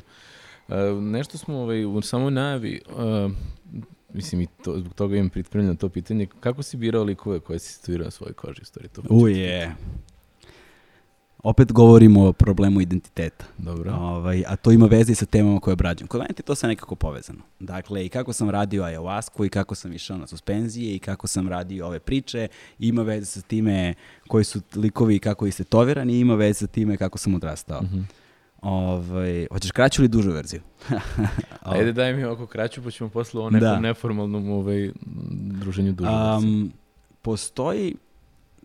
E, 0.68 0.74
nešto 0.92 1.38
smo 1.38 1.54
ovaj, 1.56 1.84
u 1.86 2.02
samoj 2.02 2.30
najavi, 2.30 2.80
e, 2.88 3.28
mislim 4.10 4.40
i 4.40 4.46
to, 4.64 4.78
zbog 4.78 4.94
toga 4.94 5.16
imam 5.16 5.30
pripremljeno 5.30 5.74
to 5.74 5.88
pitanje, 5.88 6.26
kako 6.40 6.62
si 6.62 6.76
birao 6.76 7.04
likove 7.04 7.40
koje 7.40 7.58
si 7.58 7.72
stvirao 7.72 8.04
na 8.04 8.10
svojoj 8.10 8.32
koži? 8.34 8.64
Stvari, 8.64 8.88
to 8.88 9.02
Uje. 9.10 9.74
Opet 11.42 11.72
govorimo 11.72 12.28
o 12.28 12.32
problemu 12.32 12.80
identiteta. 12.80 13.44
Dobro. 13.58 13.94
Ovaj, 13.94 14.44
a 14.46 14.56
to 14.56 14.72
ima 14.72 14.86
veze 14.86 15.12
i 15.12 15.14
sa 15.14 15.26
temama 15.26 15.60
koje 15.60 15.72
obrađujem. 15.72 16.08
Kod 16.08 16.20
mene 16.20 16.34
je 16.38 16.42
to 16.42 16.54
sve 16.54 16.68
nekako 16.68 16.94
povezano. 16.94 17.38
Dakle, 17.60 18.06
i 18.06 18.08
kako 18.08 18.32
sam 18.32 18.50
radio 18.50 18.82
ayahuasku, 18.82 19.46
i 19.46 19.48
kako 19.48 19.74
sam 19.74 19.92
išao 19.92 20.18
na 20.18 20.26
suspenzije, 20.26 20.96
i 20.96 20.98
kako 20.98 21.26
sam 21.26 21.48
radio 21.48 21.86
ove 21.86 21.98
priče, 21.98 22.48
ima 22.78 23.02
veze 23.02 23.26
sa 23.26 23.40
time 23.40 23.94
koji 24.28 24.44
su 24.44 24.60
likovi 24.76 25.16
i 25.16 25.18
kako 25.18 25.46
ih 25.46 25.54
tovirani, 25.68 26.12
i 26.12 26.20
ima 26.20 26.34
veze 26.34 26.54
sa 26.54 26.66
time 26.66 26.96
kako 26.96 27.18
sam 27.18 27.34
odrastao. 27.34 27.82
Mhm. 27.82 28.00
Ovaj, 28.62 29.46
hoćeš 29.52 29.70
kraću 29.70 30.02
ili 30.02 30.08
dužu 30.08 30.30
verziju? 30.30 30.60
Ajde 31.62 31.92
daj 31.92 32.14
mi 32.14 32.24
ovako 32.24 32.46
kraću, 32.46 32.82
pa 32.82 32.90
ćemo 32.90 33.10
posle 33.10 33.40
o 33.40 33.50
nekom 33.50 33.68
Da. 33.68 33.80
neformalnom 33.80 34.50
ovaj, 34.50 34.90
druženju 35.40 35.92
duže. 35.92 36.10
Um, 36.10 36.72
postoji, 37.22 37.94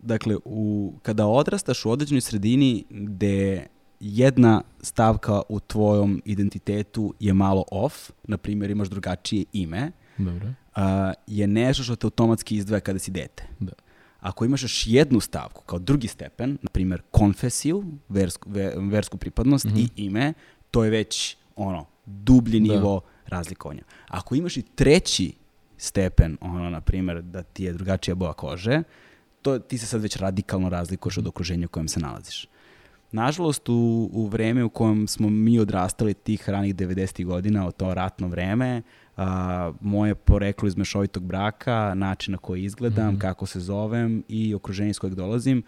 dakle, 0.04 0.36
u, 0.44 0.92
kada 1.02 1.26
odrastaš 1.26 1.84
u 1.84 1.90
određenoj 1.90 2.20
sredini 2.20 2.84
gde 2.90 3.66
jedna 4.00 4.62
stavka 4.80 5.42
u 5.48 5.60
tvojom 5.60 6.22
identitetu 6.24 7.14
je 7.20 7.34
malo 7.34 7.64
off, 7.70 8.10
na 8.24 8.36
primjer 8.36 8.70
imaš 8.70 8.88
drugačije 8.88 9.44
ime, 9.52 9.92
Dobro. 10.18 10.48
a, 10.74 11.12
je 11.26 11.46
nešto 11.46 11.82
što 11.82 11.96
te 11.96 12.06
automatski 12.06 12.56
izdvaja 12.56 12.80
kada 12.80 12.98
si 12.98 13.10
dete. 13.10 13.44
Da. 13.60 13.72
Ako 14.20 14.44
imaš 14.44 14.62
još 14.62 14.86
jednu 14.86 15.20
stavku 15.20 15.62
kao 15.66 15.78
drugi 15.78 16.08
stepen, 16.08 16.58
na 16.62 16.70
primjer 16.70 17.02
konfesiju, 17.10 17.84
versku, 18.08 18.50
ve- 18.50 18.74
versku 18.76 19.16
pripadnost 19.16 19.66
i 19.76 19.88
ime, 19.96 20.32
to 20.70 20.84
je 20.84 20.90
već 20.90 21.36
ono 21.56 21.86
dublji 22.06 22.60
Da. 22.60 22.74
nivo 22.74 23.00
razlikovanja. 23.26 23.82
Ako 24.08 24.34
imaš 24.34 24.56
i 24.56 24.62
treći 24.62 25.32
stepen, 25.76 26.36
ono 26.40 26.70
na 26.70 26.80
primjer 26.80 27.22
da 27.22 27.42
ti 27.42 27.64
je 27.64 27.72
drugačija 27.72 28.14
boja 28.14 28.32
kože, 28.32 28.82
to 29.44 29.58
ti 29.58 29.78
se 29.78 29.86
sad 29.86 30.02
već 30.02 30.16
radikalno 30.16 30.68
razlikuješ 30.68 31.18
od 31.18 31.26
okruženja 31.26 31.66
u 31.66 31.68
kojem 31.68 31.88
se 31.88 32.00
nalaziš. 32.00 32.48
Nažalost, 33.12 33.68
u, 33.68 34.10
u 34.12 34.26
vreme 34.26 34.64
u 34.64 34.68
kojem 34.68 35.08
smo 35.08 35.30
mi 35.30 35.58
odrastali 35.58 36.14
tih 36.14 36.48
ranih 36.48 36.74
90. 36.74 37.24
godina, 37.24 37.66
od 37.66 37.76
to 37.76 37.94
ratno 37.94 38.28
vreme, 38.28 38.82
a, 39.16 39.72
moje 39.80 40.14
poreklo 40.14 40.68
iz 40.68 40.76
mešovitog 40.76 41.22
braka, 41.22 41.94
način 41.94 42.32
na 42.32 42.38
koji 42.38 42.64
izgledam, 42.64 43.18
kako 43.18 43.46
se 43.46 43.60
zovem 43.60 44.24
i 44.28 44.54
okruženje 44.54 44.90
iz 44.90 44.98
kojeg 44.98 45.14
dolazim, 45.14 45.62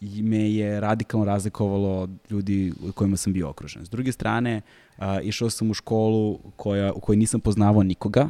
me 0.00 0.52
je 0.52 0.80
radikalno 0.80 1.26
razlikovalo 1.26 2.00
od 2.00 2.10
ljudi 2.30 2.72
u 2.88 2.92
kojima 2.92 3.16
sam 3.16 3.32
bio 3.32 3.48
okružen. 3.48 3.84
S 3.84 3.90
druge 3.90 4.12
strane, 4.12 4.60
a, 4.98 5.20
išao 5.20 5.50
sam 5.50 5.70
u 5.70 5.74
školu 5.74 6.38
koja, 6.56 6.92
u 6.92 7.00
kojoj 7.00 7.16
nisam 7.16 7.40
poznavao 7.40 7.82
nikoga, 7.82 8.28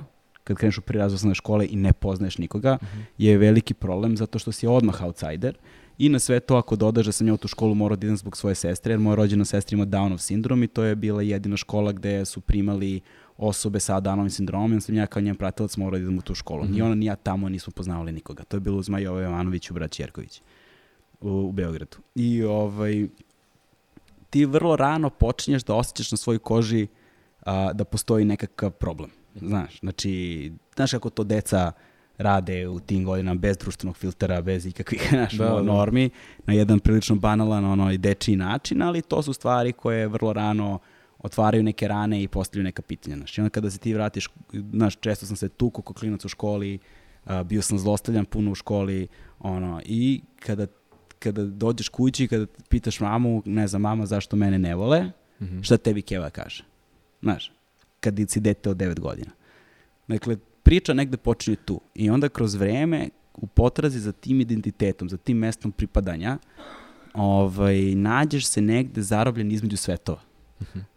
kad 0.51 0.57
kreneš 0.57 0.78
u 0.78 0.82
osnovne 1.14 1.34
škole 1.34 1.66
i 1.70 1.76
ne 1.76 1.92
poznaješ 1.92 2.38
nikoga, 2.38 2.78
je 3.18 3.38
veliki 3.38 3.74
problem 3.74 4.16
zato 4.16 4.38
što 4.38 4.53
si 4.53 4.66
odmah 4.66 5.03
outsider. 5.03 5.57
I 5.98 6.09
na 6.09 6.18
sve 6.18 6.40
to 6.40 6.57
ako 6.57 6.76
dodaš 6.76 7.07
da 7.07 7.12
sam 7.12 7.28
ja 7.28 7.34
u 7.34 7.36
tu 7.36 7.48
školu 7.48 7.74
morao 7.74 7.96
da 7.96 8.07
idem 8.07 8.16
zbog 8.16 8.36
svoje 8.36 8.55
sestre, 8.55 8.92
jer 8.92 9.01
moja 9.01 9.14
rođena 9.14 9.44
sestra 9.44 9.74
ima 9.74 9.86
Downov 9.86 10.18
sindrom 10.18 10.62
i 10.62 10.66
to 10.66 10.82
je 10.82 10.96
bila 10.96 11.22
jedina 11.22 11.57
škola 11.57 11.92
gde 11.92 12.24
su 12.24 12.40
primali 12.40 13.01
osobe 13.36 13.80
sa 13.80 14.01
Downovim 14.01 14.28
sindromom, 14.28 14.78
i 14.78 14.80
sam 14.80 14.94
ja 14.94 15.07
kao 15.07 15.22
njen 15.22 15.36
pratilac 15.36 15.76
morao 15.76 15.98
da 15.98 16.03
idem 16.03 16.18
u 16.18 16.22
tu 16.22 16.34
školu. 16.34 16.64
Ni 16.64 16.82
ona 16.82 16.94
ni 16.94 17.07
ja 17.07 17.16
tamo 17.16 17.48
nismo 17.48 17.72
poznavali 17.76 18.12
nikoga. 18.12 18.44
To 18.44 18.57
je 18.57 18.61
bilo 18.61 18.78
uz 18.78 18.88
Majove 18.88 19.22
Jovanović 19.22 19.70
u 19.70 19.74
Braći 19.74 20.03
Jerković 20.03 20.42
u, 21.20 21.28
u 21.30 21.53
Beogradu. 21.53 21.96
I 22.14 22.42
ovaj, 22.42 23.09
ti 24.30 24.44
vrlo 24.44 24.76
rano 24.76 25.11
počinješ 25.11 25.64
da 25.64 25.74
osjećaš 25.74 26.11
na 26.11 26.16
svojoj 26.16 26.38
koži 26.38 26.86
a, 27.42 27.72
da 27.72 27.84
postoji 27.84 28.24
nekakav 28.24 28.70
problem. 28.70 29.11
Znaš, 29.43 29.80
znači, 29.80 30.53
znaš 30.76 30.91
kako 30.91 31.11
to 31.11 31.24
deca 31.24 31.72
rade 32.18 32.68
u 32.68 32.80
tim 32.80 33.05
godinama 33.05 33.41
bez 33.41 33.57
društvenog 33.57 33.97
filtera, 33.97 34.41
bez 34.41 34.66
ikakvih 34.66 35.07
znaš, 35.11 35.32
Da, 35.32 35.45
da. 35.45 35.62
normi, 35.62 36.11
na 36.47 36.55
jedan 36.55 36.78
prilično 36.78 37.16
banalan 37.16 37.64
ono, 37.64 37.93
i 37.93 37.99
dečiji 37.99 38.36
način, 38.36 38.82
ali 38.82 39.03
to 39.03 39.22
su 39.22 39.32
stvari 39.32 39.72
koje 39.72 40.09
vrlo 40.09 40.32
rano 40.32 40.78
otvaraju 41.18 41.62
neke 41.62 41.88
rane 41.88 42.22
i 42.22 42.28
postavljaju 42.28 42.64
neka 42.64 42.82
pitanja. 42.82 43.16
Znaš, 43.16 43.38
i 43.38 43.41
onda 43.41 43.51
kada 43.51 43.70
se 43.70 43.78
ti 43.78 43.95
vratiš, 43.95 44.28
znaš, 44.72 44.97
često 44.97 45.26
sam 45.26 45.36
se 45.36 45.49
tuko 45.49 45.82
kao 45.82 45.95
klinac 45.95 46.24
u 46.24 46.28
školi, 46.28 46.78
a, 47.24 47.43
bio 47.43 47.62
sam 47.62 47.78
zlostavljan 47.78 48.24
puno 48.24 48.53
u 48.53 48.55
školi, 48.55 49.09
ono, 49.38 49.80
i 49.84 50.20
kada, 50.38 50.66
kada 51.18 51.45
dođeš 51.45 51.88
kući, 51.88 52.28
kada 52.28 52.47
pitaš 52.68 53.01
mamu, 53.01 53.43
ne 53.45 53.68
znam, 53.68 53.82
mama 53.82 54.07
zašto 54.07 54.36
mene 54.36 54.59
ne 54.59 54.74
vole, 54.74 55.11
Mhm. 55.41 55.61
šta 55.62 55.76
tebi 55.76 56.03
Keva 56.03 56.30
kaže? 56.30 56.64
Znaš, 57.22 57.53
kad 58.01 58.20
si 58.28 58.40
dete 58.40 58.70
od 58.70 58.76
9 58.76 59.01
godina. 59.01 59.30
Dakle, 60.09 60.36
priča 60.62 60.94
negde 60.94 61.16
počinje 61.16 61.57
tu. 61.57 61.80
I 61.94 62.11
onda 62.11 62.28
kroz 62.28 62.55
vreme, 62.55 63.09
u 63.34 63.46
potrazi 63.46 64.01
za 64.01 64.12
tim 64.12 64.40
identitetom, 64.40 65.09
za 65.09 65.16
tim 65.16 65.36
mestom 65.36 65.72
pripadanja, 65.72 66.38
ovaj, 67.14 67.94
nađeš 67.94 68.46
se 68.46 68.61
negde 68.61 69.03
zarobljen 69.03 69.53
između 69.53 69.76
svetova. 69.76 70.20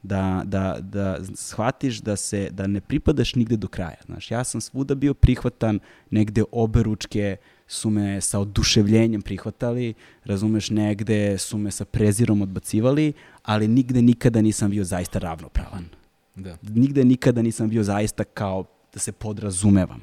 Da, 0.04 0.42
da, 0.46 0.78
da 0.82 1.18
shvatiš 1.36 2.02
da 2.02 2.16
se 2.16 2.50
da 2.52 2.68
ne 2.68 2.82
pripadaš 2.82 3.36
nigde 3.36 3.58
do 3.58 3.68
kraja. 3.68 4.02
Znaš, 4.06 4.32
ja 4.32 4.44
sam 4.44 4.62
svuda 4.62 4.96
bio 4.96 5.14
prihvatan, 5.14 5.80
negde 6.10 6.44
obe 6.52 6.84
ručke 6.84 7.38
su 7.68 7.90
me 7.90 8.22
sa 8.22 8.40
oduševljenjem 8.40 9.22
prihvatali, 9.22 9.94
razumeš, 10.26 10.70
negde 10.70 11.38
su 11.38 11.58
me 11.58 11.72
sa 11.72 11.86
prezirom 11.86 12.42
odbacivali, 12.42 13.14
ali 13.44 13.68
nigde 13.68 14.02
nikada 14.02 14.42
nisam 14.42 14.72
bio 14.72 14.84
zaista 14.84 15.20
ravnopravan. 15.20 16.03
Da. 16.36 16.58
Nigde 16.62 17.06
nikada 17.06 17.42
nisam 17.42 17.70
bio 17.70 17.84
zaista 17.84 18.24
kao 18.24 18.64
da 18.94 19.00
se 19.00 19.12
podrazumevam. 19.12 20.02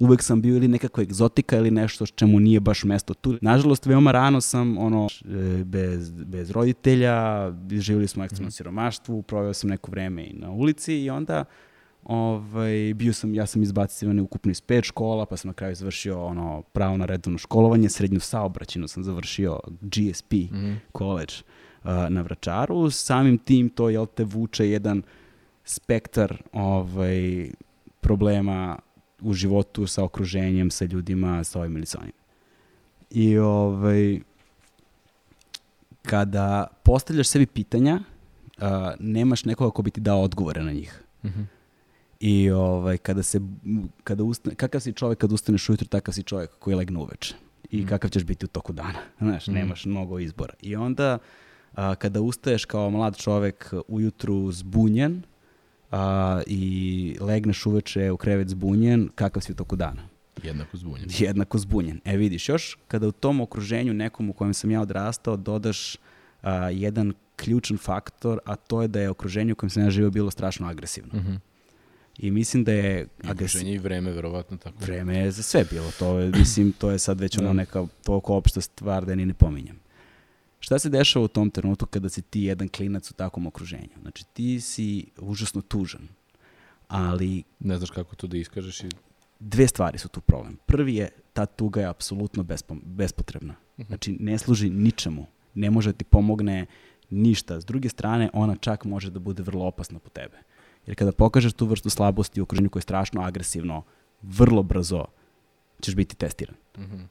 Uvek 0.00 0.22
sam 0.22 0.42
bio 0.42 0.56
ili 0.56 0.68
nekako 0.68 1.00
egzotika 1.00 1.56
ili 1.56 1.70
nešto 1.70 2.06
s 2.06 2.12
čemu 2.14 2.40
nije 2.40 2.60
baš 2.60 2.84
mesto 2.84 3.14
tu. 3.14 3.38
Nažalost, 3.40 3.86
veoma 3.86 4.12
rano 4.12 4.40
sam 4.40 4.78
ono, 4.78 5.08
e, 5.60 5.64
bez, 5.64 6.10
bez 6.10 6.50
roditelja, 6.50 7.50
živjeli 7.70 8.08
smo 8.08 8.22
u 8.22 8.24
ekstremnom 8.24 8.50
siromaštvu, 8.50 9.22
proveo 9.22 9.52
sam 9.54 9.70
neko 9.70 9.90
vreme 9.90 10.26
i 10.26 10.32
na 10.32 10.50
ulici 10.50 10.94
i 10.94 11.10
onda 11.10 11.44
ovaj, 12.04 12.94
bio 12.94 13.12
sam, 13.12 13.34
ja 13.34 13.46
sam 13.46 13.62
izbacivan 13.62 14.20
ukupno 14.20 14.50
iz 14.50 14.60
pet 14.60 14.84
škola, 14.84 15.26
pa 15.26 15.36
sam 15.36 15.48
na 15.48 15.52
kraju 15.52 15.74
završio 15.74 16.24
ono, 16.24 16.62
pravo 16.62 16.96
na 16.96 17.06
redovno 17.06 17.38
školovanje, 17.38 17.88
srednju 17.88 18.20
saobraćinu 18.20 18.88
sam 18.88 19.04
završio 19.04 19.60
GSP 19.80 20.32
Mhm. 20.32 20.72
college 20.98 21.34
uh, 21.84 21.90
na 22.08 22.22
Vračaru. 22.22 22.90
Samim 22.90 23.38
tim 23.38 23.68
to 23.68 23.88
jel 23.90 24.06
te 24.06 24.24
vuče 24.24 24.68
jedan 24.70 25.02
spektar 25.66 26.42
ovaj, 26.52 27.50
problema 28.00 28.78
u 29.20 29.34
životu 29.34 29.86
sa 29.86 30.04
okruženjem, 30.04 30.70
sa 30.70 30.84
ljudima, 30.84 31.44
sa 31.44 31.60
ovim 31.60 31.76
ili 31.76 31.86
sa 31.86 31.98
onim. 32.00 32.12
I 33.10 33.38
ovaj, 33.38 34.20
kada 36.02 36.66
postavljaš 36.82 37.28
sebi 37.28 37.46
pitanja, 37.46 38.00
uh, 38.58 38.64
nemaš 39.00 39.44
nekoga 39.44 39.70
ko 39.70 39.82
bi 39.82 39.90
ti 39.90 40.00
dao 40.00 40.22
odgovore 40.22 40.62
na 40.62 40.72
njih. 40.72 41.02
Mhm. 41.24 41.42
I 42.20 42.50
ovaj, 42.50 42.98
kada 42.98 43.22
se, 43.22 43.40
kada 44.04 44.24
ustane, 44.24 44.54
kakav 44.54 44.80
si 44.80 44.92
čovjek 44.92 45.18
kad 45.18 45.32
ustaneš 45.32 45.68
ujutro, 45.68 45.88
takav 45.88 46.14
si 46.14 46.22
čovjek 46.22 46.50
koji 46.58 46.76
legne 46.76 46.98
uveče. 46.98 47.34
I 47.70 47.86
kakav 47.86 48.10
ćeš 48.10 48.24
biti 48.24 48.44
u 48.44 48.48
toku 48.48 48.72
dana. 48.72 48.98
Znaš, 49.20 49.46
nemaš 49.46 49.84
mnogo 49.84 50.18
izbora. 50.18 50.54
I 50.62 50.76
onda, 50.76 51.18
a, 51.74 51.94
kada 51.94 52.20
ustaješ 52.20 52.64
kao 52.64 52.90
mlad 52.90 53.16
čovjek 53.16 53.74
ujutru 53.88 54.52
zbunjen 54.52 55.22
a, 55.90 56.42
i 56.46 56.62
legneš 57.20 57.66
uveče 57.66 58.10
u 58.10 58.16
krevet 58.16 58.48
zbunjen, 58.48 59.08
kakav 59.14 59.40
si 59.40 59.52
u 59.52 59.56
toku 59.56 59.76
dana. 59.76 60.02
Jednako 60.42 60.76
zbunjen. 60.76 61.08
jednako 61.10 61.58
zbunjen. 61.58 62.00
E 62.04 62.16
vidiš, 62.16 62.48
još 62.48 62.78
kada 62.88 63.08
u 63.08 63.12
tom 63.12 63.40
okruženju 63.40 63.94
nekom 63.94 64.30
u 64.30 64.34
kojem 64.34 64.54
sam 64.54 64.70
ja 64.70 64.80
odrastao 64.80 65.36
dodaš 65.36 65.96
a, 66.42 66.54
jedan 66.64 67.12
ključan 67.36 67.78
faktor, 67.78 68.38
a 68.44 68.56
to 68.56 68.82
je 68.82 68.88
da 68.88 69.00
je 69.00 69.10
okruženje 69.10 69.52
u 69.52 69.56
kojem 69.56 69.70
sam 69.70 69.82
ja 69.82 69.90
živio 69.90 70.10
bilo 70.10 70.30
strašno 70.30 70.66
agresivno. 70.68 71.14
Mhm. 71.14 71.34
I 72.18 72.30
mislim 72.30 72.64
da 72.64 72.72
je 72.72 73.00
I 73.02 73.06
agresi- 73.22 73.32
okruženje 73.32 73.74
i 73.74 73.78
vreme, 73.78 74.10
verovatno 74.12 74.56
tako. 74.56 74.76
vreme 74.80 75.16
je 75.16 75.30
za 75.30 75.42
sve 75.42 75.64
bilo. 75.64 75.90
To 75.98 76.18
je, 76.18 76.30
mislim, 76.30 76.72
to 76.72 76.90
je 76.90 76.98
sad 76.98 77.20
već 77.20 77.38
ono 77.38 77.46
Da. 77.46 77.52
neka 77.52 77.86
toliko 78.04 78.34
opšta 78.34 78.60
stvar 78.60 79.04
da 79.04 79.14
ni 79.14 79.26
ne 79.26 79.34
pominjem. 79.34 79.78
Šta 80.66 80.78
se 80.78 80.88
dešava 80.88 81.24
u 81.24 81.28
tom 81.28 81.50
trenutku 81.50 81.86
kada 81.86 82.08
si 82.08 82.22
ti 82.22 82.40
jedan 82.42 82.68
klinac 82.68 83.10
u 83.10 83.14
takvom 83.14 83.46
okruženju? 83.46 84.00
Znači, 84.02 84.24
ti 84.32 84.60
si 84.60 85.06
užasno 85.18 85.62
tužan, 85.62 86.08
ali 86.88 87.42
Ne 87.60 87.76
znaš 87.76 87.90
kako 87.90 88.16
to 88.16 88.26
da 88.26 88.36
iskažeš 88.36 88.80
i... 88.80 88.88
dve 89.40 89.68
stvari 89.68 89.98
su 89.98 90.08
tu 90.08 90.20
problem. 90.20 90.58
Prvi 90.66 90.94
je, 90.94 91.10
ta 91.32 91.46
tuga 91.46 91.80
je 91.80 91.86
apsolutno 91.86 92.42
bespo- 92.42 92.80
bespotrebna. 92.84 93.54
Znači, 93.86 94.16
ne 94.20 94.38
služi 94.38 94.70
ničemu. 94.70 95.26
Ne 95.54 95.70
može 95.70 95.92
da 95.92 95.98
ti 95.98 96.04
pomogne 96.04 96.66
ništa. 97.10 97.60
S 97.60 97.64
druge 97.64 97.88
strane, 97.88 98.30
ona 98.32 98.56
čak 98.56 98.84
može 98.84 99.10
da 99.10 99.18
bude 99.18 99.42
vrlo 99.42 99.66
opasna 99.66 99.98
po 99.98 100.10
tebe. 100.10 100.38
Jer 100.86 100.96
kada 100.96 101.12
pokažeš 101.12 101.52
tu 101.52 101.66
vrstu 101.66 101.90
slabosti 101.90 102.40
u 102.40 102.42
okruženju 102.42 102.70
koje 102.70 102.80
je 102.80 102.90
strašno 102.90 103.22
agresivno, 103.22 103.82
vrlo 104.22 104.62
brzo 104.62 105.04
ćeš 105.80 105.94
biti 105.94 106.16
testiran. 106.16 106.56
Mhm. 106.78 107.02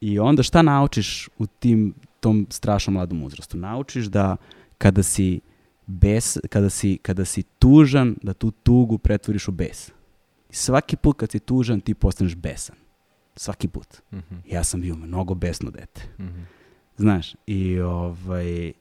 I 0.00 0.18
onda 0.18 0.42
šta 0.42 0.62
naučiš 0.62 1.28
u 1.38 1.46
tim, 1.46 1.94
tom 2.22 2.46
strašnom 2.50 2.94
mladom 2.94 3.22
uzrastu? 3.22 3.56
Naučiš 3.56 4.06
da 4.06 4.36
kada 4.78 5.02
si, 5.02 5.40
bes, 5.86 6.38
kada 6.48 6.70
si, 6.70 6.98
kada 7.02 7.24
si 7.24 7.42
tužan, 7.42 8.14
da 8.22 8.32
tu 8.32 8.50
tugu 8.50 8.98
pretvoriš 8.98 9.48
u 9.48 9.52
bes. 9.52 9.90
I 10.50 10.54
svaki 10.54 10.96
put 10.96 11.18
kad 11.18 11.30
si 11.30 11.38
tužan, 11.38 11.80
ti 11.80 11.94
postaneš 11.94 12.34
besan. 12.34 12.76
Svaki 13.36 13.68
put. 13.68 14.00
Mhm. 14.12 14.34
Ja 14.46 14.64
sam 14.64 14.80
bio 14.80 14.96
mnogo 14.96 15.34
besno 15.34 15.70
dete. 15.70 16.02
Mhm. 16.18 16.42
Znaš, 16.96 17.34
i 17.46 17.80
ovaj, 17.80 18.72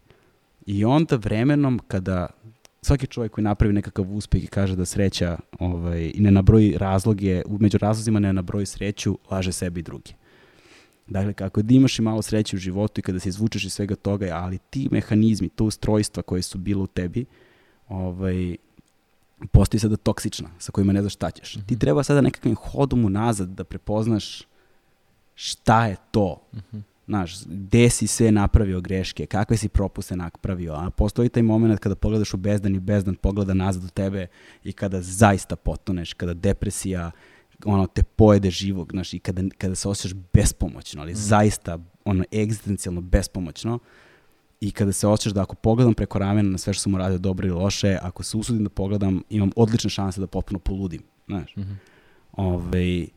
i 0.66 0.86
onda 0.86 1.16
vremenom 1.16 1.80
kada 1.88 2.28
svaki 2.82 3.08
čovjek 3.08 3.32
koji 3.32 3.44
napravi 3.44 3.74
nekakav 3.74 4.14
uspeh 4.14 4.44
i 4.44 4.48
kaže 4.48 4.76
da 4.76 4.86
sreća 4.86 5.38
ovaj, 5.60 6.12
i 6.14 6.20
ne 6.20 6.32
nabroji 6.32 6.78
razloge, 6.78 7.42
među 7.60 7.78
razlozima 7.78 8.20
ne 8.20 8.34
nabroji 8.34 8.66
sreću, 8.66 9.18
laže 9.32 9.52
sebi 9.52 9.80
i 9.80 9.84
drugi. 9.84 10.14
Dakle, 11.12 11.34
kako 11.34 11.62
da 11.62 11.74
imaš 11.74 12.00
i 12.00 12.02
malo 12.02 12.22
sreće 12.22 12.56
u 12.56 12.60
životu 12.60 13.00
i 13.00 13.02
kada 13.02 13.20
se 13.20 13.30
izvučeš 13.30 13.66
iz 13.66 13.74
svega 13.74 13.96
toga, 13.96 14.30
ali 14.34 14.58
ti 14.70 14.88
mehanizmi, 14.92 15.50
to 15.50 15.66
ustrojstva 15.66 16.24
koje 16.24 16.42
su 16.42 16.58
bilo 16.58 16.84
u 16.84 16.88
tebi, 16.88 17.26
ovaj, 17.88 18.56
postoji 19.52 19.80
sada 19.80 19.98
toksična, 19.98 20.50
sa 20.60 20.72
kojima 20.72 20.94
ne 20.94 21.02
znaš 21.02 21.14
šta 21.14 21.32
ćeš. 21.32 21.58
Ti 21.68 21.80
treba 21.80 22.04
sada 22.04 22.22
nekakvim 22.22 22.56
hodom 22.56 23.06
unazad 23.06 23.50
da 23.50 23.64
prepoznaš 23.64 24.44
šta 25.36 25.86
je 25.88 25.96
to 26.12 26.42
Mhm. 26.54 26.78
znaš, 27.08 27.46
gde 27.46 27.90
si 27.90 28.08
sve 28.08 28.32
napravio 28.32 28.82
greške, 28.82 29.26
kakve 29.26 29.58
si 29.58 29.70
propuste 29.70 30.16
napravio, 30.16 30.74
a 30.74 30.90
postoji 30.90 31.30
taj 31.30 31.44
moment 31.44 31.80
kada 31.80 31.96
pogledaš 31.96 32.34
u 32.34 32.38
bezdan 32.38 32.76
i 32.76 32.80
bezdan 32.80 33.16
pogleda 33.16 33.54
nazad 33.54 33.84
u 33.84 33.90
tebe 33.90 34.28
i 34.64 34.74
kada 34.74 35.02
zaista 35.02 35.56
potoneš, 35.56 36.14
kada 36.14 36.34
depresija 36.34 37.12
ono, 37.66 37.88
te 37.88 38.04
pojede 38.04 38.50
živog, 38.50 38.92
znaš, 38.92 39.14
i 39.14 39.20
kada, 39.20 39.42
kada 39.58 39.76
se 39.76 39.90
osjećaš 39.90 40.18
bespomoćno, 40.34 41.02
ali 41.02 41.16
zaista 41.16 41.80
ono, 42.06 42.24
egzistencijalno 42.34 43.02
bespomoćno, 43.02 43.80
i 44.62 44.72
kada 44.72 44.92
se 44.92 45.08
osjećaš 45.08 45.34
da 45.34 45.42
ako 45.42 45.56
pogledam 45.56 45.94
preko 45.94 46.20
ramena 46.20 46.50
na 46.50 46.58
sve 46.58 46.74
što 46.74 46.82
sam 46.82 46.96
uradio 46.96 47.18
dobro 47.18 47.48
ili 47.48 47.56
loše, 47.56 47.98
ako 48.02 48.24
se 48.24 48.38
usudim 48.38 48.64
da 48.64 48.70
pogledam, 48.70 49.24
imam 49.30 49.52
odlične 49.56 49.90
šanse 49.90 50.22
da 50.22 50.28
potpuno 50.28 50.60
poludim, 50.60 51.02
znaš. 51.28 51.56
Mhm. 51.56 51.72
Ovaj, 52.32 53.02
e, 53.02 53.08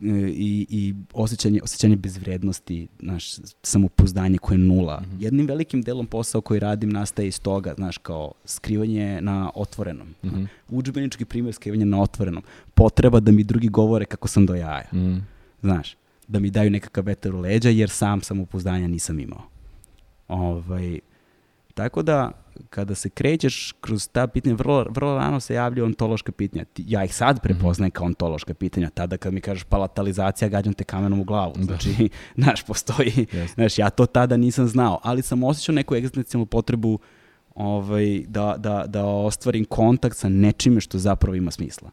i, 0.00 0.66
i 0.70 0.94
osjećanje, 1.12 1.60
osjećanje 1.62 1.96
bezvrednosti, 1.96 2.88
znaš, 3.00 3.34
samopouzdanje 3.62 4.38
koje 4.38 4.54
je 4.54 4.58
nula. 4.58 5.00
Mhm. 5.00 5.16
Jednim 5.20 5.46
velikim 5.46 5.82
delom 5.82 6.06
posao 6.06 6.40
koji 6.40 6.60
radim 6.60 6.90
nastaje 6.90 7.28
iz 7.28 7.40
toga, 7.40 7.74
znaš, 7.74 7.98
kao 7.98 8.32
skrivanje 8.44 9.20
na 9.20 9.50
otvorenom. 9.54 10.14
Mhm. 10.24 10.44
Udžbenički 10.68 11.24
primjer 11.24 11.54
skrivanja 11.54 11.84
na 11.84 12.02
otvorenom. 12.02 12.42
Potreba 12.74 13.20
da 13.20 13.32
mi 13.32 13.44
drugi 13.44 13.68
govore 13.68 14.04
kako 14.04 14.28
sam 14.28 14.46
do 14.46 14.54
jaja. 14.54 14.88
Mhm. 14.92 15.16
Znaš, 15.60 15.96
da 16.28 16.38
mi 16.38 16.50
daju 16.50 16.70
nekakav 16.70 17.04
vetar 17.04 17.34
u 17.34 17.40
leđa 17.40 17.68
jer 17.68 17.90
sam 17.90 18.22
samopouzdanja 18.22 18.88
nisam 18.88 19.20
imao. 19.20 19.42
Ovaj, 20.28 20.98
tako 21.74 22.02
da, 22.02 22.45
kada 22.70 22.94
se 22.94 23.08
krećeš 23.08 23.74
kroz 23.80 24.08
ta 24.08 24.26
pitanja, 24.26 24.54
vrlo, 24.54 24.86
vrlo 24.90 25.18
rano 25.18 25.40
se 25.40 25.54
javljaju 25.54 25.86
ontološka 25.86 26.32
pitanja. 26.32 26.64
Ja 26.76 27.04
ih 27.04 27.14
sad 27.14 27.42
prepoznajem 27.42 27.90
kao 27.90 28.06
ontološka 28.06 28.54
pitanja. 28.54 28.90
Tada 28.90 29.16
kad 29.16 29.34
mi 29.34 29.40
kažeš 29.40 29.64
palatalizacija, 29.64 30.48
gađam 30.48 30.74
te 30.74 30.84
kamenom 30.84 31.20
u 31.20 31.24
glavu. 31.24 31.54
Znači, 31.60 32.08
znaš, 32.42 32.62
postoji, 32.62 33.26
Jeste. 33.32 33.54
znaš, 33.54 33.78
ja 33.78 33.90
to 33.90 34.06
tada 34.06 34.36
nisam 34.36 34.66
znao, 34.66 35.00
ali 35.02 35.22
sam 35.22 35.44
osjećao 35.44 35.74
neku 35.74 35.94
egzistencijalnu 35.94 36.46
potrebu 36.46 36.98
ovaj, 37.54 38.22
da, 38.28 38.54
da, 38.58 38.84
da 38.86 39.04
ostvarim 39.04 39.64
kontakt 39.64 40.16
sa 40.16 40.28
nečime 40.28 40.80
što 40.80 40.98
zapravo 40.98 41.34
ima 41.34 41.50
smisla. 41.50 41.90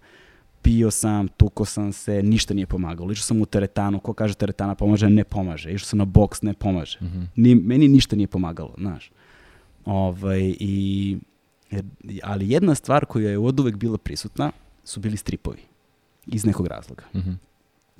Pio 0.61 0.91
sam, 0.91 1.27
tuko 1.27 1.65
sam 1.65 1.93
se, 1.93 2.23
ništa 2.23 2.53
nije 2.53 2.65
pomagalo. 2.65 3.11
Išao 3.11 3.23
sam 3.23 3.41
u 3.41 3.45
teretanu, 3.45 3.99
ko 3.99 4.13
kaže 4.13 4.33
teretana 4.33 4.75
pomaže, 4.75 5.09
ne 5.09 5.23
pomaže. 5.23 5.71
Išao 5.71 5.85
sam 5.85 5.99
na 5.99 6.05
boks, 6.05 6.41
ne 6.41 6.53
pomaže. 6.53 6.97
Mhm. 7.01 7.21
Ni, 7.35 7.55
meni 7.55 7.87
ništa 7.87 8.15
nije 8.15 8.27
pomagalo, 8.27 8.75
znaš. 8.77 9.11
Ovaj, 9.85 10.55
i, 10.59 11.17
jer- 11.71 11.85
ali 12.23 12.49
jedna 12.49 12.75
stvar 12.75 13.05
koja 13.05 13.29
je 13.29 13.37
od 13.37 13.59
uvek 13.59 13.75
bila 13.75 13.97
prisutna 13.97 14.51
su 14.83 14.99
bili 14.99 15.17
stripovi. 15.17 15.59
Iz 16.27 16.45
nekog 16.45 16.67
razloga. 16.67 17.03
Mhm. 17.15 17.31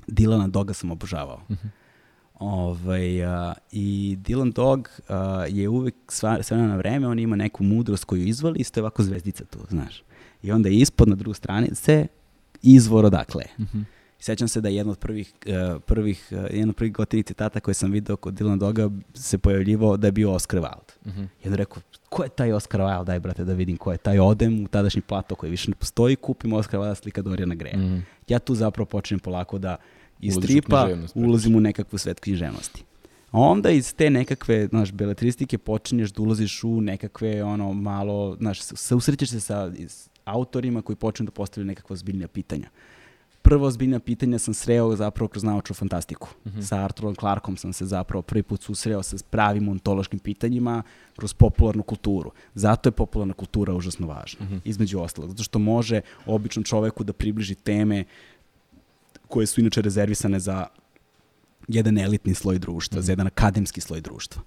Dilana 0.07 0.47
Doga 0.47 0.73
sam 0.73 0.91
obožavao. 0.91 1.41
Mhm. 1.49 1.67
Ovaj, 2.39 3.25
a, 3.25 3.53
I 3.71 4.17
Dylan 4.21 4.53
Dog 4.53 4.89
a, 5.09 5.15
je 5.49 5.69
uvek 5.69 5.95
sva, 6.07 6.43
sve 6.43 6.57
na 6.57 6.75
vreme, 6.75 7.07
on 7.07 7.19
ima 7.19 7.35
neku 7.35 7.63
mudrost 7.63 8.05
koju 8.05 8.25
izvali 8.25 8.59
i 8.59 8.63
stoje 8.63 8.81
ovako 8.81 9.03
zvezdica 9.03 9.45
tu, 9.45 9.59
znaš. 9.69 10.03
I 10.43 10.51
onda 10.51 10.69
je 10.69 10.75
ispod 10.77 11.09
na 11.09 11.15
drugu 11.15 11.33
stranice 11.33 12.07
izvor 12.61 13.05
odakle. 13.05 13.43
je. 13.43 13.63
Mhm. 13.65 13.81
Sećam 14.23 14.47
se 14.47 14.61
da 14.61 14.69
je 14.69 14.75
jedna 14.75 14.91
od 14.91 14.99
prvih, 14.99 15.33
uh, 15.45 15.81
prvih, 15.81 16.27
uh, 16.31 16.37
jedna 16.51 16.69
od 16.69 16.75
prvih 16.75 16.93
gotivnih 16.93 17.25
citata 17.25 17.59
koje 17.59 17.75
sam 17.75 17.91
video 17.91 18.15
kod 18.15 18.33
Dylan 18.33 18.57
Doga 18.57 18.89
se 19.13 19.37
pojavljivao 19.37 19.97
da 19.97 20.07
je 20.07 20.11
bio 20.11 20.31
Oscar 20.31 20.59
Wilde. 20.59 21.09
Mhm. 21.09 21.21
I 21.21 21.47
onda 21.47 21.55
rekao, 21.55 21.81
ko 22.09 22.23
je 22.23 22.29
taj 22.29 22.51
Oscar 22.51 22.81
Wilde? 22.81 23.05
Daj, 23.05 23.19
brate, 23.19 23.43
da 23.43 23.53
vidim 23.53 23.77
ko 23.77 23.91
je 23.91 23.97
taj. 23.97 24.19
Odem 24.19 24.63
u 24.63 24.67
tadašnji 24.67 25.01
plato 25.01 25.35
koji 25.35 25.49
više 25.49 25.69
ne 25.69 25.75
postoji, 25.75 26.15
kupim 26.15 26.53
Oscar 26.53 26.79
Wilde 26.79 26.95
slika 26.95 27.21
Dorijana 27.21 27.55
Greja. 27.55 27.77
Mhm. 27.77 27.97
Ja 28.27 28.39
tu 28.39 28.55
zapravo 28.55 28.85
počnem 28.85 29.19
polako 29.19 29.57
da 29.57 29.75
iz 30.19 30.37
u 30.37 30.41
stripa 30.41 30.89
ulazim 31.15 31.55
u 31.55 31.59
nekakvu 31.59 31.97
svet 31.97 32.19
književnosti. 32.19 32.83
A 33.31 33.39
onda 33.39 33.69
iz 33.69 33.95
te 33.95 34.09
nekakve, 34.09 34.67
znaš, 34.67 34.91
beletristike 34.91 35.57
počinješ 35.57 36.11
da 36.11 36.21
ulaziš 36.21 36.63
u 36.63 36.81
nekakve, 36.81 37.43
ono, 37.43 37.73
malo, 37.73 38.35
znaš, 38.35 38.61
susrećeš 38.61 39.29
se 39.29 39.39
sa 39.39 39.71
s 39.87 40.09
autorima 40.25 40.81
koji 40.81 40.95
počnu 40.95 41.25
da 41.25 41.31
postavljaju 41.31 41.67
nekakva 41.67 41.93
ozbiljnija 41.93 42.27
pitanja. 42.27 42.69
Prvo 43.53 43.65
ozbiljna 43.65 43.99
pitanja 43.99 44.39
sam 44.39 44.53
sreo 44.53 44.95
zapravo 44.95 45.27
kroz 45.27 45.43
naučnu 45.43 45.73
fantastiku. 45.73 46.29
Sa 46.61 46.79
Arturom 46.83 47.15
Clarkom 47.15 47.57
sam 47.57 47.73
se 47.73 47.85
zapravo 47.85 48.21
prvi 48.21 48.43
put 48.43 48.61
susreo 48.61 49.03
sa 49.03 49.17
pravim 49.29 49.69
ontološkim 49.69 50.19
pitanjima 50.19 50.83
kroz 51.15 51.33
popularnu 51.33 51.83
kulturu. 51.83 52.31
Zato 52.53 52.89
je 52.89 52.91
popularna 52.91 53.33
kultura 53.33 53.73
užasno 53.73 54.07
važna, 54.07 54.47
između 54.65 54.99
ostalog. 54.99 55.29
Zato 55.29 55.43
što 55.43 55.59
može 55.59 56.01
običnom 56.25 56.63
čoveku 56.63 57.03
da 57.03 57.13
približi 57.13 57.55
teme 57.55 58.03
koje 59.27 59.45
su 59.45 59.61
inače 59.61 59.81
rezervisane 59.81 60.39
za 60.39 60.65
jedan 61.67 61.97
elitni 61.97 62.33
sloj 62.33 62.59
društva, 62.59 63.01
za 63.01 63.11
jedan 63.11 63.27
akademski 63.27 63.81
sloj 63.81 64.01
društva. 64.01 64.41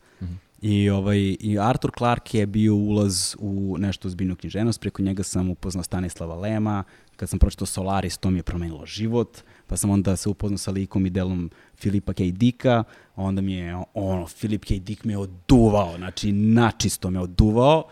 I, 0.63 0.91
ovaj, 0.91 1.37
I 1.41 1.59
Arthur 1.61 1.91
Clarke 1.99 2.39
je 2.39 2.47
bio 2.47 2.75
ulaz 2.75 3.37
u 3.39 3.77
nešto 3.79 4.09
ozbiljnu 4.09 4.37
književnost, 4.37 4.81
preko 4.81 5.03
njega 5.03 5.23
sam 5.23 5.51
upoznao 5.51 5.83
Stanislava 5.83 6.35
Lema, 6.35 6.85
kad 7.17 7.29
sam 7.29 7.39
pročitao 7.39 7.67
Solaris, 7.67 8.19
to 8.19 8.31
mi 8.31 8.39
je 8.39 8.43
promenilo 8.43 8.87
život, 8.87 9.39
pa 9.67 9.77
sam 9.77 9.91
onda 9.91 10.17
se 10.17 10.29
upoznao 10.29 10.59
sa 10.59 10.71
likom 10.71 11.07
i 11.07 11.11
delom 11.11 11.51
Filipa 11.77 12.13
K. 12.13 12.23
Dicka, 12.23 12.85
onda 13.17 13.41
mi 13.41 13.53
je, 13.53 13.77
ono, 13.95 14.27
Filip 14.27 14.65
K. 14.65 14.79
Dick 14.79 15.05
me 15.05 15.19
oduvao, 15.19 15.97
znači 15.97 16.33
načisto 16.33 17.11
me 17.11 17.21
oduvao, 17.21 17.85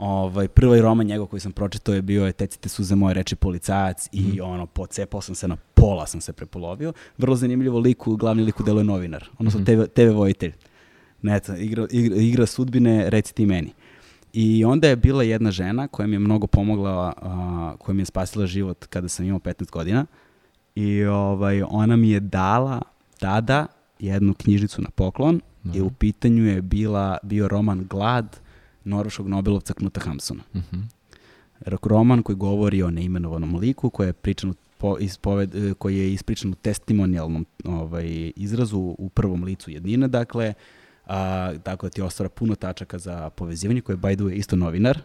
Ovaj, 0.00 0.48
prvi 0.48 0.80
roman 0.80 1.06
njegov 1.06 1.26
koji 1.26 1.40
sam 1.40 1.52
pročitao 1.52 1.94
je 1.94 2.02
bio 2.02 2.26
je 2.26 2.32
Tecite 2.32 2.68
suze 2.68 2.94
moje 2.94 3.14
reči 3.14 3.36
policajac 3.36 4.08
i 4.12 4.40
ono, 4.40 4.66
pocepao 4.66 5.20
sam 5.20 5.34
se 5.34 5.48
na 5.48 5.56
pola, 5.74 6.06
sam 6.06 6.20
se 6.20 6.32
prepolovio. 6.32 6.92
Vrlo 7.18 7.36
zanimljivo 7.36 7.78
liku, 7.78 8.16
glavni 8.16 8.42
lik 8.42 8.60
u 8.60 8.62
delu 8.62 8.80
je 8.80 8.84
novinar, 8.84 9.28
odnosno 9.38 9.64
TV, 9.64 9.82
TV 9.94 10.16
vojitelj. 10.16 10.52
Ne, 11.22 11.40
igra, 11.58 11.86
igra, 11.90 12.16
igra 12.16 12.46
sudbine, 12.46 13.10
reci 13.10 13.34
ti 13.34 13.46
meni. 13.46 13.72
I 14.32 14.64
onda 14.64 14.88
je 14.88 14.96
bila 14.96 15.22
jedna 15.22 15.50
žena 15.50 15.88
koja 15.88 16.06
mi 16.06 16.14
je 16.14 16.18
mnogo 16.18 16.46
pomogla, 16.46 17.12
a, 17.22 17.74
koja 17.78 17.94
mi 17.94 18.02
je 18.02 18.06
spasila 18.06 18.46
život 18.46 18.86
kada 18.86 19.08
sam 19.08 19.26
imao 19.26 19.38
15 19.38 19.70
godina. 19.70 20.06
I 20.74 21.04
ovaj, 21.04 21.62
ona 21.62 21.96
mi 21.96 22.10
je 22.10 22.20
dala 22.20 22.82
tada 23.18 23.66
jednu 23.98 24.34
knjižicu 24.34 24.82
na 24.82 24.90
poklon 24.90 25.40
i 25.74 25.80
u 25.80 25.90
pitanju 25.90 26.44
je 26.44 26.62
bila, 26.62 27.18
bio 27.22 27.48
roman 27.48 27.86
Glad 27.90 28.40
norveškog 28.84 29.28
Nobelovca 29.28 29.74
Knuta 29.74 30.00
Hamsuna. 30.00 30.42
Mhm. 30.54 30.80
Roman 31.82 32.22
koji 32.22 32.36
govori 32.36 32.82
o 32.82 32.90
neimenovanom 32.90 33.56
liku, 33.56 33.90
koji 33.90 34.06
je 34.06 34.12
pričan 34.12 34.50
u 34.50 34.54
po, 34.80 34.96
ispoved, 34.98 35.54
koji 35.78 35.98
je 35.98 36.12
ispričan 36.12 36.52
u 36.52 36.54
testimonijalnom 36.54 37.46
ovaj, 37.64 38.32
izrazu 38.36 38.78
u 38.98 39.08
prvom 39.08 39.44
licu 39.44 39.70
jednine, 39.70 40.08
dakle, 40.08 40.54
a, 41.10 41.52
tako 41.62 41.86
da 41.86 41.90
ti 41.90 42.02
ostvara 42.02 42.28
puno 42.28 42.54
tačaka 42.54 42.98
za 42.98 43.30
povezivanje, 43.30 43.80
koji 43.80 43.94
je, 43.94 43.98
by 43.98 44.14
the 44.14 44.24
way, 44.24 44.32
isto 44.32 44.56
novinar, 44.56 44.98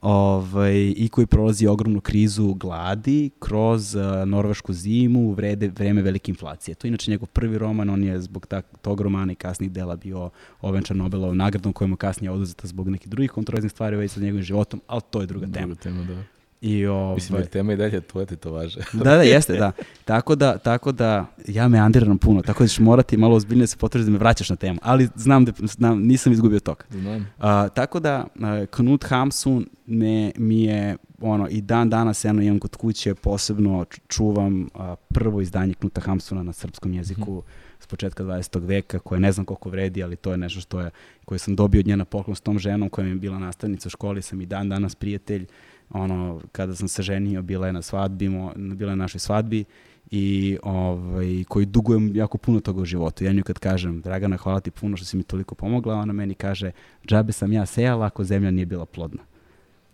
ovaj, 0.00 0.94
i 0.96 1.08
koji 1.08 1.26
prolazi 1.26 1.66
ogromnu 1.66 2.00
krizu 2.00 2.54
gladi 2.54 3.30
kroz 3.38 3.94
uh, 3.94 4.02
norvešku 4.26 4.72
zimu 4.72 5.20
u 5.20 5.32
vrede, 5.32 5.68
vreme 5.68 6.02
velike 6.02 6.32
inflacije. 6.32 6.74
To 6.74 6.86
je 6.86 6.88
inače 6.88 7.10
njegov 7.10 7.28
prvi 7.28 7.58
roman, 7.58 7.90
on 7.90 8.04
je 8.04 8.20
zbog 8.20 8.46
tak, 8.46 8.66
tog 8.82 9.00
romana 9.00 9.32
i 9.32 9.34
kasnih 9.34 9.70
dela 9.70 9.96
bio 9.96 10.30
ovenčan 10.60 10.96
Nobelovom 10.96 11.36
nagradom 11.36 11.72
koja 11.72 11.88
mu 11.88 11.96
kasnije 11.96 12.30
oduzeta 12.30 12.66
zbog 12.66 12.88
nekih 12.88 13.08
drugih 13.08 13.30
kontroliznih 13.30 13.72
stvari 13.72 13.96
već 13.96 14.12
sa 14.12 14.20
njegovim 14.20 14.44
životom, 14.44 14.80
ali 14.86 15.02
to 15.10 15.20
je 15.20 15.26
druga 15.26 15.46
tema. 15.46 15.66
Druga 15.66 15.80
tema, 15.80 16.04
da. 16.04 16.35
I, 16.66 16.86
ovaj, 16.86 17.14
Mislim, 17.14 17.38
jer 17.38 17.46
tema 17.46 17.72
i 17.72 17.76
dalje 17.76 18.00
tvoje 18.00 18.26
tetovaže. 18.26 18.80
da, 18.92 19.04
da, 19.04 19.22
jeste, 19.22 19.52
da. 19.52 19.72
Tako 20.04 20.34
da, 20.34 20.58
tako 20.58 20.92
da 20.92 21.26
ja 21.48 21.68
me 21.68 21.78
andiram 21.78 22.18
puno, 22.18 22.42
tako 22.42 22.64
da 22.64 22.68
ćeš 22.68 22.78
morati 22.78 23.16
malo 23.16 23.36
ozbiljnije 23.36 23.62
da 23.62 23.66
se 23.66 23.76
potraži 23.76 24.04
da 24.04 24.10
me 24.10 24.18
vraćaš 24.18 24.50
na 24.50 24.56
temu, 24.56 24.78
ali 24.82 25.08
znam 25.14 25.44
da 25.44 25.52
znam, 25.58 26.02
nisam 26.02 26.32
izgubio 26.32 26.60
tok. 26.60 26.84
Znam. 26.90 27.26
A, 27.38 27.68
tako 27.68 28.00
da, 28.00 28.26
a, 28.40 28.66
Knut 28.70 29.04
Hamsun 29.04 29.66
me, 29.86 30.32
mi 30.36 30.62
je, 30.62 30.96
ono, 31.20 31.48
i 31.48 31.60
dan 31.60 31.90
danas 31.90 32.24
eno 32.24 32.42
imam 32.42 32.58
kod 32.58 32.76
kuće, 32.76 33.14
posebno 33.14 33.84
čuvam 34.08 34.68
a, 34.74 34.94
prvo 35.08 35.40
izdanje 35.40 35.74
Knuta 35.74 36.00
Hamsuna 36.00 36.42
na 36.42 36.52
srpskom 36.52 36.92
jeziku 36.92 37.30
Mhm. 37.32 37.40
s 37.80 37.86
početka 37.86 38.24
20. 38.24 38.66
veka, 38.66 38.98
koje 38.98 39.20
ne 39.20 39.32
znam 39.32 39.46
koliko 39.46 39.70
vredi, 39.70 40.02
ali 40.02 40.16
to 40.16 40.30
je 40.30 40.36
nešto 40.38 40.60
što 40.60 40.80
je, 40.80 40.90
koje 41.24 41.38
sam 41.38 41.56
dobio 41.56 41.78
od 41.80 41.86
nje 41.86 41.96
na 41.96 42.04
poklon 42.04 42.36
s 42.36 42.40
tom 42.40 42.58
ženom 42.58 42.88
koja 42.88 43.04
mi 43.04 43.10
je 43.10 43.14
bila 43.16 43.38
nastavnica 43.38 43.86
u 43.86 43.90
školi, 43.90 44.22
sam 44.22 44.40
i 44.40 44.46
dan 44.46 44.68
danas 44.68 44.94
prijatelj, 44.94 45.46
ono, 45.90 46.40
kada 46.52 46.74
sam 46.74 46.88
se 46.88 47.02
ženio, 47.02 47.42
bila 47.42 47.66
je 47.66 47.72
na 47.72 47.82
svadbi, 47.82 48.28
mo, 48.28 48.52
bila 48.56 48.92
je 48.92 48.96
na 48.96 49.04
našoj 49.04 49.18
svadbi 49.18 49.64
i 50.10 50.58
ovaj, 50.62 51.44
koji 51.48 51.66
dugujem 51.66 52.16
jako 52.16 52.38
puno 52.38 52.60
toga 52.60 52.80
u 52.80 52.84
životu. 52.84 53.24
Ja 53.24 53.32
nju 53.32 53.42
kad 53.44 53.58
kažem, 53.58 54.00
Dragana, 54.00 54.36
hvala 54.36 54.60
ti 54.60 54.70
puno 54.70 54.96
što 54.96 55.06
si 55.06 55.16
mi 55.16 55.22
toliko 55.22 55.54
pomogla, 55.54 55.94
ona 55.94 56.12
meni 56.12 56.34
kaže, 56.34 56.70
džabe 57.06 57.32
sam 57.32 57.52
ja 57.52 57.66
sejala 57.66 58.06
ako 58.06 58.24
zemlja 58.24 58.50
nije 58.50 58.66
bila 58.66 58.86
plodna. 58.86 59.22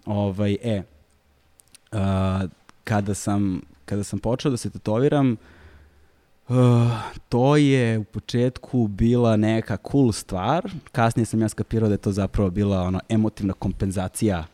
Ovaj, 0.06 0.56
e, 0.62 0.82
a, 1.92 2.46
kada, 2.84 3.14
sam, 3.14 3.60
kada 3.84 4.04
sam 4.04 4.18
počeo 4.18 4.50
da 4.50 4.56
se 4.56 4.70
tetoviram, 4.70 5.36
Uh, 6.48 6.56
to 7.28 7.56
je 7.56 7.98
u 7.98 8.04
početku 8.04 8.88
bila 8.88 9.36
neka 9.36 9.76
cool 9.90 10.12
stvar. 10.12 10.70
Kasnije 10.92 11.26
sam 11.26 11.40
ja 11.40 11.48
skapirao 11.48 11.88
da 11.88 11.94
je 11.94 11.98
to 11.98 12.12
zapravo 12.12 12.50
bila 12.50 12.82
ono 12.82 13.00
emotivna 13.08 13.52
kompenzacija 13.52 14.44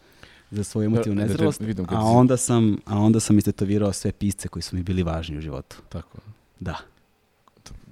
za 0.51 0.65
svoju 0.65 0.87
emotivnu 0.87 1.15
Da, 1.15 1.23
da 1.23 1.27
te 1.29 1.45
nezrelost, 1.45 1.61
a 1.89 2.01
onda 2.03 2.37
sam 2.37 2.77
a 2.85 2.99
onda 2.99 3.21
sam 3.21 3.39
istetovirao 3.39 3.93
sve 3.93 4.13
pisce 4.13 4.49
koji 4.49 4.63
su 4.63 4.77
mi 4.77 4.83
bili 4.83 5.03
važni 5.03 5.39
u 5.39 5.41
životu. 5.41 5.77
Tako. 5.89 6.19
Da. 6.61 6.77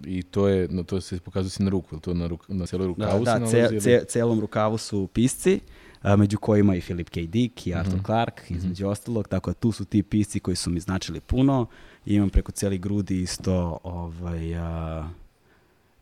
I 0.04 0.22
to 0.22 0.48
je, 0.48 0.68
no, 0.68 0.82
to 0.82 1.00
se 1.00 1.20
pokazuje 1.20 1.50
si 1.50 1.62
na 1.62 1.70
ruku, 1.70 1.88
ili 1.92 2.00
to 2.00 2.14
na, 2.14 2.26
ruk, 2.26 2.44
na 2.48 2.66
cijeloj 2.66 2.86
Da, 2.86 3.04
rukavu 3.04 3.24
da, 3.24 3.38
se 3.38 3.46
ce, 3.46 3.56
nalazi? 3.56 3.74
ili- 3.74 3.80
ce, 3.80 4.04
celom 4.04 4.40
rukavu 4.40 4.78
su 4.78 5.06
pisci, 5.06 5.60
a, 6.02 6.16
među 6.16 6.38
kojima 6.38 6.74
i 6.76 6.80
Philip 6.80 7.08
K. 7.08 7.20
Dick 7.22 7.66
i 7.66 7.74
Arthur 7.74 7.94
Mhm. 7.94 8.04
Clarke, 8.04 8.54
između 8.54 8.86
ostalog, 8.88 9.28
tako 9.28 9.50
da 9.50 9.54
tu 9.54 9.72
su 9.72 9.84
ti 9.84 10.02
pisci 10.02 10.40
koji 10.40 10.56
su 10.56 10.70
mi 10.70 10.80
značili 10.80 11.20
puno. 11.20 11.66
I 12.06 12.14
imam 12.14 12.30
preko 12.30 12.52
celih 12.52 12.80
grudi 12.80 13.22
isto 13.22 13.78
ovaj, 13.82 14.56
a, 14.56 15.08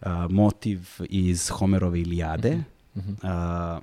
a, 0.03 0.29
motiv 0.31 0.81
iz 1.01 1.49
Homerove 1.49 2.01
Ilijade. 2.01 2.63
Mhm. 2.97 3.13
A, 3.23 3.81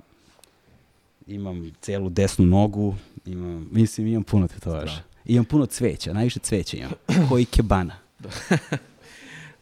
imam 1.26 1.70
celu 1.80 2.10
desnu 2.10 2.46
nogu, 2.46 2.94
imam, 3.26 3.68
mislim 3.72 4.06
imam 4.06 4.22
puno 4.22 4.48
tetovaža. 4.48 4.94
Da. 4.94 5.02
Imam 5.24 5.44
puno 5.44 5.66
cveća, 5.66 6.12
najviše 6.12 6.40
cveća 6.40 6.76
imam, 6.76 6.90
koji 7.28 7.44
kebana. 7.44 7.94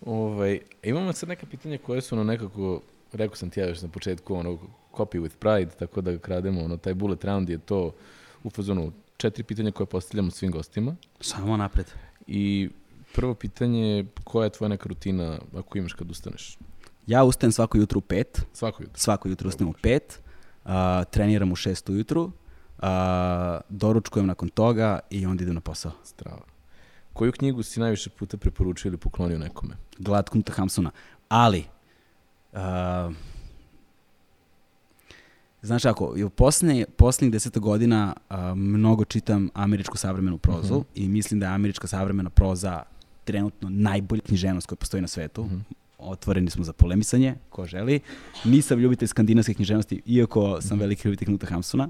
Ovaj, 0.06 0.60
imamo 0.82 1.12
sad 1.12 1.28
neka 1.28 1.46
pitanja 1.46 1.78
koje 1.78 2.00
su 2.00 2.14
ono 2.14 2.24
nekako, 2.24 2.80
rekao 3.12 3.36
sam 3.36 3.50
ti 3.50 3.60
ja 3.60 3.68
još 3.68 3.82
na 3.82 3.88
početku, 3.88 4.34
ono, 4.34 4.58
copy 4.92 5.20
with 5.20 5.36
pride, 5.38 5.70
tako 5.78 6.00
da 6.00 6.18
krademo, 6.18 6.64
ono, 6.64 6.76
taj 6.76 6.94
bullet 6.94 7.24
round 7.24 7.48
je 7.48 7.58
to 7.58 7.92
u 8.44 8.50
fazonu 8.50 8.92
četiri 9.16 9.44
pitanja 9.44 9.70
koje 9.70 9.86
postavljamo 9.86 10.30
svim 10.30 10.50
gostima. 10.50 10.96
Samo 11.20 11.56
napred. 11.56 11.86
I 12.26 12.68
prvo 13.14 13.34
pitanje 13.34 13.80
je 13.86 14.06
koja 14.24 14.44
je 14.44 14.50
tvoja 14.50 14.68
neka 14.68 14.88
rutina 14.88 15.38
ako 15.56 15.78
imaš 15.78 15.92
kad 15.92 16.10
ustaneš? 16.10 16.58
Ja 17.06 17.24
ustajem 17.24 17.52
svako 17.52 17.78
jutro 17.78 17.98
u 17.98 18.00
pet, 18.00 18.42
Svako 18.52 18.82
jutro. 18.82 18.98
svako 18.98 19.28
jutro 19.28 19.48
ustajem 19.48 19.68
u 19.68 19.74
pet, 19.82 20.20
a, 20.70 21.04
treniram 21.04 21.52
u 21.52 21.56
šest 21.56 21.88
ujutru, 21.88 22.32
a, 22.78 23.60
doručkujem 23.68 24.26
nakon 24.26 24.48
toga 24.48 24.98
i 25.10 25.26
onda 25.26 25.42
idem 25.42 25.54
na 25.54 25.60
posao. 25.60 25.92
Strava. 26.04 26.42
Koju 27.12 27.32
knjigu 27.32 27.62
si 27.62 27.80
najviše 27.80 28.10
puta 28.10 28.36
preporučio 28.36 28.88
ili 28.88 28.96
poklonio 28.96 29.38
nekome? 29.38 29.74
Glad 29.98 30.30
Knuta 30.30 30.52
Hamsuna. 30.52 30.90
Ali, 31.28 31.64
a, 32.52 33.10
znaš 35.62 35.84
ako, 35.84 36.14
u 36.26 36.30
posljednje, 36.30 36.86
posljednjih 36.96 37.32
deseta 37.32 37.60
godina 37.60 38.14
a, 38.28 38.54
mnogo 38.54 39.04
čitam 39.04 39.48
američku 39.54 39.96
savremenu 39.96 40.38
prozu 40.38 40.74
Mhm. 40.74 40.84
i 40.94 41.08
mislim 41.08 41.40
da 41.40 41.46
je 41.46 41.52
američka 41.52 41.86
savremena 41.86 42.30
proza 42.30 42.82
trenutno 43.24 43.68
najbolja 43.70 44.22
književnost 44.22 44.66
koja 44.66 44.76
postoji 44.76 45.00
na 45.00 45.08
svetu. 45.08 45.44
Mhm. 45.44 45.58
Otvoreni 46.02 46.50
smo 46.50 46.64
za 46.64 46.72
polemisanje, 46.72 47.34
ko 47.48 47.66
želi. 47.66 48.00
Nisam 48.44 48.78
ljubitelj 48.78 49.08
skandinavske 49.08 49.54
književnosti, 49.54 50.02
iako 50.06 50.60
sam 50.60 50.76
Mhm. 50.76 50.80
veliki 50.80 51.08
ljubitelj 51.08 51.26
Knuta 51.26 51.46
Hamsuna. 51.46 51.88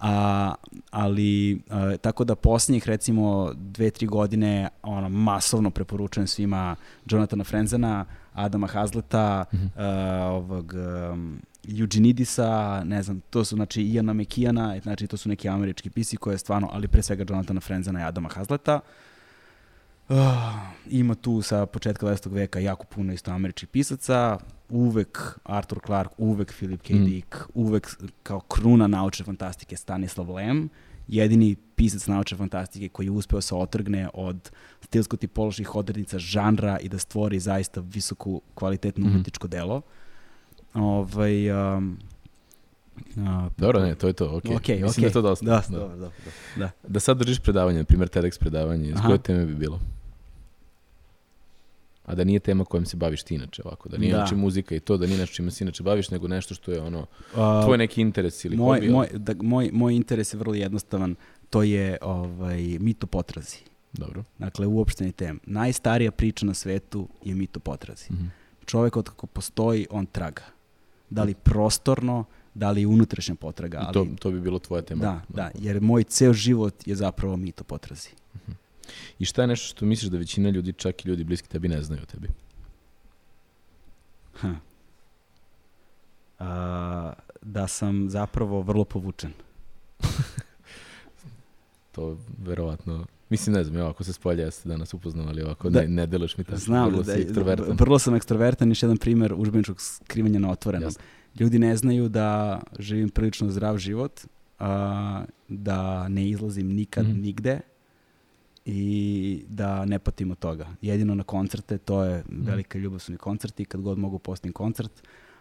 A, 0.00 0.54
ali, 0.90 1.60
a, 1.70 1.96
tako 1.96 2.24
da 2.24 2.34
posljednjih 2.34 2.88
recimo 2.88 3.52
dve, 3.54 3.90
tri 3.90 4.06
godine 4.06 4.68
ono, 4.82 5.08
masovno 5.08 5.70
preporučujem 5.70 6.26
svima 6.26 6.76
Jonathana 7.06 7.44
Frenzena, 7.44 8.04
Adama 8.32 8.66
Hazleta, 8.66 9.44
Mhm. 9.54 9.66
a, 9.76 9.86
ovog 10.32 10.72
um, 11.12 11.40
Eugenidisa, 11.70 12.48
ne 12.84 13.02
znam, 13.02 13.20
to 13.20 13.44
su 13.44 13.56
znači 13.56 13.82
Iana 13.82 14.12
Mekijana, 14.12 14.80
znači 14.80 15.06
to 15.06 15.16
su 15.16 15.28
neki 15.28 15.48
američki 15.48 15.90
pisi 15.90 16.16
koje 16.16 16.34
je 16.34 16.38
stvarno, 16.38 16.68
ali 16.72 16.88
pre 16.88 17.02
svega 17.02 17.24
Jonathana 17.28 17.60
Frenzena 17.60 18.00
i 18.00 18.04
Adama 18.04 18.28
Hazleta. 18.28 18.80
Ah, 20.08 20.52
ima 20.86 21.14
tu 21.14 21.42
sa 21.42 21.66
početka 21.66 22.06
20. 22.06 22.28
veka 22.28 22.58
jako 22.58 22.84
puno 22.86 23.12
isto 23.12 23.30
američkih 23.30 23.68
pisaca, 23.68 24.38
uvek 24.68 25.38
Arthur 25.44 25.80
Clarke, 25.86 26.14
uvek 26.18 26.52
Philip 26.52 26.82
K. 26.82 26.90
Mm. 26.90 27.04
Dick, 27.04 27.34
uvek 27.54 27.88
kao 28.22 28.40
kruna 28.40 28.86
naučne 28.86 29.24
fantastike 29.24 29.76
Stanislav 29.76 30.30
Lem, 30.30 30.68
jedini 31.08 31.56
pisac 31.76 32.06
naučne 32.06 32.38
fantastike 32.38 32.88
koji 32.88 33.06
je 33.06 33.10
uspeo 33.10 33.40
se 33.40 33.54
otrgne 33.54 34.08
od 34.14 34.50
stilsko-tipoloških 34.80 35.74
odrednica 35.74 36.18
žanra 36.18 36.78
i 36.78 36.88
da 36.88 36.98
stvori 36.98 37.40
zaista 37.40 37.80
visoku 37.82 38.42
kvalitetno 38.54 39.06
Mhm. 39.06 39.14
umetničko 39.14 39.48
delo. 39.48 39.80
Ovaj, 40.74 41.50
um, 41.50 41.98
a, 43.18 43.48
Dobro, 43.58 43.80
ne, 43.80 43.94
to 43.94 44.06
je 44.06 44.12
to, 44.12 44.36
okej. 44.36 44.56
Okej, 44.56 44.74
Mislim 44.74 44.90
okej. 44.90 45.02
da 45.02 45.06
je 45.06 45.12
to 45.12 45.22
dosta. 45.22 45.44
Da, 45.46 45.62
da. 45.68 45.78
dobro, 45.78 45.96
dobro, 45.96 46.12
da. 46.56 46.70
Da 46.82 47.00
sad 47.00 47.18
držiš 47.18 47.38
predavanje, 47.38 47.78
na 47.78 47.84
primjer 47.84 48.08
TEDx 48.08 48.38
predavanje, 48.38 48.88
iz 48.88 48.96
koje 49.06 49.18
teme 49.18 49.46
bi 49.46 49.54
bilo? 49.54 49.80
A 52.04 52.14
da 52.14 52.24
nije 52.24 52.38
tema 52.40 52.64
kojom 52.64 52.86
se 52.86 52.96
baviš 52.96 53.22
ti 53.22 53.34
inače 53.34 53.62
ovako, 53.64 53.88
da 53.88 53.98
nije 53.98 54.12
Da. 54.12 54.18
inače 54.18 54.34
muzika 54.36 54.74
i 54.74 54.80
to, 54.80 54.96
da 54.96 55.06
nije 55.06 55.18
nešto 55.18 55.34
čime 55.34 55.50
se 55.50 55.64
inače 55.64 55.82
baviš, 55.82 56.10
nego 56.10 56.28
nešto 56.28 56.54
što 56.54 56.72
je 56.72 56.80
ono, 56.80 57.06
tvoj 57.64 57.78
neki 57.78 58.00
interes 58.00 58.44
ili 58.44 58.56
moj, 58.56 58.78
hobi. 58.78 58.90
moj, 58.90 59.08
da, 59.12 59.34
moj, 59.42 59.70
moj 59.72 59.94
interes 59.94 60.34
je 60.34 60.38
vrlo 60.38 60.54
jednostavan, 60.54 61.14
to 61.50 61.62
je 61.62 61.96
ovaj, 62.02 62.78
mit 62.80 63.04
o 63.04 63.06
potrazi. 63.06 63.56
Dobro. 63.92 64.24
Dakle, 64.38 64.66
uopšteni 64.66 65.12
tem. 65.12 65.40
Najstarija 65.44 66.10
priča 66.10 66.46
na 66.46 66.54
svetu 66.54 67.08
je 67.24 67.34
mit 67.34 67.56
o 67.56 67.60
potrazi. 67.60 68.12
Mhm. 68.12 68.24
Čovek 68.66 68.96
od 68.96 69.08
kako 69.08 69.26
postoji, 69.26 69.86
on 69.90 70.06
traga. 70.06 70.42
Da 71.10 71.22
li 71.22 71.34
prostorno, 71.34 72.24
da 72.54 72.70
li 72.70 72.86
unutrašnja 72.86 73.34
potraga. 73.34 73.78
I 73.78 73.82
Ali, 73.84 73.92
to, 73.92 74.06
to 74.18 74.30
bi 74.30 74.40
bilo 74.40 74.58
tvoja 74.58 74.82
tema. 74.82 75.02
da, 75.02 75.20
da, 75.28 75.50
jer 75.54 75.80
moj 75.80 76.04
ceo 76.04 76.32
život 76.32 76.86
je 76.86 76.94
zapravo 76.96 77.36
mit 77.36 77.60
o 77.60 77.64
potrazi. 77.64 78.08
I 79.18 79.24
šta 79.24 79.42
je 79.42 79.48
nešto 79.48 79.66
što 79.66 79.86
misliš 79.86 80.10
da 80.10 80.18
većina 80.18 80.50
ljudi, 80.50 80.72
čak 80.72 81.04
i 81.04 81.08
ljudi 81.08 81.24
bliski 81.24 81.48
tebi, 81.48 81.68
ne 81.68 81.82
znaju 81.82 82.02
o 82.02 82.06
tebi? 82.06 82.28
Ha. 84.34 84.54
A, 86.38 87.12
da 87.42 87.66
sam 87.68 88.10
zapravo 88.10 88.62
vrlo 88.62 88.84
povučen. 88.84 89.32
To 91.92 92.18
verovatno... 92.38 93.06
Mislim, 93.30 93.54
ne 93.54 93.64
znam, 93.64 93.76
evo, 93.76 93.88
ako 93.88 94.04
se 94.04 94.12
spolja, 94.12 94.44
ja 94.44 94.50
se 94.50 94.68
danas 94.68 94.94
upoznam, 94.94 95.28
ali 95.28 95.42
ovako 95.42 95.70
Da. 95.70 95.80
ne, 95.80 95.88
ne 95.88 96.06
delaš 96.06 96.36
mi 96.36 96.44
tako. 96.44 96.58
Znam 96.58 96.88
vrlo 96.88 97.02
da, 97.02 97.14
si 97.14 97.20
ekstrovertan. 97.20 97.76
vrlo 97.78 97.98
sam 97.98 98.14
ekstrovertan, 98.14 98.68
još 98.68 98.82
jedan 98.82 98.96
primjer 98.96 99.34
užbeničkog 99.34 99.76
skrivanja 99.80 100.38
na 100.38 100.50
otvorenom. 100.50 100.86
Jasno. 100.86 101.02
Ljudi 101.40 101.58
ne 101.58 101.76
znaju 101.76 102.08
da 102.08 102.60
živim 102.78 103.08
prilično 103.08 103.50
zdrav 103.50 103.78
život, 103.78 104.20
a, 104.58 105.24
da 105.48 106.08
ne 106.08 106.28
izlazim 106.28 106.66
nikad 106.68 107.08
Mhm. 107.08 107.20
nigde 107.20 107.60
i 108.66 109.44
da 109.48 109.84
ne 109.84 109.98
patim 109.98 110.30
od 110.30 110.38
toga. 110.38 110.66
Jedino 110.82 111.14
na 111.14 111.22
koncerte, 111.24 111.78
to 111.78 112.02
je 112.04 112.24
Mhm. 112.28 112.44
velika 112.44 112.78
ljubav 112.78 112.98
su 112.98 113.12
mi 113.12 113.18
koncerti, 113.18 113.64
kad 113.64 113.80
god 113.80 113.98
mogu 113.98 114.18
postim 114.18 114.52
koncert, 114.52 114.92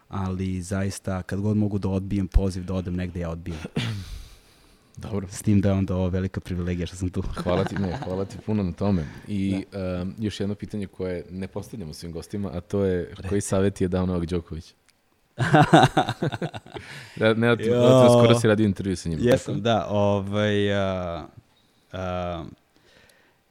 ali 0.10 0.62
zaista 0.62 1.22
kad 1.24 1.42
god 1.42 1.58
mogu 1.58 1.78
da 1.78 1.90
odbijem 1.90 2.28
poziv 2.28 2.64
da 2.64 2.74
odem 2.74 2.96
negde, 2.96 3.20
ja 3.20 3.30
odbijem. 3.30 3.60
Dobro. 4.98 5.28
S 5.30 5.42
tim 5.42 5.62
da 5.62 5.70
je 5.70 5.76
onda 5.76 5.96
ovo 5.96 6.10
velika 6.10 6.40
privilegija 6.42 6.88
što 6.88 6.96
sam 6.96 7.10
tu. 7.10 7.22
Hvala 7.44 7.64
ti, 7.64 7.76
ne, 7.76 7.98
hvala 7.98 8.26
ti 8.26 8.38
puno 8.46 8.64
na 8.64 8.72
tome. 8.72 9.06
I 9.28 9.64
um, 10.02 10.16
još 10.20 10.40
jedno 10.40 10.56
pitanje 10.56 10.88
koje 10.88 11.26
ne 11.32 11.48
postavljamo 11.48 11.94
svim 11.94 12.12
gostima, 12.12 12.50
a 12.54 12.62
to 12.62 12.84
je 12.84 13.14
koji 13.30 13.42
savjet 13.42 13.82
je 13.82 13.88
dao 13.88 14.06
Novak 14.06 14.26
Đoković? 14.26 14.74
da, 17.16 17.34
ne, 17.34 17.56
ne, 17.56 17.66
Jo. 17.66 18.10
skoro 18.10 18.36
si 18.36 18.48
radio 18.48 18.66
intervju 18.66 18.96
sa 18.96 19.10
njim. 19.10 19.20
Jesam, 19.22 19.62
da. 19.62 19.86
Ovaj, 19.90 20.74
a, 20.74 21.26
a, 21.94 22.46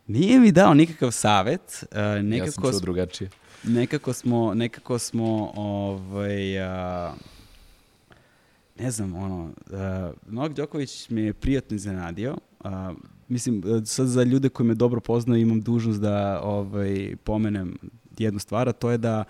nije 0.06 0.40
mi 0.40 0.52
dao 0.52 0.74
nikakav 0.74 1.10
savet. 1.10 1.60
a, 1.60 1.86
tako? 1.88 2.06
Ja 2.06 2.16
sam 2.16 2.26
nekako, 2.28 2.70
čuo 2.70 2.80
drugačije. 2.80 3.30
nekako 3.62 4.12
smo, 4.12 4.54
nekako 4.54 4.98
smo, 4.98 5.52
ovaj, 5.56 6.60
a, 6.60 7.14
ne 8.78 8.90
znam, 8.90 9.14
ono, 9.14 9.50
a, 9.72 10.12
Novak 10.26 10.52
Đoković 10.52 11.10
me 11.10 11.22
je 11.22 11.32
prijatno 11.32 11.76
iznenadio. 11.76 12.36
A, 12.64 12.94
mislim, 13.28 13.62
a, 13.66 13.84
sad 13.84 14.06
za 14.06 14.22
ljude 14.22 14.48
koji 14.48 14.66
me 14.66 14.74
dobro 14.74 15.00
poznaju 15.00 15.42
imam 15.42 15.60
dužnost 15.60 16.00
da 16.00 16.40
ovaj, 16.42 17.16
pomenem 17.24 17.78
jednu 18.18 18.38
stvar, 18.38 18.68
a 18.68 18.72
to 18.72 18.90
je 18.90 18.98
da 18.98 19.24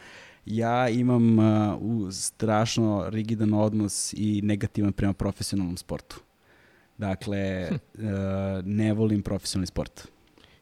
ja 0.47 0.89
imam 0.89 1.39
a, 1.39 1.77
u 1.81 2.13
strašno 2.13 3.05
rigidan 3.09 3.55
odnos 3.55 4.15
i 4.17 4.41
negativan 4.43 4.93
prema 4.93 5.13
profesionalnom 5.13 5.77
sportu. 5.77 6.21
Dakle, 6.99 7.69
a, 7.99 8.63
ne 8.65 8.93
volim 8.93 9.23
profesionalni 9.23 9.67
sport. 9.67 10.12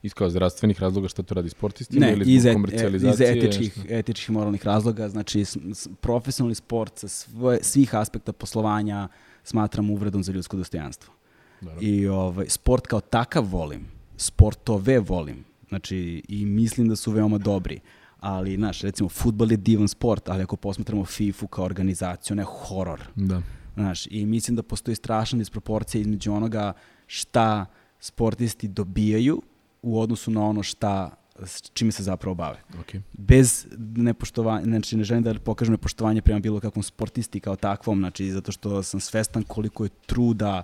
Iz 0.03 0.15
kao 0.15 0.31
zdravstvenih 0.31 0.81
razloga 0.81 1.09
šta 1.09 1.23
to 1.23 1.35
radi 1.35 1.49
sportistima 1.49 2.07
Ne, 2.07 2.13
ili 2.13 2.25
iz, 2.25 2.43
zbog 2.43 2.47
et, 2.47 2.51
iz 2.51 2.55
komercijalizacije? 2.55 3.31
etičkih, 3.39 3.73
šta? 3.73 3.83
etičkih 3.89 4.31
moralnih 4.31 4.67
razloga, 4.67 5.09
znači 5.09 5.45
s, 5.45 5.57
s- 5.75 5.89
profesionalni 6.01 6.55
sport 6.55 6.99
sa 6.99 7.09
svoje, 7.09 7.59
svih 7.63 7.95
aspekta 7.95 8.33
poslovanja 8.33 9.09
smatram 9.45 9.91
uvredom 9.91 10.23
za 10.23 10.33
ljudsko 10.33 10.57
dostojanstvo. 10.57 11.15
Dobro. 11.61 11.79
I 11.81 12.07
ovaj, 12.07 12.47
sport 12.49 12.87
kao 12.87 13.01
takav 13.01 13.45
volim, 13.45 13.87
sportove 14.17 14.99
volim, 14.99 15.45
znači 15.69 16.23
i 16.29 16.47
mislim 16.47 16.89
da 16.89 16.97
su 16.97 17.13
veoma 17.13 17.39
dobri, 17.39 17.81
ali, 18.19 18.57
znaš, 18.57 18.81
recimo, 18.81 19.09
futbol 19.09 19.51
je 19.51 19.57
divan 19.57 19.89
sport, 19.89 20.29
ali 20.29 20.43
ako 20.43 20.57
posmatramo 20.57 21.05
FIFA 21.05 21.47
kao 21.47 21.65
organizaciju, 21.65 22.37
ne 22.37 22.45
horor, 22.45 23.01
Da. 23.15 23.43
Znaš, 23.75 24.07
i 24.07 24.27
mislim 24.27 24.57
da 24.57 24.63
postoji 24.63 24.95
strašna 24.95 25.39
disproporcija 25.39 26.01
između 26.01 26.33
onoga 26.33 26.73
šta 27.07 27.67
sportisti 28.01 28.69
dobijaju 28.69 29.43
u 29.83 30.01
odnosu 30.01 30.31
na 30.31 30.45
ono 30.45 30.63
šta 30.63 31.11
s 31.39 31.71
čime 31.73 31.93
se 31.93 32.03
zapravo 32.03 32.35
bave. 32.35 32.59
Okay. 32.75 33.01
Bez 33.13 33.67
nepoštovanja, 33.79 34.65
znači 34.65 34.97
ne 34.97 35.05
želim 35.05 35.23
da 35.23 35.35
pokažem 35.35 35.73
nepoštovanje 35.73 36.23
prema 36.23 36.41
bilo 36.41 36.61
kakvom 36.61 36.83
sportisti 36.83 37.41
kao 37.41 37.57
takvom, 37.57 37.99
znači 37.99 38.31
zato 38.31 38.53
što 38.53 38.83
sam 38.83 39.01
svestan 39.01 39.43
koliko 39.43 39.85
je 39.85 39.91
truda 40.07 40.63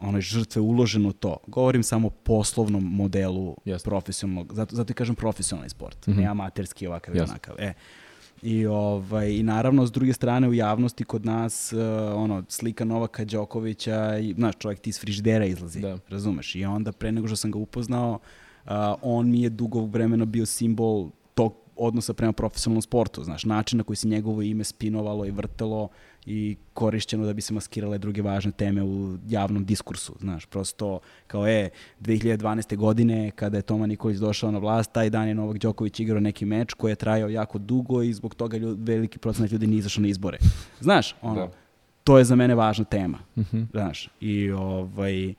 onoj 0.00 0.20
žrtve 0.20 0.62
uloženo 0.62 1.12
to. 1.12 1.36
Govorim 1.46 1.82
samo 1.82 2.06
o 2.06 2.12
poslovnom 2.12 2.84
modelu 2.84 3.56
Jasno. 3.64 3.90
profesionalnog, 3.90 4.54
zato, 4.54 4.76
zato 4.76 4.90
i 4.90 4.94
kažem 4.94 5.14
profesionalni 5.14 5.70
sport, 5.70 6.06
Mhm. 6.06 6.20
ne 6.20 6.26
amaterski 6.26 6.86
ovakav 6.86 7.16
Jasno. 7.16 7.32
onakav. 7.32 7.56
E, 7.58 7.72
I, 8.42 8.66
ovaj, 8.66 9.30
I 9.30 9.42
naravno, 9.42 9.86
s 9.86 9.92
druge 9.92 10.12
strane, 10.12 10.48
u 10.48 10.54
javnosti 10.54 11.04
kod 11.04 11.24
nas, 11.24 11.72
uh, 11.72 11.78
ono, 12.14 12.44
slika 12.48 12.84
Novaka 12.84 13.24
Đokovića, 13.24 14.18
i, 14.18 14.34
znaš, 14.34 14.54
čovjek 14.58 14.80
ti 14.80 14.90
iz 14.90 15.00
frižidera 15.00 15.44
izlazi, 15.44 15.80
Da. 15.80 15.98
razumeš? 16.08 16.54
I 16.54 16.64
onda, 16.64 16.92
pre 16.92 17.12
nego 17.12 17.26
što 17.26 17.36
sam 17.36 17.50
ga 17.50 17.58
upoznao, 17.58 18.12
uh, 18.12 18.20
on 19.02 19.30
mi 19.30 19.42
je 19.42 19.48
dugo 19.48 19.80
vremena 19.80 20.24
bio 20.24 20.46
simbol 20.46 21.08
tog 21.34 21.54
odnosa 21.76 22.14
prema 22.14 22.32
profesionalnom 22.32 22.82
sportu, 22.82 23.24
znaš, 23.24 23.44
način 23.44 23.76
na 23.76 23.84
koji 23.84 23.96
se 23.96 24.08
njegovo 24.08 24.42
ime 24.42 24.64
spinovalo 24.64 25.26
i 25.26 25.30
vrtelo 25.30 25.88
i 26.26 26.56
korišćeno 26.74 27.24
da 27.24 27.32
bi 27.32 27.42
se 27.42 27.54
maskirale 27.54 27.98
druge 27.98 28.22
važne 28.22 28.52
teme 28.52 28.82
u 28.82 29.18
javnom 29.28 29.64
diskursu, 29.64 30.14
znaš, 30.20 30.46
prosto 30.46 30.98
kao 31.26 31.46
je 31.46 31.70
2012. 32.00 32.76
godine 32.76 33.30
kada 33.30 33.56
je 33.56 33.62
Toma 33.62 33.86
Nikolić 33.86 34.18
došao 34.18 34.50
na 34.50 34.58
vlast, 34.58 34.92
taj 34.92 35.10
dan 35.10 35.28
je 35.28 35.34
Novak 35.34 35.58
Đoković 35.58 36.00
igrao 36.00 36.20
neki 36.20 36.44
meč 36.44 36.74
koji 36.74 36.92
je 36.92 36.96
trajao 36.96 37.28
jako 37.28 37.58
dugo 37.58 38.02
i 38.02 38.12
zbog 38.12 38.34
toga 38.34 38.56
ljud, 38.56 38.78
veliki 38.80 39.18
procenat 39.18 39.50
ljudi 39.50 39.66
nije 39.66 39.78
izašao 39.78 40.02
na 40.02 40.08
izbore. 40.08 40.38
Znaš, 40.80 41.14
ono, 41.22 41.34
Da. 41.36 41.50
to 42.04 42.18
je 42.18 42.24
za 42.24 42.34
mene 42.36 42.54
važna 42.54 42.84
tema, 42.84 43.18
Mhm. 43.36 43.62
znaš, 43.72 44.08
i 44.20 44.50
ovaj, 44.50 45.34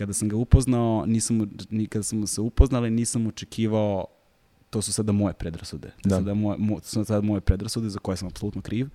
kada 0.00 0.12
sam 0.12 0.28
ga 0.28 0.36
upoznao, 0.36 1.04
nisam, 1.06 1.50
ni 1.70 1.86
kada 1.86 2.02
smo 2.02 2.26
se 2.26 2.40
upoznali, 2.40 2.90
nisam 2.90 3.26
očekivao 3.26 4.06
to 4.70 4.82
su 4.82 4.92
sada 4.92 5.12
moje 5.12 5.34
predrasude. 5.34 5.90
Da. 6.04 6.16
sada 6.16 6.34
moje, 6.34 6.58
mo, 6.58 6.80
to 6.80 6.86
su 6.86 7.04
sada 7.04 7.20
moje 7.20 7.40
predrasude 7.40 7.88
za 7.88 7.98
koje 7.98 8.16
sam 8.16 8.28
apsolutno 8.28 8.62
kriv. 8.62 8.88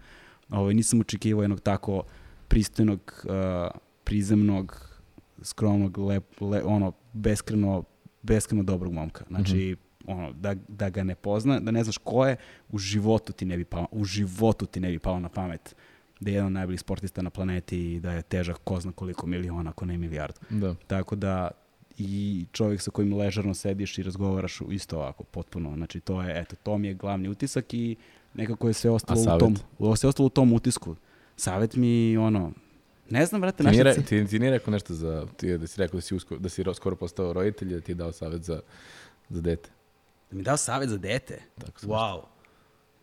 Ovaj, 0.49 0.73
nisam 0.73 0.99
očekivao 0.99 1.43
jednog 1.43 1.61
tako 1.61 2.03
pristojnog, 2.47 3.25
uh, 3.25 3.79
prizemnog, 4.03 4.89
skromnog, 5.41 5.97
lep, 5.97 6.41
le, 6.41 6.63
ono, 6.63 6.91
beskreno, 7.13 7.83
beskreno 8.21 8.63
dobrog 8.63 8.93
momka. 8.93 9.25
Znači, 9.27 9.75
ono, 10.07 10.31
da, 10.33 10.55
da 10.67 10.89
ga 10.89 11.03
ne 11.03 11.15
pozna, 11.15 11.59
da 11.59 11.71
ne 11.71 11.83
znaš 11.83 11.97
ko 11.97 12.25
je, 12.27 12.37
u 12.69 12.77
životu 12.77 13.33
ti 13.33 13.45
ne 13.45 13.57
bi 13.57 13.65
palo, 13.65 13.87
u 13.91 14.03
životu 14.03 14.65
ti 14.65 14.79
ne 14.79 14.89
bi 14.89 14.99
palo 14.99 15.19
na 15.19 15.29
pamet 15.29 15.75
da 16.19 16.29
je 16.29 16.33
jedan 16.33 16.47
od 16.47 16.53
najboljih 16.53 16.79
sportista 16.79 17.21
na 17.21 17.29
planeti 17.29 17.93
i 17.93 17.99
da 17.99 18.11
je 18.11 18.21
težak 18.21 18.57
ko 18.63 18.79
zna 18.79 18.91
koliko 18.91 19.27
miliona, 19.27 19.69
ako 19.69 19.85
ne 19.85 19.97
milijardu. 19.97 20.39
Da. 20.49 20.75
Tako 20.87 21.15
da 21.15 21.51
i 21.97 22.45
čovjek 22.51 22.81
sa 22.81 22.91
kojim 22.91 23.13
ležerno 23.13 23.53
sediš 23.53 23.97
i 23.97 24.03
razgovaraš 24.03 24.59
isto 24.69 24.97
ovako, 24.97 25.23
potpuno. 25.23 25.75
Znači, 25.75 25.99
to 25.99 26.21
je, 26.21 26.41
eto, 26.41 26.55
to 26.63 26.77
mi 26.77 26.87
je 26.87 26.93
glavni 26.93 27.29
utisak 27.29 27.73
i 27.73 27.95
nekako 28.33 28.67
je 28.67 28.73
sve 28.73 28.91
ostalo, 28.91 29.21
u 29.35 29.39
tom, 29.39 29.55
sve 29.95 30.09
ostalo 30.09 30.27
u 30.27 30.29
tom 30.29 30.53
utisku. 30.53 30.95
Savet 31.37 31.75
mi, 31.75 32.17
ono, 32.17 32.51
ne 33.09 33.25
znam, 33.25 33.41
brate, 33.41 33.57
Ti 33.57 33.63
naša... 33.63 33.83
re- 33.83 33.93
ti, 33.95 34.27
ti 34.27 34.39
nije 34.39 34.51
rekao 34.51 34.71
nešto 34.71 34.93
za, 34.93 35.25
ti, 35.37 35.57
da 35.57 35.67
si 35.67 35.81
rekao 35.81 35.97
da 35.97 36.01
si, 36.01 36.15
usko, 36.15 36.37
da 36.37 36.49
si 36.49 36.63
ro- 36.63 36.73
skoro 36.73 36.95
postao 36.95 37.33
roditelj 37.33 37.71
i 37.71 37.75
da 37.75 37.81
ti 37.81 37.91
je 37.91 37.95
dao 37.95 38.11
savjet 38.11 38.43
za, 38.43 38.59
za 39.29 39.41
dete. 39.41 39.69
Da 40.29 40.35
mi 40.35 40.41
je 40.41 40.45
dao 40.45 40.57
savjet 40.57 40.89
za 40.89 40.97
dete. 40.97 41.41
Tako 41.59 41.81
Wow. 41.87 42.21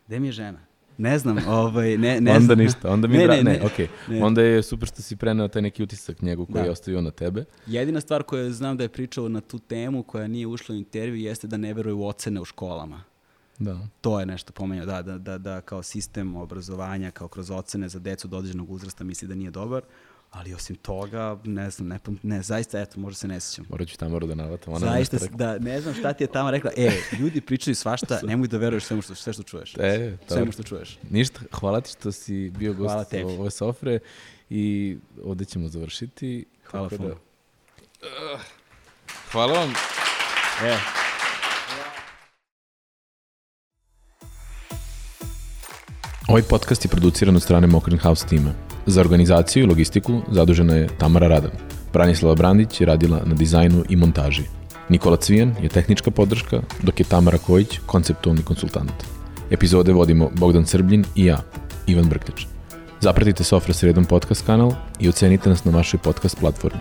Gde 0.07 0.19
mi 0.19 0.27
je 0.27 0.31
žena? 0.31 0.59
Ne 0.97 1.19
znam, 1.19 1.37
ovaj, 1.47 1.97
ne, 1.97 2.21
ne 2.21 2.31
onda 2.31 2.45
znam. 2.45 2.57
ništa, 2.57 2.89
onda 2.89 3.07
mi 3.07 3.17
Ne, 3.17 3.23
dra- 3.23 3.29
ne, 3.29 3.43
ne, 3.43 3.53
ne. 3.53 3.65
okej. 3.65 3.87
Ne. 4.09 4.23
Onda 4.23 4.41
je 4.41 4.63
super 4.63 4.87
što 4.87 5.01
si 5.01 5.15
preneo 5.15 5.47
taj 5.47 5.61
neki 5.61 5.83
utisak 5.83 6.21
njegov 6.21 6.45
koji 6.45 6.53
Da. 6.55 6.61
je 6.61 6.71
ostavio 6.71 7.01
na 7.01 7.11
tebe. 7.11 7.45
Jedina 7.67 8.01
stvar 8.01 8.23
koju 8.23 8.53
znam 8.53 8.77
da 8.77 8.83
je 8.83 8.89
pričao 8.89 9.29
na 9.29 9.41
tu 9.41 9.59
temu, 9.59 10.03
koja 10.03 10.27
nije 10.27 10.47
ušla 10.47 10.73
u 10.73 10.77
intervju, 10.77 11.15
jeste 11.15 11.47
da 11.47 11.57
ne 11.57 11.73
veruje 11.73 11.93
u 11.93 12.07
ocene 12.07 12.41
u 12.41 12.45
školama. 12.45 13.03
Da. 13.59 13.79
To 14.01 14.19
je 14.19 14.25
nešto 14.25 14.53
pomenuo, 14.53 14.85
da, 14.85 15.01
da, 15.01 15.17
da, 15.17 15.37
da 15.37 15.61
kao 15.61 15.83
sistem 15.83 16.35
obrazovanja, 16.35 17.11
kao 17.11 17.27
kroz 17.27 17.51
ocene 17.51 17.89
za 17.89 17.99
decu 17.99 18.27
do 18.27 18.37
određenog 18.37 18.71
uzrasta 18.71 19.03
misli 19.03 19.27
da 19.27 19.35
nije 19.35 19.51
dobar, 19.51 19.81
ali 20.33 20.53
osim 20.53 20.75
toga, 20.75 21.37
ne 21.43 21.69
znam, 21.69 21.87
ne, 21.87 21.99
ne 22.23 22.41
zaista, 22.41 22.79
eto, 22.79 22.99
možda 22.99 23.15
se 23.15 23.27
ne 23.27 23.39
sjećam. 23.39 23.65
Morat 23.69 23.87
ću 23.87 23.97
tamo 23.97 24.19
da 24.19 24.35
navatam. 24.35 24.73
Ona 24.73 24.87
Zaista, 24.87 25.17
da, 25.27 25.59
ne 25.59 25.81
znam 25.81 25.93
šta 25.93 26.13
ti 26.13 26.23
je 26.23 26.27
tamo 26.27 26.51
rekla, 26.51 26.71
e, 26.77 26.89
ljudi 27.19 27.41
pričaju 27.41 27.75
svašta, 27.75 28.19
nemoj 28.27 28.47
da 28.47 28.57
veruješ 28.57 28.83
svemu 28.83 29.01
što, 29.01 29.15
sve 29.15 29.33
što 29.33 29.43
čuješ. 29.43 29.73
E, 29.73 30.17
Svemu 30.27 30.39
dobro. 30.39 30.51
što 30.51 30.63
čuješ. 30.63 30.97
Ništa, 31.09 31.39
hvala 31.51 31.81
ti 31.81 31.89
što 31.89 32.11
si 32.11 32.49
bio 32.49 32.73
Hvala 32.73 32.95
gost 32.95 33.09
tebi. 33.09 33.23
ove 33.31 33.51
sofre 33.51 33.99
i 34.49 34.97
ovde 35.23 35.45
ćemo 35.45 35.67
završiti. 35.67 36.45
Hvala 36.65 36.89
da- 36.89 36.97
puno. 36.97 37.15
Hvala 39.31 39.53
vam. 39.53 39.69
E, 40.63 40.77
Ovaj 46.27 46.41
podcast 46.41 46.85
je 46.85 46.89
produciran 46.89 47.35
od 47.35 47.43
strane 47.43 47.67
Mokrin 47.67 47.99
House 47.99 48.27
tima. 48.27 48.72
Za 48.85 49.01
organizaciju 49.01 49.63
i 49.63 49.67
logistiku 49.67 50.21
zadužena 50.31 50.75
je 50.75 50.87
Tamara 50.97 51.27
Radan. 51.27 51.51
Branislava 51.93 52.35
Brandić 52.35 52.81
je 52.81 52.85
radila 52.85 53.21
na 53.25 53.33
dizajnu 53.33 53.83
i 53.89 53.95
montaži. 53.95 54.43
Nikola 54.89 55.17
Cvijan 55.17 55.55
je 55.61 55.69
tehnička 55.69 56.11
podrška, 56.11 56.61
dok 56.81 56.99
je 56.99 57.05
Tamara 57.05 57.37
Kojić 57.37 57.79
konceptualni 57.85 58.43
konsultant. 58.43 58.91
Epizode 59.51 59.93
vodimo 59.93 60.29
Bogdan 60.35 60.65
Srbljin 60.65 61.05
i 61.15 61.25
ja, 61.25 61.37
Ivan 61.87 62.09
Brkljač. 62.09 62.45
Zapratite 62.99 63.43
Sofra 63.43 63.73
sredom 63.73 64.05
podcast 64.05 64.45
kanal 64.45 64.71
i 64.99 65.09
ocenite 65.09 65.49
nas 65.49 65.65
na 65.65 65.71
vašoj 65.71 65.99
podcast 66.03 66.39
platformi. 66.39 66.79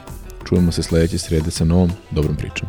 Čujemo 0.48 0.72
se 0.72 0.82
sledeće 0.82 1.18
srede 1.18 1.50
sa 1.50 1.64
novom 1.64 1.90
dobrom 2.10 2.36
pričom. 2.36 2.68